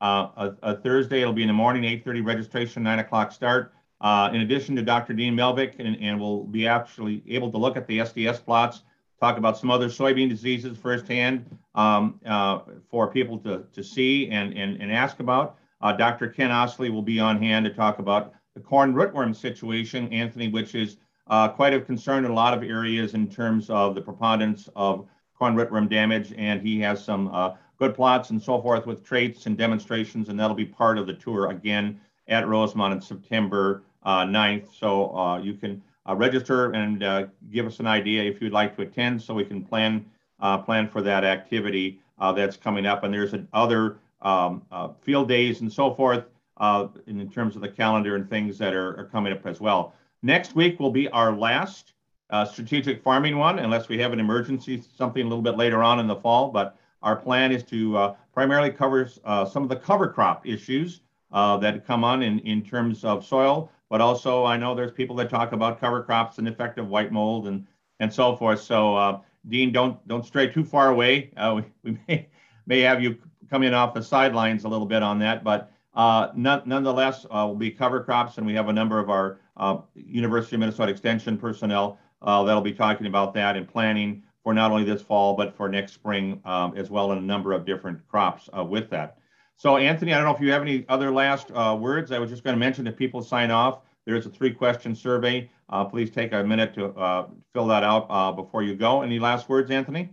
uh, 0.00 0.28
a, 0.36 0.56
a, 0.62 0.76
Thursday. 0.76 1.22
It'll 1.22 1.32
be 1.32 1.42
in 1.42 1.48
the 1.48 1.54
morning, 1.54 1.82
8.30 1.82 2.24
registration, 2.24 2.82
9 2.82 2.98
o'clock 3.00 3.32
start. 3.32 3.72
Uh, 4.00 4.30
in 4.34 4.42
addition 4.42 4.76
to 4.76 4.82
Dr. 4.82 5.14
Dean 5.14 5.34
Malvick, 5.34 5.76
and, 5.78 5.96
and 6.00 6.20
we'll 6.20 6.44
be 6.44 6.68
actually 6.68 7.22
able 7.26 7.50
to 7.50 7.56
look 7.56 7.76
at 7.76 7.86
the 7.86 7.98
SDS 7.98 8.44
plots, 8.44 8.82
talk 9.18 9.38
about 9.38 9.56
some 9.56 9.70
other 9.70 9.88
soybean 9.88 10.28
diseases 10.28 10.76
firsthand 10.76 11.58
um, 11.74 12.20
uh, 12.26 12.60
for 12.90 13.10
people 13.10 13.38
to, 13.38 13.64
to 13.72 13.82
see 13.82 14.28
and, 14.28 14.52
and, 14.56 14.80
and 14.80 14.92
ask 14.92 15.20
about. 15.20 15.56
Dr. 15.98 16.28
Ken 16.28 16.50
Ostlie 16.50 16.90
will 16.90 17.02
be 17.02 17.20
on 17.20 17.36
hand 17.36 17.66
to 17.66 17.70
talk 17.70 17.98
about 17.98 18.32
the 18.54 18.60
corn 18.60 18.94
rootworm 18.94 19.36
situation, 19.36 20.10
Anthony, 20.12 20.48
which 20.48 20.74
is 20.74 20.96
uh, 21.28 21.48
quite 21.48 21.72
of 21.72 21.86
concern 21.86 22.24
in 22.24 22.30
a 22.30 22.34
lot 22.34 22.54
of 22.54 22.62
areas 22.62 23.14
in 23.14 23.28
terms 23.28 23.70
of 23.70 23.94
the 23.94 24.00
preponderance 24.00 24.68
of 24.76 25.06
corn 25.38 25.54
rootworm 25.54 25.88
damage, 25.88 26.32
and 26.36 26.60
he 26.60 26.80
has 26.80 27.04
some 27.04 27.28
uh, 27.32 27.52
good 27.78 27.94
plots 27.94 28.30
and 28.30 28.42
so 28.42 28.60
forth 28.60 28.86
with 28.86 29.04
traits 29.04 29.46
and 29.46 29.56
demonstrations, 29.56 30.28
and 30.28 30.38
that'll 30.38 30.56
be 30.56 30.64
part 30.64 30.98
of 30.98 31.06
the 31.06 31.14
tour 31.14 31.50
again 31.50 32.00
at 32.28 32.46
Rosemount 32.48 32.94
on 32.94 33.00
September 33.00 33.82
uh, 34.04 34.24
9th. 34.24 34.74
So 34.74 35.16
uh, 35.16 35.38
you 35.38 35.54
can 35.54 35.82
uh, 36.08 36.14
register 36.14 36.72
and 36.72 37.02
uh, 37.02 37.26
give 37.50 37.66
us 37.66 37.80
an 37.80 37.86
idea 37.86 38.22
if 38.22 38.40
you'd 38.40 38.52
like 38.52 38.76
to 38.76 38.82
attend 38.82 39.20
so 39.20 39.34
we 39.34 39.44
can 39.44 39.64
plan 39.64 40.04
uh, 40.40 40.58
plan 40.58 40.88
for 40.88 41.00
that 41.00 41.24
activity 41.24 42.00
that's 42.34 42.56
coming 42.56 42.86
up. 42.86 43.04
And 43.04 43.12
there's 43.12 43.34
other 43.52 43.98
um, 44.22 44.62
field 45.02 45.28
days 45.28 45.60
and 45.60 45.72
so 45.72 45.94
forth 45.94 46.24
uh, 46.58 46.88
in 47.06 47.28
terms 47.30 47.56
of 47.56 47.62
the 47.62 47.68
calendar 47.68 48.16
and 48.16 48.28
things 48.28 48.58
that 48.58 48.74
are, 48.74 48.98
are, 48.98 49.04
coming 49.04 49.32
up 49.32 49.46
as 49.46 49.60
well. 49.60 49.94
Next 50.22 50.54
week 50.54 50.78
will 50.78 50.90
be 50.90 51.08
our 51.08 51.32
last 51.32 51.93
uh, 52.34 52.44
strategic 52.44 53.00
farming 53.00 53.38
one, 53.38 53.60
unless 53.60 53.88
we 53.88 53.96
have 53.96 54.12
an 54.12 54.18
emergency, 54.18 54.82
something 54.96 55.24
a 55.24 55.28
little 55.28 55.40
bit 55.40 55.56
later 55.56 55.84
on 55.84 56.00
in 56.00 56.08
the 56.08 56.16
fall. 56.16 56.50
But 56.50 56.76
our 57.00 57.14
plan 57.14 57.52
is 57.52 57.62
to 57.64 57.96
uh, 57.96 58.14
primarily 58.32 58.72
cover 58.72 59.08
uh, 59.24 59.44
some 59.44 59.62
of 59.62 59.68
the 59.68 59.76
cover 59.76 60.08
crop 60.08 60.44
issues 60.44 61.02
uh, 61.30 61.56
that 61.58 61.86
come 61.86 62.02
on 62.02 62.24
in, 62.24 62.40
in 62.40 62.60
terms 62.60 63.04
of 63.04 63.24
soil, 63.24 63.70
but 63.88 64.00
also 64.00 64.44
I 64.44 64.56
know 64.56 64.74
there's 64.74 64.90
people 64.90 65.14
that 65.16 65.30
talk 65.30 65.52
about 65.52 65.78
cover 65.78 66.02
crops 66.02 66.38
and 66.38 66.48
effective 66.48 66.88
white 66.88 67.12
mold 67.12 67.46
and 67.46 67.64
and 68.00 68.12
so 68.12 68.34
forth. 68.34 68.60
So 68.60 69.22
Dean, 69.48 69.70
don't 69.70 69.96
don't 70.08 70.26
stray 70.26 70.48
too 70.48 70.64
far 70.64 70.88
away. 70.88 71.30
we, 71.54 71.62
we 71.84 71.98
may 72.08 72.28
may 72.66 72.80
have 72.80 73.00
you 73.00 73.16
come 73.48 73.62
in 73.62 73.74
off 73.74 73.94
the 73.94 74.02
sidelines 74.02 74.64
a 74.64 74.68
little 74.68 74.86
bit 74.86 75.04
on 75.04 75.20
that, 75.20 75.44
but 75.44 75.70
uh, 75.94 76.32
none, 76.34 76.62
nonetheless, 76.64 77.24
uh, 77.26 77.46
will 77.46 77.54
be 77.54 77.70
cover 77.70 78.02
crops, 78.02 78.38
and 78.38 78.46
we 78.46 78.54
have 78.54 78.68
a 78.68 78.72
number 78.72 78.98
of 78.98 79.08
our 79.08 79.38
uh, 79.56 79.78
University 79.94 80.56
of 80.56 80.60
Minnesota 80.60 80.90
Extension 80.90 81.38
personnel 81.38 81.92
uh, 81.92 81.96
that'll 82.24 82.60
be 82.60 82.72
talking 82.72 83.06
about 83.06 83.34
that 83.34 83.56
and 83.56 83.68
planning 83.68 84.22
for 84.42 84.52
not 84.52 84.70
only 84.70 84.84
this 84.84 85.02
fall, 85.02 85.34
but 85.34 85.56
for 85.56 85.68
next 85.68 85.92
spring 85.92 86.40
um, 86.44 86.76
as 86.76 86.90
well, 86.90 87.12
and 87.12 87.22
a 87.22 87.24
number 87.24 87.52
of 87.52 87.64
different 87.64 88.06
crops 88.08 88.48
uh, 88.56 88.64
with 88.64 88.90
that. 88.90 89.18
So, 89.56 89.76
Anthony, 89.76 90.12
I 90.12 90.16
don't 90.16 90.26
know 90.26 90.34
if 90.34 90.40
you 90.40 90.50
have 90.50 90.62
any 90.62 90.84
other 90.88 91.10
last 91.10 91.50
uh, 91.54 91.76
words. 91.78 92.12
I 92.12 92.18
was 92.18 92.30
just 92.30 92.44
going 92.44 92.54
to 92.54 92.60
mention 92.60 92.84
that 92.84 92.96
people 92.96 93.22
sign 93.22 93.50
off. 93.50 93.80
There's 94.04 94.26
a 94.26 94.30
three 94.30 94.52
question 94.52 94.94
survey. 94.94 95.48
please 95.90 96.10
take 96.10 96.32
a 96.32 96.42
minute 96.44 96.74
to 96.74 97.28
fill 97.54 97.66
that 97.68 97.84
out 97.84 98.36
before 98.36 98.62
you 98.62 98.74
go. 98.74 99.02
Any 99.02 99.18
last 99.18 99.48
words, 99.48 99.70
Anthony? 99.70 100.10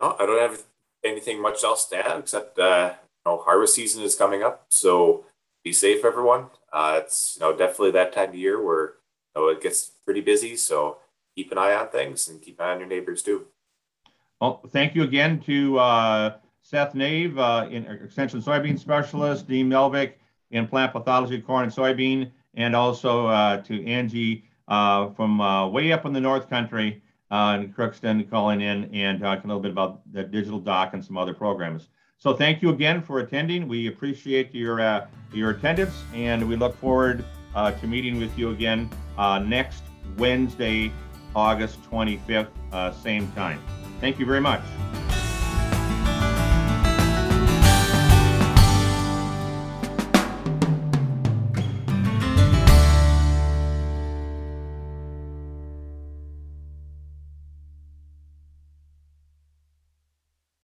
Oh, 0.00 0.16
I 0.18 0.26
don't 0.26 0.40
have 0.40 0.62
anything 1.04 1.40
much 1.40 1.62
else 1.62 1.86
to 1.86 1.96
add 1.96 2.18
except 2.18 2.58
uh, 2.58 2.94
you 2.94 3.30
know 3.30 3.38
harvest 3.38 3.74
season 3.74 4.02
is 4.02 4.14
coming 4.14 4.42
up, 4.42 4.66
so 4.70 5.26
be 5.62 5.72
safe, 5.72 6.04
everyone. 6.04 6.46
Uh, 6.72 7.00
it's 7.02 7.36
you 7.36 7.46
know 7.46 7.56
definitely 7.56 7.92
that 7.92 8.12
time 8.12 8.30
of 8.30 8.34
year 8.34 8.62
where 8.62 8.94
you 9.34 9.42
know, 9.42 9.48
it 9.48 9.62
gets 9.62 9.92
pretty 10.04 10.20
busy, 10.20 10.56
so 10.56 10.98
keep 11.34 11.50
an 11.52 11.58
eye 11.58 11.74
on 11.74 11.88
things 11.88 12.28
and 12.28 12.40
keep 12.40 12.60
an 12.60 12.66
eye 12.66 12.72
on 12.72 12.80
your 12.80 12.88
neighbors 12.88 13.22
too. 13.22 13.46
Well, 14.40 14.60
thank 14.68 14.94
you 14.94 15.02
again 15.02 15.40
to 15.40 15.78
uh, 15.78 16.36
Seth 16.62 16.94
Naeve, 16.94 17.38
uh, 17.38 17.68
in 17.68 17.86
Extension 17.86 18.42
Soybean 18.42 18.78
Specialist, 18.78 19.48
Dean 19.48 19.68
Malvick 19.68 20.14
in 20.50 20.66
Plant 20.66 20.92
Pathology, 20.92 21.40
Corn 21.40 21.64
and 21.64 21.72
Soybean, 21.72 22.30
and 22.54 22.76
also 22.76 23.26
uh, 23.26 23.58
to 23.62 23.84
Angie 23.86 24.44
uh, 24.68 25.10
from 25.10 25.40
uh, 25.40 25.68
way 25.68 25.92
up 25.92 26.06
in 26.06 26.12
the 26.12 26.20
North 26.20 26.48
Country 26.48 27.02
uh, 27.30 27.58
and 27.58 27.74
Crookston 27.74 28.28
calling 28.30 28.60
in 28.60 28.84
and 28.94 29.20
talking 29.20 29.44
a 29.44 29.48
little 29.48 29.62
bit 29.62 29.72
about 29.72 30.00
the 30.12 30.22
digital 30.22 30.58
doc 30.58 30.94
and 30.94 31.04
some 31.04 31.16
other 31.16 31.34
programs. 31.34 31.88
So 32.18 32.32
thank 32.32 32.62
you 32.62 32.70
again 32.70 33.02
for 33.02 33.18
attending. 33.20 33.68
We 33.68 33.88
appreciate 33.88 34.54
your 34.54 34.80
uh, 34.80 35.06
your 35.32 35.50
attendance, 35.50 36.04
and 36.14 36.48
we 36.48 36.56
look 36.56 36.76
forward 36.78 37.24
uh, 37.54 37.72
to 37.72 37.86
meeting 37.86 38.18
with 38.18 38.36
you 38.38 38.50
again 38.50 38.88
uh, 39.18 39.40
next 39.40 39.82
Wednesday, 40.16 40.92
August 41.34 41.82
25th, 41.90 42.48
uh, 42.72 42.92
same 42.92 43.30
time. 43.32 43.60
Thank 44.00 44.18
you 44.18 44.26
very 44.26 44.40
much. 44.40 44.62